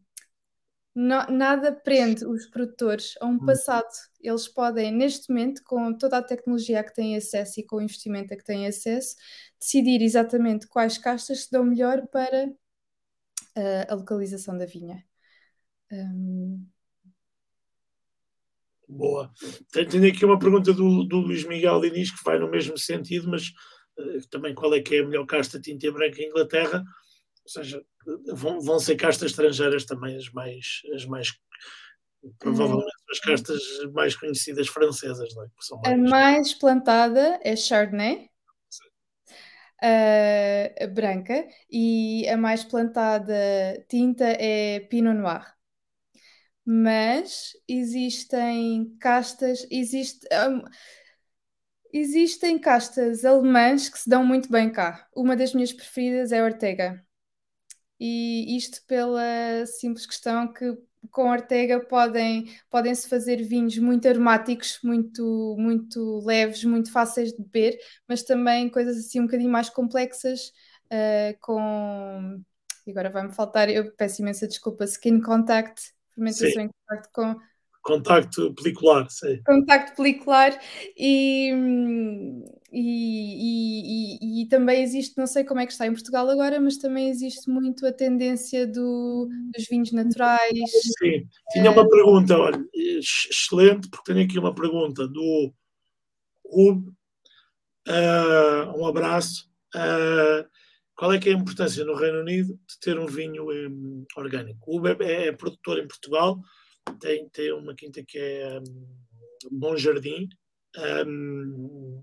nada 0.95 1.73
prende 1.73 2.25
os 2.27 2.47
produtores 2.47 3.15
a 3.21 3.27
um 3.27 3.35
hum. 3.35 3.47
passado. 3.47 3.89
Eles 4.21 4.49
podem, 4.49 4.93
neste 4.93 5.29
momento, 5.31 5.63
com 5.65 5.97
toda 5.97 6.19
a 6.19 6.23
tecnologia 6.23 6.83
que 6.85 6.95
têm 6.95 7.17
acesso 7.17 7.61
e 7.61 7.65
com 7.65 7.77
o 7.77 7.83
investimento 7.83 8.35
a 8.35 8.37
que 8.37 8.45
têm 8.45 8.67
acesso, 8.67 9.17
decidir 9.59 10.03
exatamente 10.03 10.67
quais 10.67 10.99
castas 10.99 11.45
se 11.45 11.51
dão 11.51 11.65
melhor 11.65 12.07
para 12.09 12.47
uh, 12.47 13.87
a 13.89 13.95
localização 13.95 14.57
da 14.57 14.67
vinha. 14.67 15.05
Um... 15.93 16.67
Boa. 18.89 19.31
Tenho 19.73 20.09
aqui 20.09 20.25
uma 20.25 20.39
pergunta 20.39 20.73
do, 20.73 21.05
do 21.05 21.19
Luís 21.19 21.45
Miguel 21.45 21.81
Diniz 21.81 22.11
que 22.11 22.25
vai 22.25 22.39
no 22.41 22.51
mesmo 22.51 22.77
sentido, 22.77 23.31
mas 23.31 23.53
também 24.31 24.55
qual 24.55 24.75
é 24.75 24.81
que 24.81 24.97
é 24.97 25.01
a 25.01 25.07
melhor 25.07 25.27
casta 25.27 25.61
tinta 25.61 25.91
branca 25.91 26.21
em 26.21 26.29
Inglaterra, 26.29 26.85
ou 27.45 27.51
seja, 27.51 27.83
vão, 28.33 28.61
vão 28.61 28.79
ser 28.79 28.97
castas 28.97 29.31
estrangeiras 29.31 29.85
também 29.85 30.17
as 30.17 30.31
mais, 30.31 30.83
as 30.95 31.05
mais 31.07 31.33
provavelmente 32.39 32.93
as 33.11 33.19
castas 33.19 33.63
mais 33.93 34.15
conhecidas 34.15 34.69
francesas, 34.69 35.35
não 35.35 35.45
é? 35.45 35.49
Mais... 35.49 35.85
A 35.85 35.97
mais 35.97 36.55
plantada 36.55 37.41
é 37.43 37.57
Chardonnay, 37.57 38.29
uh, 39.83 40.89
branca, 40.93 41.47
e 41.71 42.29
a 42.29 42.37
mais 42.37 42.65
plantada 42.65 43.35
tinta 43.89 44.25
é 44.25 44.81
Pinot 44.81 45.15
Noir. 45.15 45.55
Mas 46.65 47.53
existem 47.67 48.97
castas, 49.01 49.67
existe. 49.71 50.27
Um, 50.33 50.63
Existem 51.93 52.59
castas 52.59 53.25
alemãs 53.25 53.89
que 53.89 53.99
se 53.99 54.09
dão 54.09 54.25
muito 54.25 54.51
bem 54.51 54.71
cá. 54.71 55.09
Uma 55.15 55.37
das 55.37 55.53
minhas 55.53 55.73
preferidas 55.73 56.31
é 56.31 56.41
a 56.41 56.45
Ortega. 56.45 57.05
E 57.99 58.57
isto 58.57 58.83
pela 58.87 59.67
simples 59.67 60.07
questão 60.07 60.53
que 60.53 60.77
com 61.11 61.31
Ortega 61.31 61.81
podem, 61.81 62.51
podem 62.69 62.95
se 62.95 63.09
fazer 63.09 63.43
vinhos 63.43 63.77
muito 63.79 64.07
aromáticos, 64.09 64.79
muito, 64.83 65.57
muito 65.59 66.21
leves, 66.25 66.65
muito 66.65 66.93
fáceis 66.93 67.33
de 67.33 67.43
beber, 67.43 67.79
mas 68.07 68.23
também 68.23 68.69
coisas 68.69 68.99
assim 68.99 69.21
um 69.21 69.27
bocadinho 69.27 69.51
mais 69.51 69.69
complexas, 69.69 70.53
uh, 70.87 71.37
com. 71.41 72.43
Agora 72.89 73.11
vai-me 73.11 73.33
faltar, 73.33 73.69
eu 73.69 73.93
peço 73.93 74.23
imensa 74.23 74.49
desculpa, 74.49 74.85
skin 74.85 75.21
contact, 75.21 75.93
fermentação 76.15 76.51
Sim. 76.51 76.61
em 76.63 76.71
contato 76.89 77.11
com 77.13 77.50
Contacto 77.83 78.55
pelicular, 78.55 79.09
sei. 79.09 79.41
Contacto 79.45 79.97
pelicular 79.97 80.59
e, 80.97 81.51
e, 82.71 84.19
e, 84.21 84.43
e, 84.43 84.49
também 84.49 84.83
existe, 84.83 85.17
não 85.17 85.27
sei 85.27 85.45
como 85.45 85.61
é 85.61 85.67
que 85.67 85.73
está 85.73 85.87
em 85.87 85.93
Portugal 85.93 86.29
agora, 86.29 86.61
mas 86.61 86.77
também 86.77 87.09
existe 87.09 87.49
muito 87.49 87.87
a 87.87 87.93
tendência 87.93 88.67
do, 88.67 89.29
dos 89.55 89.67
vinhos 89.67 89.93
naturais. 89.93 90.71
Sim, 90.99 91.27
tinha 91.53 91.71
uma 91.71 91.89
pergunta, 91.89 92.37
olha, 92.37 92.63
excelente, 92.75 93.89
porque 93.89 94.13
tenho 94.13 94.27
aqui 94.27 94.39
uma 94.39 94.55
pergunta 94.55 95.09
do 95.09 95.53
Rub, 96.45 96.87
uh, 97.89 98.79
um 98.79 98.87
abraço. 98.87 99.49
Uh, 99.75 100.47
qual 100.95 101.15
é 101.15 101.19
que 101.19 101.31
é 101.31 101.33
a 101.33 101.37
importância 101.37 101.83
no 101.83 101.95
Reino 101.95 102.21
Unido 102.21 102.49
de 102.69 102.79
ter 102.79 102.99
um 102.99 103.07
vinho 103.07 103.49
um, 103.51 104.05
orgânico? 104.17 104.61
O 104.67 104.79
Rub 104.79 105.01
é, 105.01 105.29
é 105.29 105.33
produtor 105.33 105.79
em 105.79 105.89
Portugal, 105.89 106.39
tem, 106.99 107.29
tem 107.29 107.53
uma 107.53 107.75
quinta 107.75 108.03
que 108.05 108.19
é 108.19 108.59
um, 108.59 109.01
Bom 109.51 109.77
Jardim 109.77 110.29
um, 111.07 112.03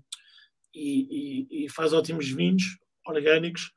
e, 0.74 1.46
e, 1.54 1.64
e, 1.64 1.68
faz 1.70 1.92
ótimos 1.92 2.28
vinhos 2.28 2.78
orgânicos 3.06 3.72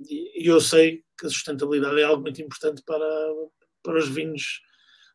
e 0.00 0.46
eu 0.46 0.60
sei 0.60 1.04
que 1.18 1.26
a 1.26 1.30
sustentabilidade 1.30 2.00
é 2.00 2.04
algo 2.04 2.22
muito 2.22 2.42
importante 2.42 2.82
para, 2.84 3.06
para 3.82 3.98
os 3.98 4.08
vinhos 4.08 4.60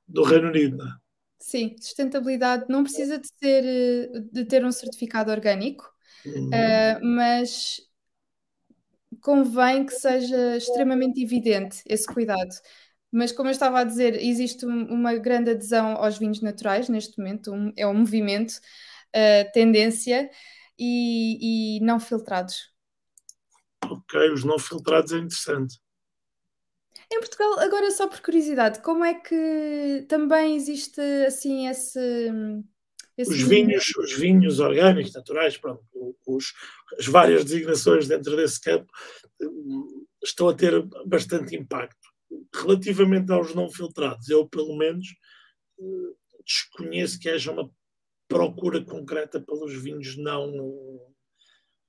do 0.07 0.23
Reino 0.23 0.47
Unido. 0.47 0.77
Não 0.77 0.87
é? 0.87 0.95
Sim, 1.39 1.75
sustentabilidade 1.79 2.65
não 2.69 2.83
precisa 2.83 3.17
de 3.17 3.31
ter, 3.33 4.09
de 4.31 4.45
ter 4.45 4.63
um 4.63 4.71
certificado 4.71 5.31
orgânico, 5.31 5.91
uh, 6.25 7.03
mas 7.03 7.81
convém 9.21 9.85
que 9.85 9.93
seja 9.93 10.57
extremamente 10.57 11.21
evidente 11.21 11.81
esse 11.87 12.05
cuidado. 12.05 12.51
Mas, 13.11 13.31
como 13.31 13.49
eu 13.49 13.51
estava 13.51 13.79
a 13.79 13.83
dizer, 13.83 14.15
existe 14.15 14.65
uma 14.65 15.15
grande 15.15 15.51
adesão 15.51 15.97
aos 15.97 16.17
vinhos 16.17 16.41
naturais 16.41 16.87
neste 16.87 17.17
momento, 17.17 17.51
um, 17.51 17.73
é 17.75 17.85
um 17.85 17.93
movimento, 17.93 18.53
uh, 18.53 19.51
tendência, 19.53 20.29
e, 20.81 21.77
e 21.77 21.79
não 21.81 21.99
filtrados. 21.99 22.71
Ok, 23.85 24.31
os 24.31 24.43
não 24.43 24.57
filtrados 24.57 25.11
é 25.11 25.17
interessante. 25.17 25.79
Em 27.11 27.19
Portugal, 27.19 27.59
agora 27.59 27.91
só 27.91 28.07
por 28.07 28.19
curiosidade, 28.21 28.81
como 28.81 29.05
é 29.05 29.13
que 29.13 30.05
também 30.07 30.55
existe 30.55 30.99
assim 31.27 31.67
esse. 31.67 31.99
esse 33.17 33.31
os, 33.31 33.41
vinhos, 33.41 33.83
os 33.97 34.13
vinhos 34.13 34.59
orgânicos, 34.59 35.13
naturais, 35.13 35.57
pronto, 35.57 35.83
os, 36.25 36.53
as 36.97 37.05
várias 37.05 37.43
designações 37.43 38.07
dentro 38.07 38.35
desse 38.35 38.59
campo 38.59 38.91
hum, 39.41 40.05
estão 40.23 40.49
a 40.49 40.53
ter 40.53 40.81
bastante 41.05 41.55
impacto. 41.55 42.00
Relativamente 42.53 43.31
aos 43.31 43.53
não 43.53 43.69
filtrados, 43.69 44.29
eu 44.29 44.47
pelo 44.47 44.77
menos 44.77 45.07
hum, 45.77 46.13
desconheço 46.45 47.19
que 47.19 47.29
haja 47.29 47.51
uma 47.51 47.69
procura 48.27 48.83
concreta 48.83 49.41
pelos 49.41 49.73
vinhos 49.81 50.17
não 50.17 50.51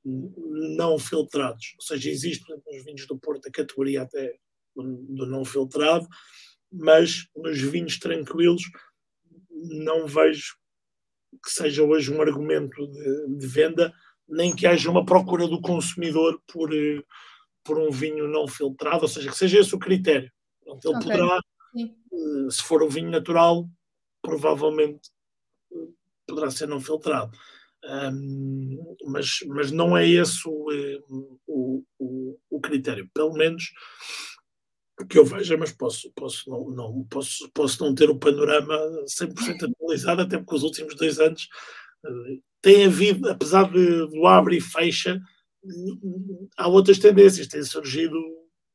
não 0.05 0.99
filtrados. 0.99 1.75
Ou 1.79 1.83
seja, 1.83 2.11
existe 2.11 2.45
nos 2.51 2.85
vinhos 2.85 3.07
do 3.07 3.19
Porto 3.19 3.47
a 3.47 3.53
categoria 3.53 4.03
até 4.03 4.37
do 4.75 5.27
não 5.27 5.45
filtrado, 5.45 6.09
mas 6.73 7.29
nos 7.37 7.61
vinhos 7.61 7.99
tranquilos 7.99 8.63
não 9.51 10.07
vejo 10.07 10.57
que 11.43 11.51
seja 11.51 11.83
hoje 11.83 12.13
um 12.13 12.21
argumento 12.21 12.87
de, 12.89 13.39
de 13.39 13.47
venda, 13.47 13.93
nem 14.29 14.55
que 14.55 14.67
haja 14.67 14.91
uma 14.91 15.05
procura 15.05 15.47
do 15.47 15.61
consumidor 15.61 16.41
por, 16.53 16.71
por 17.65 17.79
um 17.79 17.91
vinho 17.91 18.29
não 18.29 18.47
filtrado, 18.49 19.03
ou 19.03 19.09
seja, 19.09 19.31
que 19.31 19.37
seja 19.37 19.61
esse 19.61 19.75
o 19.75 19.79
critério. 19.79 20.31
Então, 20.63 20.93
ele 20.93 20.99
okay. 20.99 21.13
poderá, 21.13 21.41
Sim. 21.75 21.97
Eh, 22.13 22.51
se 22.51 22.63
for 22.63 22.83
um 22.83 22.89
vinho 22.89 23.11
natural, 23.11 23.69
provavelmente 24.21 25.11
eh, 25.73 25.89
poderá 26.27 26.51
ser 26.51 26.69
não 26.69 26.81
filtrado. 26.81 27.37
Um, 27.85 28.97
mas, 29.07 29.41
mas 29.49 29.73
não 29.73 29.97
é 29.97 30.09
esse 30.09 30.47
o, 30.47 30.71
eh, 30.71 31.03
o, 31.47 31.85
o, 31.99 32.39
o 32.51 32.61
critério. 32.61 33.11
Pelo 33.13 33.33
menos 33.33 33.73
que 35.09 35.19
eu 35.19 35.25
veja, 35.25 35.57
mas 35.57 35.73
posso, 35.73 36.13
posso, 36.15 36.49
não, 36.49 36.71
não, 36.71 37.07
posso, 37.11 37.51
posso 37.53 37.83
não 37.85 37.95
ter 37.95 38.09
o 38.09 38.19
panorama 38.19 38.77
100% 39.07 39.71
atualizado, 39.71 40.23
até 40.23 40.39
porque 40.39 40.55
os 40.55 40.63
últimos 40.63 40.95
dois 40.95 41.19
anos 41.19 41.49
uh, 42.05 42.43
tem 42.61 42.85
havido, 42.85 43.29
apesar 43.29 43.71
de, 43.71 44.07
do 44.09 44.27
abre 44.27 44.59
e 44.59 44.61
fecha, 44.61 45.21
há 46.57 46.69
outras 46.69 46.99
tendências, 46.99 47.47
têm 47.47 47.63
surgido, 47.63 48.19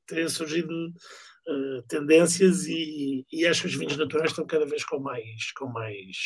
têm 0.05 0.27
surgido 0.29 0.73
uh, 0.73 1.81
tendências 1.87 2.65
e, 2.65 3.25
e 3.31 3.45
acho 3.45 3.61
que 3.61 3.67
os 3.67 3.75
vinhos 3.75 3.97
naturais 3.97 4.31
estão 4.31 4.45
cada 4.45 4.65
vez 4.65 4.83
com 4.83 4.99
mais, 4.99 5.51
com 5.53 5.67
mais, 5.67 6.17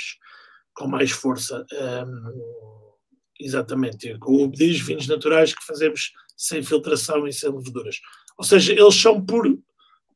com 0.73 0.87
mais 0.87 1.11
força. 1.11 1.65
Um, 1.73 2.91
exatamente, 3.39 4.17
o 4.23 4.47
diz 4.47 4.79
vinhos 4.79 5.07
naturais 5.07 5.53
que 5.53 5.65
fazemos 5.65 6.11
sem 6.37 6.61
filtração 6.63 7.27
e 7.27 7.33
sem 7.33 7.51
leveduras. 7.51 7.99
Ou 8.37 8.43
seja, 8.43 8.73
eles 8.73 8.95
são 8.95 9.23
por 9.23 9.47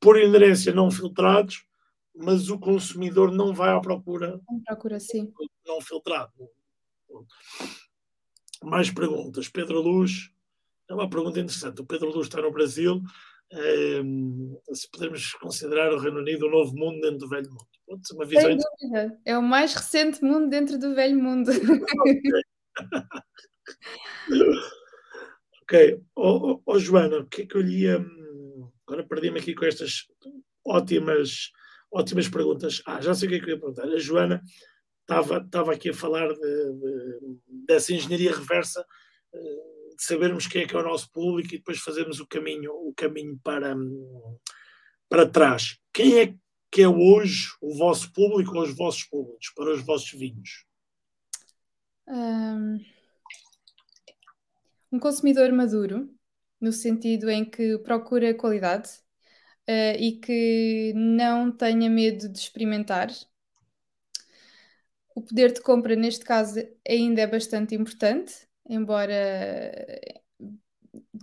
por 0.06 0.20
inerência 0.20 0.72
não 0.72 0.91
filtrados, 0.91 1.66
mas 2.16 2.50
o 2.50 2.60
consumidor 2.60 3.32
não 3.32 3.54
vai 3.54 3.72
à 3.72 3.80
procura. 3.80 4.39
Não 4.48 4.62
procura, 4.62 5.00
sim. 5.00 5.34
Não 5.66 5.82
filtrado. 5.82 6.32
Mais 8.64 8.91
perguntas. 8.91 9.50
Pedro 9.50 9.82
Luz, 9.82 10.32
é 10.90 10.94
uma 10.94 11.10
pergunta 11.10 11.40
interessante. 11.40 11.82
O 11.82 11.86
Pedro 11.86 12.10
Luz 12.10 12.28
está 12.28 12.42
no 12.42 12.52
Brasil. 12.52 13.02
É, 13.52 14.02
se 14.74 14.90
podemos 14.90 15.34
considerar 15.34 15.94
o 15.94 16.00
Reino 16.00 16.20
Unido 16.20 16.48
o 16.48 16.52
novo 16.52 16.76
mundo 16.76 17.02
dentro 17.02 17.20
do 17.20 17.30
velho 17.30 17.50
mundo. 17.50 17.68
Pode 17.86 18.02
uma 18.14 18.26
visão 18.26 18.44
Sem 18.44 18.58
dúvida. 18.58 19.20
É 19.24 19.38
o 19.38 19.44
mais 19.44 19.74
recente 19.74 20.24
mundo 20.24 20.50
dentro 20.50 20.80
do 20.80 20.96
velho 20.96 21.22
mundo. 21.22 21.52
ok. 25.64 26.02
Oh, 26.16 26.54
oh, 26.54 26.62
oh, 26.66 26.80
Joana, 26.80 27.20
o 27.20 27.28
que 27.28 27.44
é 27.44 27.46
que 27.46 27.56
eu 27.56 27.62
lhe 27.62 27.84
ia 27.84 28.04
Agora 28.88 29.04
perdi-me 29.04 29.40
aqui 29.40 29.56
com 29.56 29.66
estas 29.66 30.06
ótimas, 30.64 31.52
ótimas 31.92 32.30
perguntas. 32.30 32.84
Ah, 32.86 33.02
já 33.02 33.16
sei 33.16 33.28
o 33.28 33.32
que 33.32 33.38
é 33.38 33.40
que 33.40 33.46
eu 33.46 33.56
ia 33.56 33.60
perguntar. 33.60 33.88
A 33.88 33.98
Joana 33.98 34.44
estava, 35.02 35.38
estava 35.38 35.74
aqui 35.74 35.90
a 35.90 35.94
falar 35.94 36.28
de, 36.28 36.40
de, 36.40 37.20
dessa 37.68 37.94
engenharia 37.94 38.36
reversa, 38.36 38.86
eh, 39.34 39.74
de 39.96 40.04
sabermos 40.04 40.48
quem 40.48 40.64
é 40.64 40.68
que 40.68 40.76
é 40.76 40.80
o 40.80 40.84
nosso 40.84 41.12
público 41.12 41.54
e 41.54 41.58
depois 41.58 41.80
fazermos 41.80 42.20
o 42.20 42.28
caminho, 42.28 42.72
o 42.72 42.93
caminho 42.93 43.39
para, 43.43 43.76
para 45.10 45.28
trás. 45.28 45.78
Quem 45.93 46.20
é 46.20 46.36
que 46.72 46.82
é 46.82 46.88
hoje 46.88 47.50
o 47.62 47.74
vosso 47.78 48.12
público 48.12 48.56
ou 48.56 48.64
os 48.64 48.76
vossos 48.76 49.04
públicos 49.06 49.52
para 49.56 49.74
os 49.74 49.82
vossos 49.82 50.12
vinhos? 50.12 50.66
Um, 52.08 52.80
um 54.91 55.00
consumidor 55.00 55.52
maduro 55.52 56.14
no 56.60 56.72
sentido 56.72 57.30
em 57.30 57.46
que 57.46 57.78
procura 57.80 58.34
qualidade 58.34 58.89
uh, 59.70 59.98
e 60.00 60.20
que 60.20 60.93
não 60.96 61.52
tenha 61.52 61.89
medo 61.89 62.30
de 62.30 62.39
experimentar. 62.39 63.10
O 65.16 65.22
poder 65.22 65.54
de 65.54 65.62
compra, 65.62 65.96
neste 65.96 66.26
caso, 66.26 66.60
ainda 66.88 67.22
é 67.22 67.28
bastante 67.28 67.74
importante, 67.74 68.48
embora 68.68 69.13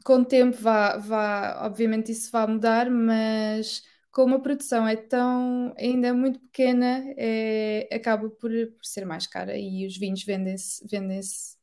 com 0.04 0.14
o 0.20 0.24
tempo 0.24 0.56
vá, 0.56 0.96
vá, 0.98 1.66
obviamente 1.66 2.12
isso 2.12 2.30
vai 2.30 2.46
mudar, 2.46 2.90
mas 2.90 3.82
como 4.10 4.34
a 4.34 4.40
produção 4.40 4.86
é 4.86 4.96
tão 4.96 5.74
ainda 5.78 6.12
muito 6.12 6.40
pequena, 6.40 7.04
é, 7.16 7.88
acaba 7.92 8.28
por, 8.30 8.50
por 8.50 8.84
ser 8.84 9.04
mais 9.06 9.26
cara 9.26 9.56
e 9.56 9.86
os 9.86 9.96
vinhos 9.96 10.22
vendem-se 10.24 10.86
vendem-se 10.86 11.56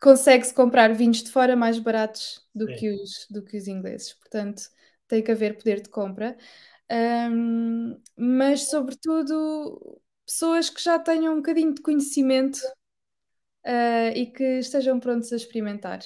consegue-se 0.00 0.52
comprar 0.52 0.92
vinhos 0.94 1.22
de 1.22 1.30
fora 1.30 1.54
mais 1.54 1.78
baratos 1.78 2.44
do, 2.54 2.66
que 2.66 2.90
os, 2.90 3.26
do 3.30 3.42
que 3.42 3.56
os 3.56 3.68
ingleses. 3.68 4.12
Portanto, 4.14 4.68
tem 5.06 5.22
que 5.22 5.30
haver 5.30 5.56
poder 5.56 5.80
de 5.80 5.88
compra. 5.88 6.36
Um, 6.90 8.00
mas, 8.16 8.68
sobretudo, 8.68 10.00
pessoas 10.26 10.68
que 10.68 10.82
já 10.82 10.98
tenham 10.98 11.34
um 11.34 11.36
bocadinho 11.36 11.72
de 11.72 11.80
conhecimento 11.80 12.58
uh, 13.66 14.16
e 14.16 14.26
que 14.26 14.58
estejam 14.58 14.98
prontos 15.00 15.32
a 15.32 15.36
experimentar. 15.36 16.00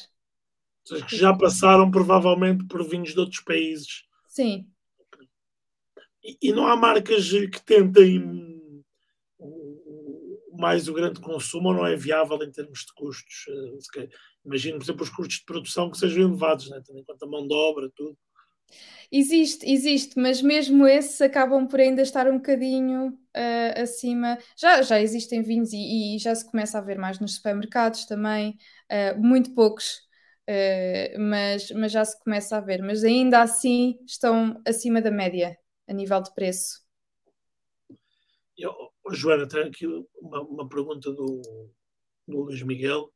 Pessoas 0.83 1.03
que 1.03 1.17
já 1.17 1.37
passaram, 1.37 1.91
provavelmente, 1.91 2.65
por 2.67 2.89
vinhos 2.89 3.13
de 3.13 3.19
outros 3.19 3.41
países. 3.41 4.05
Sim. 4.29 4.69
E, 6.23 6.39
e 6.43 6.53
não 6.53 6.67
há 6.67 6.77
marcas 6.77 7.29
que 7.29 7.65
tentem 7.65 8.47
mais 10.59 10.89
o 10.89 10.95
grande 10.95 11.21
consumo 11.21 11.73
não 11.73 11.87
é 11.87 11.97
viável 11.97 12.43
em 12.43 12.51
termos 12.51 12.81
de 12.81 12.93
custos. 12.95 13.45
Eh, 13.49 14.09
imagino, 14.45 14.79
por 14.79 14.85
exemplo, 14.85 15.03
os 15.03 15.11
custos 15.11 15.37
de 15.39 15.45
produção 15.45 15.91
que 15.91 15.99
sejam 15.99 16.25
elevados, 16.25 16.69
né? 16.71 16.83
também 16.85 17.05
quanto 17.05 17.23
a 17.25 17.29
mão 17.29 17.47
de 17.47 17.55
obra, 17.55 17.91
tudo. 17.95 18.17
Existe, 19.11 19.71
existe, 19.71 20.19
mas 20.19 20.43
mesmo 20.43 20.87
esses 20.87 21.21
acabam 21.21 21.67
por 21.67 21.81
ainda 21.81 22.03
estar 22.03 22.27
um 22.29 22.39
bocadinho 22.39 23.09
uh, 23.09 23.81
acima. 23.81 24.37
Já, 24.57 24.83
já 24.83 25.01
existem 25.01 25.43
vinhos 25.43 25.73
e, 25.73 26.17
e, 26.17 26.19
já 26.19 26.35
se 26.35 26.49
começa 26.51 26.79
a 26.79 26.81
ver 26.81 26.99
mais 26.99 27.21
nos 27.21 27.37
supermercados 27.37 28.05
também, 28.05 28.59
uh, 28.91 29.21
muito 29.21 29.55
poucos, 29.55 30.01
uh, 30.49 31.21
mas, 31.21 31.71
mas 31.71 31.93
já 31.93 32.05
se 32.05 32.19
começa 32.23 32.57
a 32.57 32.61
ver. 32.61 32.83
Mas 32.83 33.05
ainda 33.05 33.43
assim 33.43 33.99
estão 34.05 34.61
acima 34.67 35.01
da 35.01 35.11
média 35.11 35.57
a 35.87 35.93
nível 35.93 36.21
de 36.21 36.35
preço. 36.35 36.85
Eu, 38.59 38.73
Joana, 39.13 39.47
tenho 39.47 39.67
aqui 39.67 39.87
uma, 40.21 40.41
uma 40.43 40.69
pergunta 40.69 41.13
do, 41.13 41.43
do 42.27 42.43
Luís 42.43 42.63
Miguel. 42.63 43.13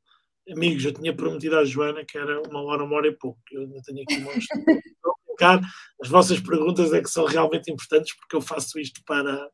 Amigos, 0.53 0.85
eu 0.85 0.93
tinha 0.93 1.15
prometido 1.15 1.57
à 1.57 1.65
Joana 1.65 2.05
que 2.05 2.17
era 2.17 2.41
uma 2.49 2.63
hora, 2.63 2.85
uma 2.85 2.97
hora 2.97 3.09
e 3.09 3.17
pouco. 3.17 3.41
Eu 3.51 3.63
ainda 3.63 3.81
tenho 3.85 4.03
aqui 4.03 4.17
uma 4.17 4.33
As 5.45 6.09
vossas 6.09 6.41
perguntas 6.41 6.93
é 6.93 7.03
que 7.03 7.11
são 7.11 7.25
realmente 7.25 7.71
importantes 7.71 8.15
porque 8.17 8.37
eu 8.37 8.41
faço 8.41 8.79
isto 8.79 9.03
para, 9.05 9.49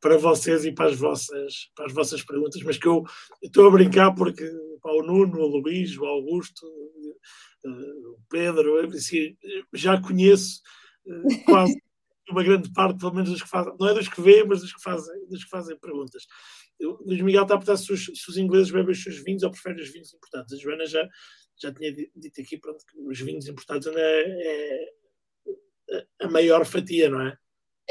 para 0.00 0.16
vocês 0.16 0.64
e 0.64 0.72
para 0.72 0.90
as 0.90 0.96
vossas, 0.96 1.70
para 1.74 1.86
as 1.86 1.92
vossas 1.92 2.22
perguntas, 2.22 2.62
mas 2.62 2.78
que 2.78 2.86
eu, 2.86 3.04
eu 3.42 3.46
estou 3.46 3.66
a 3.66 3.70
brincar 3.70 4.14
porque 4.14 4.48
para 4.80 4.94
o 4.94 5.02
Nuno, 5.02 5.40
o 5.40 5.46
Luís, 5.46 5.96
o 5.96 6.04
Augusto, 6.06 6.66
eh, 7.64 7.68
o 7.68 8.18
Pedro, 8.28 8.78
assim, 8.88 9.36
já 9.74 10.00
conheço 10.00 10.62
eh, 11.06 11.44
quase 11.44 11.74
uma 12.30 12.42
grande 12.42 12.72
parte, 12.72 12.98
pelo 12.98 13.14
menos 13.14 13.30
dos 13.30 13.42
que 13.42 13.48
fazem, 13.48 13.74
não 13.78 13.88
é 13.88 13.94
dos 13.94 14.08
que 14.08 14.20
vêem, 14.20 14.46
mas 14.46 14.60
dos 14.60 14.72
que 14.72 14.82
fazem, 14.82 15.26
dos 15.28 15.44
que 15.44 15.50
fazem 15.50 15.78
perguntas. 15.78 16.26
O 16.80 17.04
Luís 17.04 17.20
Miguel 17.20 17.42
está 17.42 17.54
a 17.54 17.58
perguntar 17.58 17.76
se 17.76 17.92
os, 17.92 18.04
se 18.04 18.30
os 18.30 18.36
ingleses 18.38 18.70
bebem 18.70 18.92
os 18.92 19.02
seus 19.02 19.22
vinhos 19.22 19.42
ou 19.42 19.50
preferem 19.50 19.82
os 19.82 19.90
vinhos 19.90 20.14
importados. 20.14 20.52
A 20.52 20.56
Joana 20.56 20.86
já, 20.86 21.06
já 21.60 21.74
tinha 21.74 21.92
dito 21.92 22.40
aqui 22.40 22.56
pronto, 22.56 22.82
que 22.86 22.98
os 22.98 23.20
vinhos 23.20 23.46
importados 23.46 23.86
é, 23.88 24.22
é 24.22 24.88
a 26.20 26.28
maior 26.28 26.64
fatia, 26.64 27.08
não 27.08 27.20
é? 27.22 27.36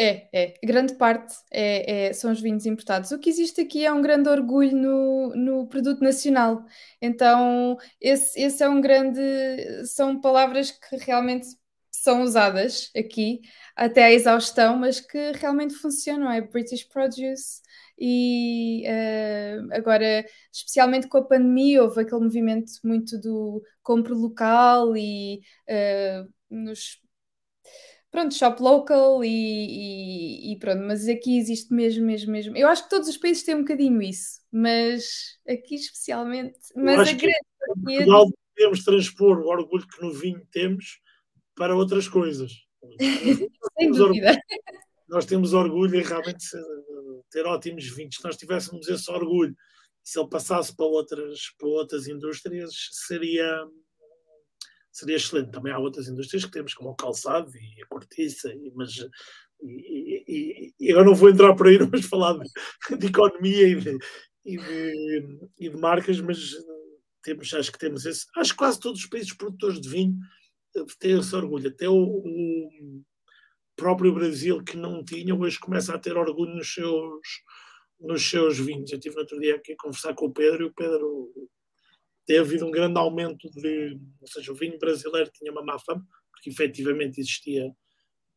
É, 0.01 0.29
é. 0.31 0.53
Grande 0.63 0.95
parte 0.95 1.35
é, 1.51 2.07
é, 2.07 2.13
são 2.13 2.31
os 2.31 2.39
vinhos 2.39 2.65
importados. 2.65 3.11
O 3.11 3.19
que 3.19 3.29
existe 3.29 3.59
aqui 3.59 3.85
é 3.85 3.91
um 3.91 4.01
grande 4.01 4.29
orgulho 4.29 4.73
no, 4.73 5.35
no 5.35 5.67
produto 5.67 6.01
nacional. 6.01 6.63
Então, 7.01 7.77
esse, 7.99 8.39
esse 8.39 8.63
é 8.63 8.69
um 8.69 8.79
grande. 8.79 9.19
São 9.85 10.21
palavras 10.21 10.71
que 10.71 10.95
realmente 10.95 11.47
são 11.91 12.21
usadas 12.23 12.89
aqui 12.95 13.41
até 13.75 14.05
à 14.05 14.11
exaustão, 14.11 14.77
mas 14.77 15.01
que 15.01 15.33
realmente 15.33 15.73
funcionam. 15.73 16.31
É 16.31 16.39
British 16.39 16.85
Produce. 16.85 17.61
E 17.99 18.85
uh, 18.87 19.67
agora, 19.73 20.25
especialmente 20.53 21.09
com 21.09 21.17
a 21.17 21.27
pandemia, 21.27 21.83
houve 21.83 22.01
aquele 22.01 22.21
movimento 22.21 22.71
muito 22.85 23.19
do 23.19 23.61
compro 23.83 24.15
local 24.15 24.95
e 24.95 25.41
uh, 25.69 26.29
nos 26.49 27.01
pronto, 28.11 28.33
shop 28.33 28.61
local 28.61 29.23
e, 29.23 29.29
e, 29.29 30.53
e, 30.53 30.59
pronto, 30.59 30.81
mas 30.83 31.07
aqui 31.07 31.37
existe 31.37 31.73
mesmo, 31.73 32.05
mesmo, 32.05 32.31
mesmo. 32.31 32.57
Eu 32.57 32.67
acho 32.67 32.83
que 32.83 32.89
todos 32.89 33.07
os 33.07 33.17
países 33.17 33.43
têm 33.43 33.55
um 33.55 33.61
bocadinho 33.61 34.01
isso, 34.01 34.41
mas 34.51 35.39
aqui 35.47 35.75
especialmente. 35.75 36.57
Mas 36.75 37.07
a 37.07 37.13
grande 37.13 37.39
Portugal 37.83 38.25
podemos 38.55 38.83
transpor 38.83 39.39
o 39.39 39.47
orgulho 39.47 39.87
que 39.87 40.01
no 40.01 40.11
vinho 40.11 40.45
temos 40.51 40.99
para 41.55 41.75
outras 41.75 42.07
coisas. 42.07 42.51
Sem 43.77 43.91
dúvida. 43.91 44.29
Orgulho, 44.29 44.41
nós 45.09 45.25
temos 45.25 45.53
orgulho 45.53 45.99
em 45.99 46.03
realmente 46.03 46.45
ter 47.31 47.45
ótimos 47.45 47.87
vinhos. 47.89 48.15
Se 48.15 48.23
nós 48.23 48.37
tivéssemos 48.37 48.87
esse 48.87 49.09
orgulho, 49.11 49.55
se 50.03 50.19
ele 50.19 50.29
passasse 50.29 50.75
para 50.75 50.85
outras, 50.85 51.53
para 51.57 51.67
outras 51.67 52.07
indústrias, 52.07 52.71
seria 52.91 53.65
seria 54.99 55.15
excelente. 55.15 55.51
Também 55.51 55.73
há 55.73 55.79
outras 55.79 56.07
indústrias 56.07 56.45
que 56.45 56.51
temos, 56.51 56.73
como 56.73 56.89
o 56.89 56.95
calçado 56.95 57.51
e 57.55 57.81
a 57.81 57.87
cortiça, 57.87 58.53
e, 58.53 58.71
mas 58.75 58.95
e, 59.61 60.23
e, 60.27 60.73
e, 60.79 60.91
agora 60.91 61.05
não 61.05 61.15
vou 61.15 61.29
entrar 61.29 61.55
por 61.55 61.67
aí, 61.67 61.77
vamos 61.79 62.05
falar 62.05 62.37
de, 62.37 62.97
de 62.97 63.07
economia 63.07 63.67
e 63.67 63.75
de, 63.75 63.97
de, 64.45 65.39
e 65.59 65.69
de, 65.69 65.77
marcas, 65.77 66.19
mas 66.21 66.53
temos, 67.23 67.53
acho 67.53 67.71
que 67.71 67.79
temos 67.79 68.05
esse. 68.05 68.25
Acho 68.37 68.51
que 68.51 68.57
quase 68.57 68.79
todos 68.79 69.01
os 69.01 69.07
países 69.07 69.33
produtores 69.33 69.79
de 69.79 69.89
vinho 69.89 70.17
têm 70.99 71.19
esse 71.19 71.35
orgulho. 71.35 71.69
Até 71.69 71.89
o, 71.89 71.95
o 71.95 73.03
próprio 73.75 74.13
Brasil, 74.13 74.63
que 74.63 74.77
não 74.77 75.03
tinha, 75.03 75.35
hoje 75.35 75.59
começa 75.59 75.93
a 75.93 75.99
ter 75.99 76.17
orgulho 76.17 76.55
nos 76.55 76.73
seus, 76.73 77.21
nos 77.99 78.29
seus 78.29 78.57
vinhos. 78.57 78.91
Eu 78.91 78.97
estive 78.97 79.15
no 79.15 79.21
outro 79.21 79.39
dia 79.39 79.55
aqui 79.55 79.73
a 79.73 79.77
conversar 79.77 80.13
com 80.13 80.25
o 80.25 80.33
Pedro 80.33 80.63
e 80.63 80.67
o 80.67 80.73
Pedro 80.73 81.31
tem 82.29 82.37
havido 82.37 82.63
um 82.63 82.69
grande 82.69 82.99
aumento 82.99 83.49
de. 83.49 83.99
Ou 84.21 84.27
seja, 84.27 84.51
o 84.51 84.55
vinho 84.55 84.77
brasileiro 84.77 85.31
tinha 85.33 85.51
uma 85.51 85.63
má 85.63 85.79
fama, 85.79 86.05
porque 86.31 86.51
efetivamente 86.51 87.19
existia 87.19 87.75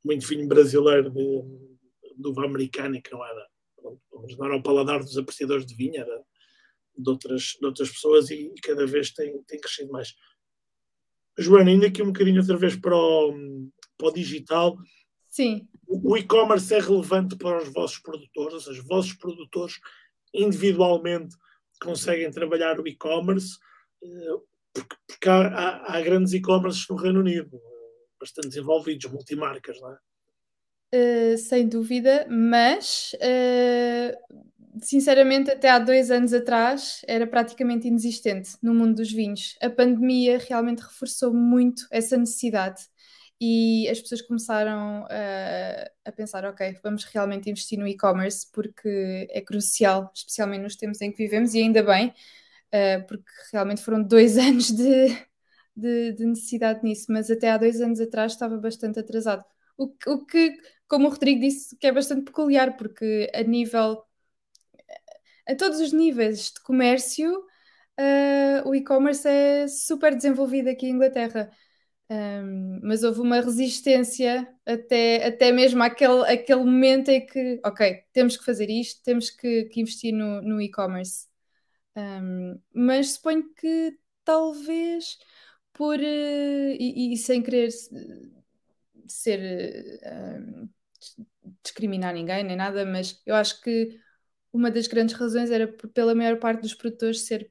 muito 0.03 0.27
vinho 0.27 0.49
brasileiro 0.49 1.11
de, 1.11 1.43
de 2.17 2.27
uva 2.27 2.47
americana 2.47 3.03
que 3.03 3.13
não 3.13 3.23
era, 3.23 3.47
não 3.83 4.47
era 4.47 4.57
o 4.57 4.63
paladar 4.63 5.01
dos 5.01 5.19
apreciadores 5.19 5.67
de 5.67 5.75
vinho, 5.75 6.01
era 6.01 6.25
de 6.97 7.11
outras, 7.11 7.43
de 7.61 7.67
outras 7.67 7.91
pessoas 7.91 8.31
e, 8.31 8.47
e 8.47 8.61
cada 8.63 8.87
vez 8.87 9.13
tem, 9.13 9.43
tem 9.43 9.61
crescido 9.61 9.93
mais. 9.93 10.15
Joana, 11.37 11.71
ainda 11.71 11.89
aqui 11.89 12.03
um 12.03 12.07
bocadinho 12.07 12.41
outra 12.41 12.57
vez 12.57 12.75
para 12.75 12.97
o, 12.97 13.35
para 13.99 14.09
o 14.09 14.13
digital. 14.15 14.75
Sim. 15.29 15.69
O 15.87 16.17
e-commerce 16.17 16.73
é 16.73 16.81
relevante 16.81 17.37
para 17.37 17.63
os 17.63 17.71
vossos 17.71 17.99
produtores, 17.99 18.55
ou 18.55 18.61
seja, 18.61 18.81
os 18.81 18.87
vossos 18.87 19.13
produtores 19.13 19.75
individualmente 20.33 21.37
conseguem 21.79 22.31
trabalhar 22.31 22.81
o 22.81 22.89
e-commerce 22.89 23.59
porque, 25.09 25.29
há, 25.29 25.95
há, 25.95 26.01
grandes 26.01 26.33
e-commerces 26.33 26.87
no 26.89 26.97
Reino 26.97 27.21
Unido, 27.21 27.61
bastante 28.19 28.49
desenvolvidos, 28.49 29.11
multimarcas, 29.11 29.81
não 29.81 29.93
é? 29.93 29.99
Uh, 30.95 31.39
sem 31.39 31.67
dúvida, 31.67 32.27
mas 32.29 33.15
uh, 33.15 34.37
sinceramente, 34.81 35.51
até 35.51 35.71
há 35.71 35.79
dois 35.79 36.11
anos 36.11 36.33
atrás 36.33 37.03
era 37.07 37.27
praticamente 37.27 37.89
inexistente 37.89 38.57
no 38.63 38.75
mundo 38.75 38.97
dos 38.97 39.11
vinhos. 39.11 39.57
A 39.61 39.71
pandemia 39.71 40.39
realmente 40.39 40.81
reforçou 40.81 41.33
muito 41.33 41.87
essa 41.91 42.17
necessidade 42.17 42.83
e 43.41 43.89
as 43.89 44.01
pessoas 44.01 44.23
começaram 44.23 45.03
uh, 45.03 45.91
a 46.05 46.13
pensar: 46.13 46.45
ok, 46.45 46.79
vamos 46.83 47.05
realmente 47.05 47.51
investir 47.51 47.79
no 47.79 47.89
e-commerce 47.89 48.47
porque 48.53 49.27
é 49.31 49.41
crucial, 49.41 50.11
especialmente 50.15 50.63
nos 50.63 50.77
tempos 50.77 51.01
em 51.01 51.11
que 51.11 51.19
vivemos, 51.19 51.55
e 51.55 51.61
ainda 51.61 51.83
bem, 51.83 52.13
uh, 52.75 53.07
porque 53.07 53.31
realmente 53.53 53.83
foram 53.83 54.03
dois 54.03 54.37
anos 54.39 54.71
de, 54.71 55.09
de, 55.77 56.13
de, 56.13 56.27
necessidade 56.27 56.83
nisso, 56.83 57.07
mas 57.11 57.31
até 57.31 57.51
há 57.51 57.59
dois 57.59 57.81
anos 57.81 58.01
atrás 58.01 58.33
estava 58.33 58.57
bastante 58.59 58.99
atrasado. 58.99 59.45
O, 59.77 59.95
o 60.07 60.27
que, 60.27 60.57
como 60.89 61.09
o 61.09 61.11
Rodrigo 61.11 61.41
disse, 61.41 61.77
que 61.77 61.87
é 61.87 61.93
bastante 61.93 62.25
peculiar, 62.25 62.77
porque 62.77 63.31
a 63.35 63.43
nível, 63.43 64.03
a 65.49 65.55
todos 65.55 65.81
os 65.81 65.93
níveis 65.93 66.53
de 66.53 66.61
comércio, 66.63 67.39
uh, 67.39 68.69
o 68.69 68.75
e-commerce 68.75 69.27
é 69.29 69.67
super 69.69 70.15
desenvolvido 70.15 70.69
aqui 70.69 70.87
em 70.87 70.91
Inglaterra. 70.91 71.51
Um, 72.11 72.81
mas 72.83 73.03
houve 73.05 73.21
uma 73.21 73.41
resistência 73.41 74.47
até, 74.67 75.27
até 75.27 75.51
mesmo 75.51 75.83
aquele, 75.83 76.23
aquele 76.27 76.63
momento 76.63 77.09
em 77.11 77.25
que, 77.25 77.59
ok, 77.65 78.03
temos 78.13 78.37
que 78.37 78.45
fazer 78.45 78.69
isto, 78.69 79.03
temos 79.03 79.31
que, 79.31 79.65
que 79.65 79.81
investir 79.81 80.13
no, 80.13 80.43
no 80.43 80.61
e-commerce. 80.61 81.32
Um, 81.97 82.59
mas 82.73 83.13
suponho 83.13 83.53
que 83.55 83.99
talvez 84.25 85.19
por 85.73 85.99
uh, 85.99 86.03
e, 86.03 87.13
e, 87.13 87.17
sem 87.17 87.43
querer 87.43 87.71
ser 89.07 90.01
uh, 90.03 90.69
discriminar 91.63 92.15
ninguém 92.15 92.45
nem 92.45 92.57
nada, 92.57 92.85
mas 92.87 93.21
eu 93.27 93.35
acho 93.35 93.61
que 93.61 93.99
uma 94.53 94.71
das 94.71 94.87
grandes 94.87 95.15
razões 95.15 95.51
era 95.51 95.67
pela 95.95 96.15
maior 96.15 96.39
parte 96.39 96.63
dos 96.63 96.75
produtores 96.75 97.27
ser 97.27 97.51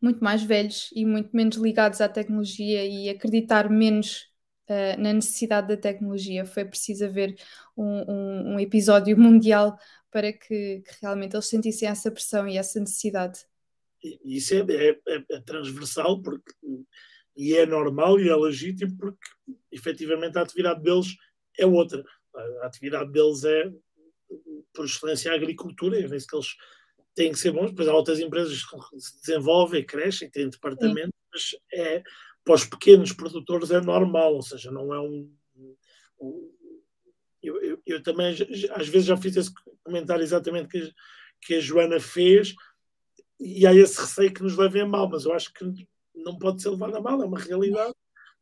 muito 0.00 0.22
mais 0.22 0.42
velhos 0.42 0.90
e 0.94 1.04
muito 1.04 1.30
menos 1.34 1.56
ligados 1.56 2.00
à 2.00 2.08
tecnologia 2.08 2.84
e 2.84 3.08
acreditar 3.08 3.68
menos 3.70 4.30
uh, 4.68 5.00
na 5.00 5.12
necessidade 5.12 5.68
da 5.68 5.76
tecnologia. 5.76 6.44
Foi 6.44 6.64
preciso 6.64 7.04
haver 7.04 7.36
um, 7.76 7.84
um, 7.84 8.54
um 8.54 8.60
episódio 8.60 9.16
mundial 9.18 9.78
para 10.10 10.32
que, 10.32 10.82
que, 10.82 10.96
realmente 11.02 11.34
eles 11.34 11.46
sentissem 11.46 11.88
essa 11.88 12.10
pressão 12.10 12.48
e 12.48 12.56
essa 12.56 12.80
necessidade. 12.80 13.44
Isso 14.24 14.54
é, 14.54 14.58
é, 14.58 15.00
é, 15.08 15.24
é, 15.30 15.40
transversal 15.40 16.22
porque, 16.22 16.52
e 17.36 17.54
é 17.54 17.66
normal 17.66 18.20
e 18.20 18.28
é 18.28 18.36
legítimo 18.36 18.96
porque 18.96 19.26
efetivamente 19.70 20.38
a 20.38 20.42
atividade 20.42 20.82
deles 20.82 21.14
é 21.58 21.66
outra. 21.66 22.04
A 22.62 22.66
atividade 22.66 23.10
deles 23.12 23.44
é, 23.44 23.72
por 24.72 24.84
excelência, 24.84 25.32
a 25.32 25.34
agricultura, 25.34 25.98
é 25.98 26.06
vez 26.06 26.26
que 26.26 26.36
eles 26.36 26.54
têm 27.14 27.32
que 27.32 27.38
ser 27.38 27.52
bons. 27.52 27.70
Depois 27.70 27.88
há 27.88 27.94
outras 27.94 28.20
empresas 28.20 28.64
que 28.64 29.00
se 29.00 29.20
desenvolvem, 29.20 29.84
crescem, 29.84 30.30
têm 30.30 30.48
departamentos, 30.48 31.18
mas 31.32 31.56
é, 31.72 32.02
para 32.44 32.54
os 32.54 32.64
pequenos 32.64 33.12
produtores 33.12 33.70
é 33.70 33.80
normal, 33.80 34.34
ou 34.34 34.42
seja, 34.42 34.70
não 34.70 34.94
é 34.94 35.00
um. 35.00 35.30
um 36.20 36.54
eu, 37.42 37.62
eu, 37.62 37.82
eu, 37.86 38.02
também 38.02 38.36
às 38.74 38.88
vezes 38.88 39.06
já 39.06 39.16
fiz 39.16 39.36
esse 39.36 39.52
comentário 39.84 40.22
exatamente 40.22 40.68
que, 40.68 40.92
que 41.42 41.54
a 41.54 41.60
Joana 41.60 42.00
fez, 42.00 42.54
e 43.38 43.66
há 43.66 43.74
esse 43.74 44.00
receio 44.00 44.32
que 44.32 44.42
nos 44.42 44.56
levem 44.56 44.82
a 44.82 44.86
mal, 44.86 45.08
mas 45.08 45.24
eu 45.24 45.32
acho 45.32 45.52
que 45.52 45.64
não 46.14 46.38
pode 46.38 46.60
ser 46.60 46.70
levado 46.70 46.96
a 46.96 47.00
mal, 47.00 47.22
é 47.22 47.26
uma 47.26 47.38
realidade. 47.38 47.94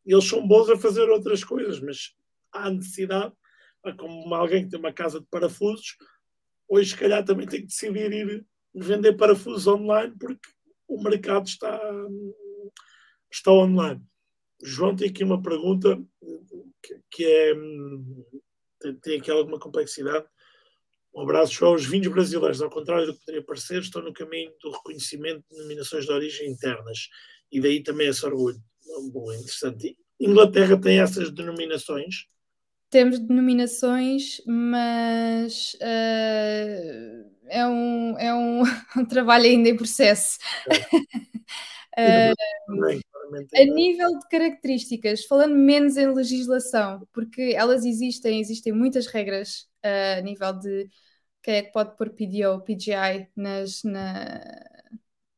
Eles 0.04 0.24
são 0.24 0.46
bons 0.46 0.70
a 0.70 0.76
fazer 0.76 1.08
outras 1.10 1.44
coisas, 1.44 1.80
mas 1.80 2.14
há 2.52 2.70
necessidade, 2.70 3.32
como 3.98 4.34
alguém 4.34 4.64
que 4.64 4.70
tem 4.70 4.78
uma 4.78 4.92
casa 4.92 5.20
de 5.20 5.26
parafusos, 5.26 5.96
hoje 6.68 6.90
se 6.90 6.96
calhar 6.96 7.24
também 7.24 7.46
tem 7.46 7.60
que 7.60 7.66
decidir 7.66 8.12
ir 8.12 8.46
vender 8.74 9.14
parafusos 9.14 9.66
online 9.66 10.14
porque 10.18 10.48
o 10.88 11.02
mercado 11.02 11.46
está, 11.46 11.80
está 13.30 13.52
online. 13.52 14.02
João 14.62 14.96
tem 14.96 15.08
aqui 15.08 15.24
uma 15.24 15.42
pergunta 15.42 16.00
que, 16.82 17.00
que 17.10 17.24
é 17.24 17.54
tem, 18.80 18.94
tem 18.96 19.20
aqui 19.20 19.30
alguma 19.30 19.58
complexidade 19.58 20.26
um 21.16 21.22
abraço 21.22 21.64
aos 21.64 21.86
vinhos 21.86 22.08
brasileiros, 22.08 22.60
ao 22.60 22.68
contrário 22.68 23.06
do 23.06 23.14
que 23.14 23.20
poderia 23.20 23.42
parecer, 23.42 23.80
estão 23.80 24.02
no 24.02 24.12
caminho 24.12 24.52
do 24.62 24.70
reconhecimento 24.70 25.42
de 25.50 25.56
denominações 25.56 26.04
de 26.04 26.12
origem 26.12 26.50
internas. 26.50 27.08
E 27.50 27.58
daí 27.58 27.82
também 27.82 28.08
esse 28.08 28.26
orgulho. 28.26 28.58
Bom, 29.10 29.32
interessante. 29.32 29.96
Inglaterra 30.20 30.78
tem 30.78 31.00
essas 31.00 31.30
denominações? 31.30 32.26
Temos 32.90 33.18
denominações, 33.18 34.42
mas 34.46 35.74
uh, 35.76 37.30
é, 37.48 37.66
um, 37.66 38.18
é 38.18 38.34
um, 38.34 38.62
um, 39.00 39.04
trabalho 39.06 39.46
ainda 39.46 39.70
em 39.70 39.76
processo. 39.76 40.38
a 41.96 43.64
nível 43.64 44.18
de 44.18 44.28
características, 44.28 45.24
falando 45.24 45.56
menos 45.56 45.96
em 45.96 46.12
legislação, 46.12 47.08
porque 47.10 47.54
elas 47.56 47.86
existem, 47.86 48.38
existem 48.38 48.70
muitas 48.70 49.06
regras 49.06 49.62
uh, 49.82 50.18
a 50.18 50.20
nível 50.20 50.52
de 50.52 50.90
quem 51.46 51.54
é 51.54 51.62
que 51.62 51.70
pode 51.70 51.96
pôr 51.96 52.10
PDO, 52.10 52.60
PGI 52.64 53.28
nas, 53.36 53.84
na, 53.84 54.42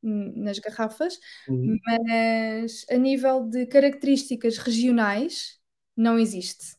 nas 0.03 0.59
garrafas, 0.59 1.21
uhum. 1.47 1.77
mas 1.85 2.87
a 2.91 2.97
nível 2.97 3.45
de 3.47 3.67
características 3.67 4.57
regionais 4.57 5.61
não 5.95 6.19
existe. 6.19 6.79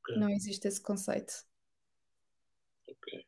Okay. 0.00 0.18
Não 0.18 0.28
existe 0.28 0.66
esse 0.66 0.82
conceito. 0.82 1.32
Ok. 2.88 3.24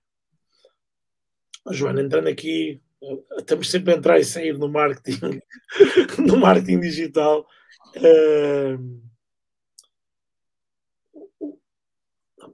Joana, 1.70 2.02
entrando 2.02 2.26
aqui 2.26 2.82
estamos 3.38 3.70
sempre 3.70 3.94
a 3.94 3.96
entrar 3.96 4.18
e 4.18 4.24
sair 4.24 4.58
no 4.58 4.68
marketing, 4.68 5.40
no 6.26 6.36
marketing 6.36 6.80
digital. 6.80 7.46
Uh, 7.94 9.00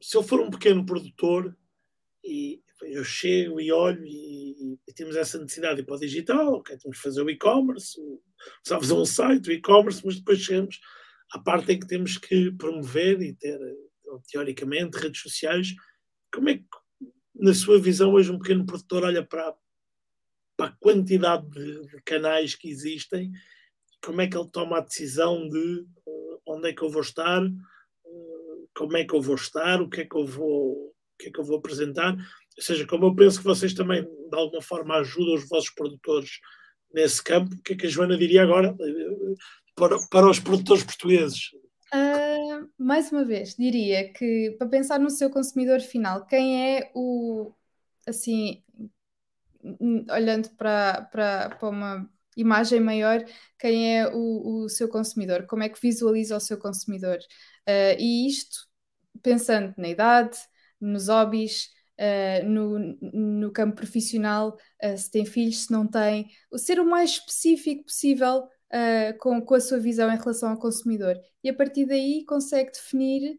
se 0.02 0.18
eu 0.18 0.22
for 0.22 0.38
um 0.38 0.50
pequeno 0.50 0.84
produtor 0.84 1.56
e 2.22 2.63
eu 2.86 3.04
chego 3.04 3.60
e 3.60 3.72
olho 3.72 4.04
e, 4.04 4.78
e 4.86 4.92
temos 4.92 5.16
essa 5.16 5.38
necessidade 5.38 5.76
de 5.76 5.82
ir 5.82 5.84
para 5.84 5.96
o 5.96 6.00
digital, 6.00 6.54
ok, 6.54 6.76
temos 6.76 6.96
que 6.96 7.02
fazer 7.02 7.22
o 7.22 7.30
e-commerce, 7.30 8.00
precisamos 8.62 8.88
fazer 8.88 9.00
um 9.00 9.04
site, 9.04 9.48
o 9.48 9.52
e-commerce, 9.52 10.02
mas 10.04 10.16
depois 10.16 10.38
chegamos 10.40 10.80
à 11.32 11.38
parte 11.38 11.72
em 11.72 11.80
que 11.80 11.86
temos 11.86 12.16
que 12.16 12.52
promover 12.52 13.20
e 13.20 13.34
ter, 13.34 13.58
teoricamente, 14.30 14.98
redes 14.98 15.20
sociais. 15.20 15.74
Como 16.32 16.48
é 16.48 16.58
que, 16.58 16.64
na 17.34 17.54
sua 17.54 17.80
visão, 17.80 18.12
hoje 18.12 18.30
um 18.30 18.38
pequeno 18.38 18.64
produtor 18.64 19.04
olha 19.04 19.24
para, 19.24 19.54
para 20.56 20.66
a 20.66 20.76
quantidade 20.80 21.48
de, 21.50 21.86
de, 21.86 22.02
canais 22.02 22.54
que 22.54 22.68
existem, 22.68 23.32
como 24.02 24.20
é 24.20 24.28
que 24.28 24.36
ele 24.36 24.50
toma 24.50 24.78
a 24.78 24.82
decisão 24.82 25.48
de 25.48 25.80
uh, 26.06 26.40
onde 26.46 26.68
é 26.68 26.72
que 26.72 26.82
eu 26.82 26.90
vou 26.90 27.02
estar, 27.02 27.44
uh, 27.44 28.68
como 28.76 28.96
é 28.96 29.04
que 29.04 29.14
eu 29.14 29.20
vou 29.20 29.34
estar, 29.34 29.80
o 29.80 29.88
que 29.88 30.02
é 30.02 30.04
que 30.04 30.16
eu 30.16 30.26
vou, 30.26 30.88
o 30.88 31.16
que 31.18 31.28
é 31.28 31.32
que 31.32 31.40
eu 31.40 31.44
vou 31.44 31.58
apresentar. 31.58 32.16
Ou 32.56 32.62
seja, 32.62 32.86
como 32.86 33.06
eu 33.06 33.14
penso 33.14 33.38
que 33.38 33.44
vocês 33.44 33.74
também, 33.74 34.02
de 34.02 34.36
alguma 34.36 34.62
forma, 34.62 34.96
ajudam 34.96 35.34
os 35.34 35.48
vossos 35.48 35.70
produtores 35.70 36.38
nesse 36.92 37.22
campo, 37.22 37.54
o 37.54 37.62
que 37.62 37.72
é 37.72 37.76
que 37.76 37.86
a 37.86 37.90
Joana 37.90 38.16
diria 38.16 38.42
agora 38.42 38.74
para, 39.74 39.96
para 40.08 40.30
os 40.30 40.38
produtores 40.38 40.84
portugueses? 40.84 41.50
Uh, 41.92 42.68
mais 42.78 43.10
uma 43.10 43.24
vez, 43.24 43.56
diria 43.56 44.12
que 44.12 44.54
para 44.58 44.68
pensar 44.68 44.98
no 44.98 45.10
seu 45.10 45.28
consumidor 45.28 45.80
final, 45.80 46.24
quem 46.26 46.76
é 46.76 46.90
o 46.94 47.52
assim 48.06 48.62
olhando 50.10 50.50
para, 50.50 51.02
para, 51.10 51.50
para 51.50 51.68
uma 51.68 52.10
imagem 52.36 52.80
maior, 52.80 53.24
quem 53.58 53.98
é 53.98 54.08
o, 54.08 54.64
o 54.64 54.68
seu 54.68 54.88
consumidor, 54.88 55.46
como 55.46 55.62
é 55.62 55.68
que 55.68 55.80
visualiza 55.80 56.36
o 56.36 56.40
seu 56.40 56.58
consumidor. 56.58 57.18
Uh, 57.68 57.96
e 57.98 58.28
isto 58.28 58.68
pensando 59.22 59.72
na 59.78 59.88
idade, 59.88 60.36
nos 60.80 61.08
hobbies, 61.08 61.70
uh, 61.98 62.48
no, 62.48 62.78
no 63.12 63.52
campo 63.52 63.76
profissional, 63.76 64.56
uh, 64.82 64.96
se 64.96 65.10
tem 65.10 65.24
filhos, 65.24 65.64
se 65.64 65.72
não 65.72 65.86
tem, 65.86 66.28
ser 66.56 66.80
o 66.80 66.84
mais 66.84 67.10
específico 67.10 67.84
possível 67.84 68.48
com, 69.20 69.40
com 69.40 69.54
a 69.54 69.60
sua 69.60 69.78
visão 69.78 70.12
em 70.12 70.18
relação 70.18 70.50
ao 70.50 70.58
consumidor. 70.58 71.16
E 71.44 71.48
a 71.48 71.54
partir 71.54 71.86
daí 71.86 72.24
consegue 72.24 72.72
definir 72.72 73.38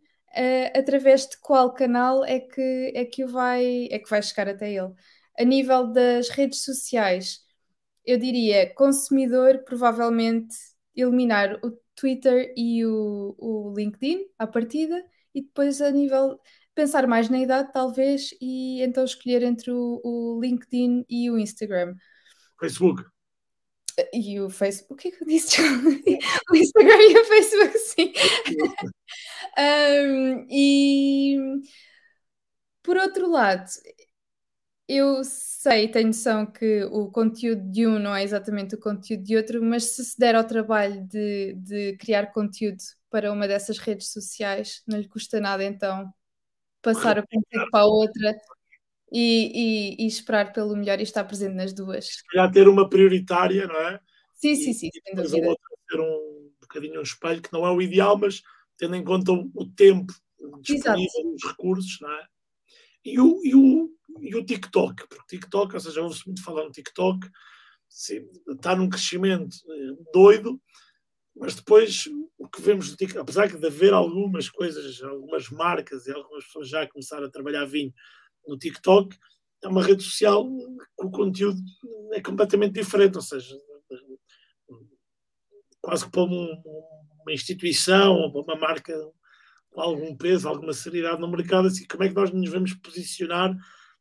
através 0.73 1.27
de 1.27 1.37
qual 1.41 1.73
canal 1.73 2.23
é 2.23 2.39
que, 2.39 2.93
é 2.95 3.03
que 3.03 3.25
vai, 3.25 3.89
é 3.91 3.99
que 3.99 4.09
vai 4.09 4.21
chegar 4.21 4.47
até 4.47 4.71
ele. 4.71 4.93
A 5.37 5.43
nível 5.43 5.91
das 5.91 6.29
redes 6.29 6.63
sociais, 6.63 7.41
eu 8.05 8.17
diria 8.17 8.73
consumidor, 8.75 9.63
provavelmente 9.65 10.55
eliminar 10.95 11.59
o 11.61 11.71
Twitter 11.95 12.53
e 12.55 12.85
o, 12.85 13.35
o 13.37 13.73
LinkedIn 13.75 14.25
à 14.37 14.47
partida, 14.47 15.03
e 15.33 15.41
depois 15.41 15.81
a 15.81 15.91
nível 15.91 16.39
pensar 16.75 17.07
mais 17.07 17.29
na 17.29 17.39
idade, 17.39 17.71
talvez, 17.71 18.29
e 18.41 18.81
então 18.81 19.05
escolher 19.05 19.41
entre 19.41 19.71
o, 19.71 20.01
o 20.03 20.39
LinkedIn 20.41 21.05
e 21.09 21.31
o 21.31 21.39
Instagram. 21.39 21.95
Facebook. 22.59 23.03
E 24.13 24.41
o 24.41 24.49
Facebook, 24.49 24.93
o 24.93 24.97
que 24.97 25.07
é 25.07 25.11
que 25.11 25.23
eu 25.23 25.27
disse? 25.27 25.61
o 26.51 26.55
Instagram 26.55 26.97
e 26.99 27.17
o 27.17 27.25
Facebook, 27.25 27.77
sim. 27.79 28.13
um, 29.57 30.47
e 30.49 31.37
por 32.83 32.97
outro 32.97 33.31
lado, 33.31 33.65
eu 34.87 35.23
sei, 35.23 35.87
tenho 35.87 36.07
noção 36.07 36.45
que 36.45 36.83
o 36.85 37.09
conteúdo 37.09 37.63
de 37.71 37.87
um 37.87 37.97
não 37.97 38.15
é 38.15 38.23
exatamente 38.23 38.75
o 38.75 38.79
conteúdo 38.79 39.23
de 39.23 39.35
outro, 39.37 39.63
mas 39.63 39.85
se 39.85 40.05
se 40.05 40.19
der 40.19 40.35
ao 40.35 40.43
trabalho 40.43 41.03
de, 41.07 41.53
de 41.55 41.97
criar 41.97 42.27
conteúdo 42.33 42.77
para 43.09 43.31
uma 43.31 43.47
dessas 43.47 43.79
redes 43.79 44.11
sociais, 44.11 44.83
não 44.87 44.99
lhe 44.99 45.07
custa 45.07 45.39
nada 45.39 45.63
então 45.63 46.13
passar 46.85 47.17
o 47.17 47.27
conteúdo 47.27 47.71
para 47.71 47.81
a 47.81 47.85
outra 47.87 48.35
e, 49.11 49.95
e, 49.99 50.03
e, 50.03 50.07
esperar 50.07 50.53
pelo 50.53 50.75
melhor 50.75 50.99
e 50.99 51.03
estar 51.03 51.23
presente 51.23 51.55
nas 51.55 51.73
duas. 51.73 52.07
Já 52.33 52.49
ter 52.49 52.67
uma 52.67 52.87
prioritária, 52.87 53.65
não 53.67 53.79
é? 53.79 53.99
Sim, 54.35 54.55
sim, 54.55 54.73
sim. 54.73 54.89
E 54.93 55.01
depois 55.03 55.33
a 55.33 55.37
outra 55.37 55.69
ter 55.89 55.99
um 55.99 56.51
bocadinho 56.61 56.99
um 56.99 57.03
espelho, 57.03 57.41
que 57.41 57.51
não 57.51 57.65
é 57.65 57.71
o 57.71 57.81
ideal, 57.81 58.17
mas 58.17 58.41
tendo 58.77 58.95
em 58.95 59.03
conta 59.03 59.31
o 59.31 59.65
tempo 59.75 60.13
disponível, 60.61 61.03
Exato. 61.05 61.35
os 61.35 61.43
recursos, 61.43 61.97
não 62.01 62.11
é? 62.11 62.25
E 63.03 63.19
o, 63.19 63.41
e 63.43 63.55
o, 63.55 63.89
e 64.19 64.35
o 64.35 64.45
TikTok, 64.45 65.07
porque 65.07 65.37
TikTok, 65.37 65.73
ou 65.73 65.79
seja, 65.79 66.01
ouve-se 66.01 66.25
muito 66.25 66.43
falar 66.43 66.65
no 66.65 66.71
TikTok, 66.71 67.27
está 68.49 68.75
num 68.75 68.89
crescimento 68.89 69.55
eh, 69.69 70.03
doido, 70.11 70.59
mas 71.35 71.55
depois 71.55 72.05
o 72.37 72.47
que 72.47 72.61
vemos 72.61 72.95
apesar 73.17 73.47
de 73.47 73.65
haver 73.65 73.93
algumas 73.93 74.49
coisas, 74.49 75.01
algumas 75.03 75.49
marcas 75.49 76.07
e 76.07 76.11
algumas 76.11 76.45
pessoas 76.45 76.69
já 76.69 76.87
começaram 76.87 77.25
a 77.25 77.31
trabalhar 77.31 77.65
vinho 77.65 77.93
no 78.47 78.57
TikTok, 78.57 79.17
é 79.63 79.67
uma 79.67 79.83
rede 79.83 80.03
social 80.03 80.45
que 80.45 81.05
o 81.05 81.11
conteúdo 81.11 81.59
é 82.13 82.21
completamente 82.21 82.73
diferente, 82.73 83.15
ou 83.15 83.21
seja, 83.21 83.55
quase 85.81 86.05
que 86.05 86.11
para 86.11 86.23
um, 86.23 86.61
uma 87.21 87.33
instituição 87.33 88.13
ou 88.13 88.31
para 88.31 88.53
uma 88.53 88.59
marca 88.59 88.93
com 89.71 89.81
algum 89.81 90.15
peso, 90.15 90.47
alguma 90.47 90.73
seriedade 90.73 91.19
no 91.19 91.27
mercado, 91.27 91.67
assim, 91.67 91.85
como 91.85 92.03
é 92.03 92.09
que 92.09 92.15
nós 92.15 92.31
nos 92.31 92.49
vamos 92.49 92.73
posicionar 92.75 93.55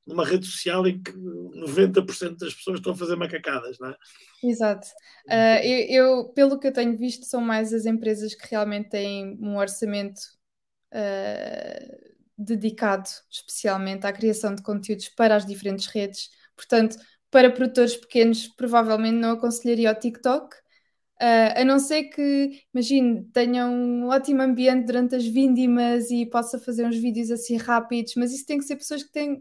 numa 0.07 0.25
rede 0.25 0.47
social 0.47 0.87
em 0.87 1.03
que 1.03 1.13
90% 1.13 2.39
das 2.39 2.55
pessoas 2.55 2.79
estão 2.79 2.93
a 2.93 2.97
fazer 2.97 3.17
macacadas, 3.17 3.79
não 3.79 3.89
é? 3.89 3.97
Exato. 4.43 4.87
Uh, 5.27 5.65
eu, 5.65 6.05
eu, 6.05 6.29
pelo 6.35 6.59
que 6.59 6.67
eu 6.67 6.73
tenho 6.73 6.97
visto, 6.97 7.25
são 7.25 7.41
mais 7.41 7.73
as 7.73 7.87
empresas 7.87 8.35
que 8.35 8.47
realmente 8.51 8.91
têm 8.91 9.39
um 9.41 9.57
orçamento 9.57 10.21
uh, 10.93 12.15
dedicado 12.37 13.09
especialmente 13.31 14.07
à 14.07 14.13
criação 14.13 14.55
de 14.55 14.63
conteúdos 14.63 15.09
para 15.09 15.37
as 15.37 15.47
diferentes 15.47 15.87
redes. 15.87 16.29
Portanto, 16.57 16.97
para 17.31 17.51
produtores 17.51 17.97
pequenos, 17.97 18.47
provavelmente 18.49 19.17
não 19.17 19.33
aconselharia 19.33 19.91
o 19.91 19.95
TikTok, 19.95 20.55
Uh, 21.21 21.61
a 21.61 21.65
não 21.65 21.79
ser 21.79 22.05
que, 22.05 22.61
imagine, 22.75 23.25
tenha 23.33 23.67
um 23.67 24.09
ótimo 24.09 24.43
ambiente 24.43 24.87
durante 24.87 25.15
as 25.15 25.25
víndimas 25.25 26.11
e 26.11 26.27
possa 26.27 26.59
fazer 26.59 26.85
uns 26.85 26.97
vídeos 26.97 27.31
assim 27.31 27.57
rápidos, 27.57 28.15
mas 28.17 28.33
isso 28.35 28.45
tem 28.45 28.59
que 28.59 28.65
ser 28.65 28.77
pessoas 28.77 29.05
que 29.05 29.13
têm, 29.13 29.41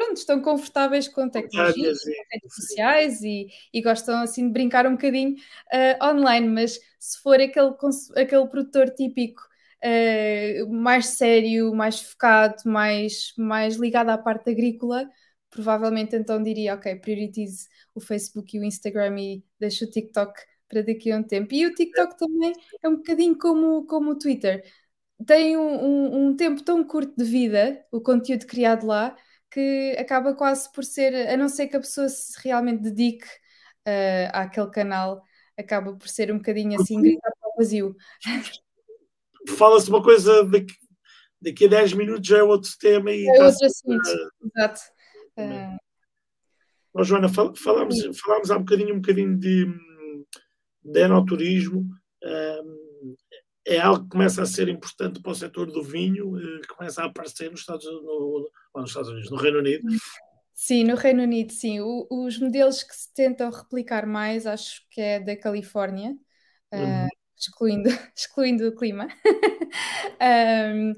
pronto, 0.00 0.16
estão 0.16 0.40
confortáveis 0.40 1.08
com 1.08 1.28
tecnologias, 1.28 1.98
com 2.02 2.10
redes 2.32 2.54
sociais 2.54 3.22
e, 3.22 3.48
e, 3.72 3.82
gostam 3.82 4.22
assim 4.22 4.46
de 4.46 4.52
brincar 4.52 4.86
um 4.86 4.92
bocadinho 4.92 5.34
uh, 5.34 6.04
online, 6.04 6.48
mas 6.48 6.80
se 6.98 7.20
for 7.22 7.38
aquele, 7.38 7.74
aquele 8.16 8.46
produtor 8.48 8.88
típico 8.90 9.42
uh, 9.84 10.72
mais 10.72 11.08
sério, 11.08 11.74
mais 11.74 12.00
focado, 12.00 12.62
mais, 12.64 13.34
mais 13.36 13.76
ligado 13.76 14.08
à 14.08 14.16
parte 14.16 14.50
agrícola, 14.50 15.06
provavelmente 15.50 16.16
então 16.16 16.42
diria, 16.42 16.74
ok, 16.74 16.96
prioritize 16.96 17.68
o 17.94 18.00
Facebook 18.00 18.56
e 18.56 18.60
o 18.60 18.64
Instagram 18.64 19.20
e 19.20 19.44
deixa 19.58 19.84
o 19.84 19.90
TikTok 19.90 20.32
para 20.66 20.82
daqui 20.82 21.12
a 21.12 21.18
um 21.18 21.22
tempo. 21.22 21.52
E 21.52 21.66
o 21.66 21.74
TikTok 21.74 22.16
também 22.16 22.52
é 22.82 22.88
um 22.88 22.96
bocadinho 22.96 23.36
como, 23.36 23.84
como 23.86 24.12
o 24.12 24.18
Twitter. 24.18 24.64
Tem 25.26 25.56
um, 25.56 25.84
um, 25.84 26.28
um 26.28 26.36
tempo 26.36 26.62
tão 26.62 26.82
curto 26.84 27.14
de 27.16 27.24
vida, 27.24 27.84
o 27.92 28.00
conteúdo 28.00 28.46
criado 28.46 28.86
lá, 28.86 29.14
que 29.50 29.96
acaba 29.98 30.34
quase 30.34 30.70
por 30.72 30.84
ser, 30.84 31.14
a 31.28 31.36
não 31.36 31.48
ser 31.48 31.66
que 31.66 31.76
a 31.76 31.80
pessoa 31.80 32.08
se 32.08 32.40
realmente 32.42 32.82
dedique 32.82 33.26
uh, 33.86 34.30
àquele 34.32 34.70
canal, 34.70 35.22
acaba 35.58 35.94
por 35.94 36.08
ser 36.08 36.32
um 36.32 36.38
bocadinho 36.38 36.80
assim, 36.80 37.00
gritar 37.00 37.32
para 37.40 37.50
o 37.50 37.56
vazio. 37.56 37.96
Fala-se 39.58 39.88
uma 39.88 40.02
coisa 40.02 40.44
daqui, 40.44 40.74
daqui 41.40 41.64
a 41.64 41.68
10 41.68 41.94
minutos 41.94 42.26
já 42.28 42.38
é 42.38 42.42
outro 42.42 42.70
tema 42.78 43.10
e 43.10 43.26
é 43.26 43.42
outro 43.42 43.66
assunto, 43.66 44.08
uh, 44.08 44.50
exato. 44.56 44.80
Uh, 45.36 45.76
oh, 46.92 47.04
Joana, 47.04 47.28
fal 47.28 47.54
falámos, 47.56 47.96
falámos 48.20 48.50
há 48.50 48.56
um 48.56 48.60
bocadinho, 48.60 48.94
um 48.94 49.00
bocadinho 49.00 49.36
de, 49.36 49.66
de 50.84 51.00
enoturismo. 51.00 51.80
Uh, 52.22 53.16
é 53.66 53.78
algo 53.78 54.04
que 54.04 54.10
começa 54.10 54.42
a 54.42 54.46
ser 54.46 54.68
importante 54.68 55.20
para 55.20 55.32
o 55.32 55.34
setor 55.34 55.70
do 55.70 55.82
vinho, 55.82 56.32
começa 56.76 57.02
a 57.02 57.06
aparecer 57.06 57.50
nos 57.50 57.60
Estados, 57.60 57.84
no, 57.84 58.50
nos 58.78 58.90
Estados 58.90 59.10
Unidos, 59.10 59.30
no 59.30 59.36
Reino 59.36 59.58
Unido. 59.58 59.88
Sim, 60.54 60.84
no 60.84 60.94
Reino 60.94 61.22
Unido, 61.22 61.52
sim. 61.52 61.80
O, 61.80 62.06
os 62.10 62.38
modelos 62.38 62.82
que 62.82 62.94
se 62.94 63.12
tentam 63.14 63.50
replicar 63.50 64.06
mais, 64.06 64.46
acho 64.46 64.82
que 64.90 65.00
é 65.00 65.18
da 65.18 65.36
Califórnia, 65.36 66.10
uhum. 66.72 67.06
uh, 67.06 67.08
excluindo, 67.36 67.88
excluindo 68.14 68.68
o 68.68 68.74
clima. 68.74 69.08
um, 70.74 70.92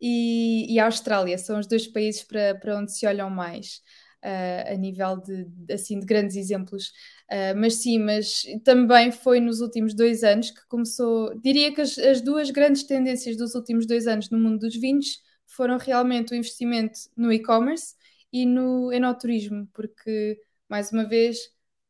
e, 0.00 0.74
e, 0.74 0.78
a 0.78 0.84
Austrália 0.84 1.38
são 1.38 1.58
os 1.58 1.66
dois 1.66 1.86
países 1.86 2.22
para, 2.22 2.54
para 2.56 2.78
onde 2.78 2.92
se 2.96 3.06
olham 3.06 3.30
mais. 3.30 3.80
Uh, 4.24 4.72
a 4.72 4.74
nível 4.74 5.18
de, 5.18 5.46
assim, 5.72 6.00
de 6.00 6.06
grandes 6.06 6.36
exemplos. 6.36 6.88
Uh, 7.30 7.56
mas 7.56 7.74
sim, 7.74 7.98
mas 7.98 8.42
também 8.64 9.12
foi 9.12 9.40
nos 9.40 9.60
últimos 9.60 9.94
dois 9.94 10.24
anos 10.24 10.50
que 10.50 10.66
começou. 10.68 11.38
Diria 11.40 11.72
que 11.72 11.80
as, 11.80 11.96
as, 11.96 12.20
duas 12.20 12.50
grandes 12.50 12.82
tendências 12.82 13.36
dos 13.36 13.54
últimos 13.54 13.86
dois 13.86 14.06
anos 14.06 14.28
no 14.28 14.38
mundo 14.38 14.58
dos 14.58 14.76
vinhos 14.76 15.20
foram 15.56 15.78
realmente 15.78 16.32
o 16.32 16.36
investimento 16.36 16.98
no 17.16 17.32
e-commerce 17.32 17.94
e 18.32 18.44
no 18.44 18.92
enoturismo, 18.92 19.66
porque, 19.72 20.38
mais 20.68 20.92
uma 20.92 21.04
vez, 21.04 21.38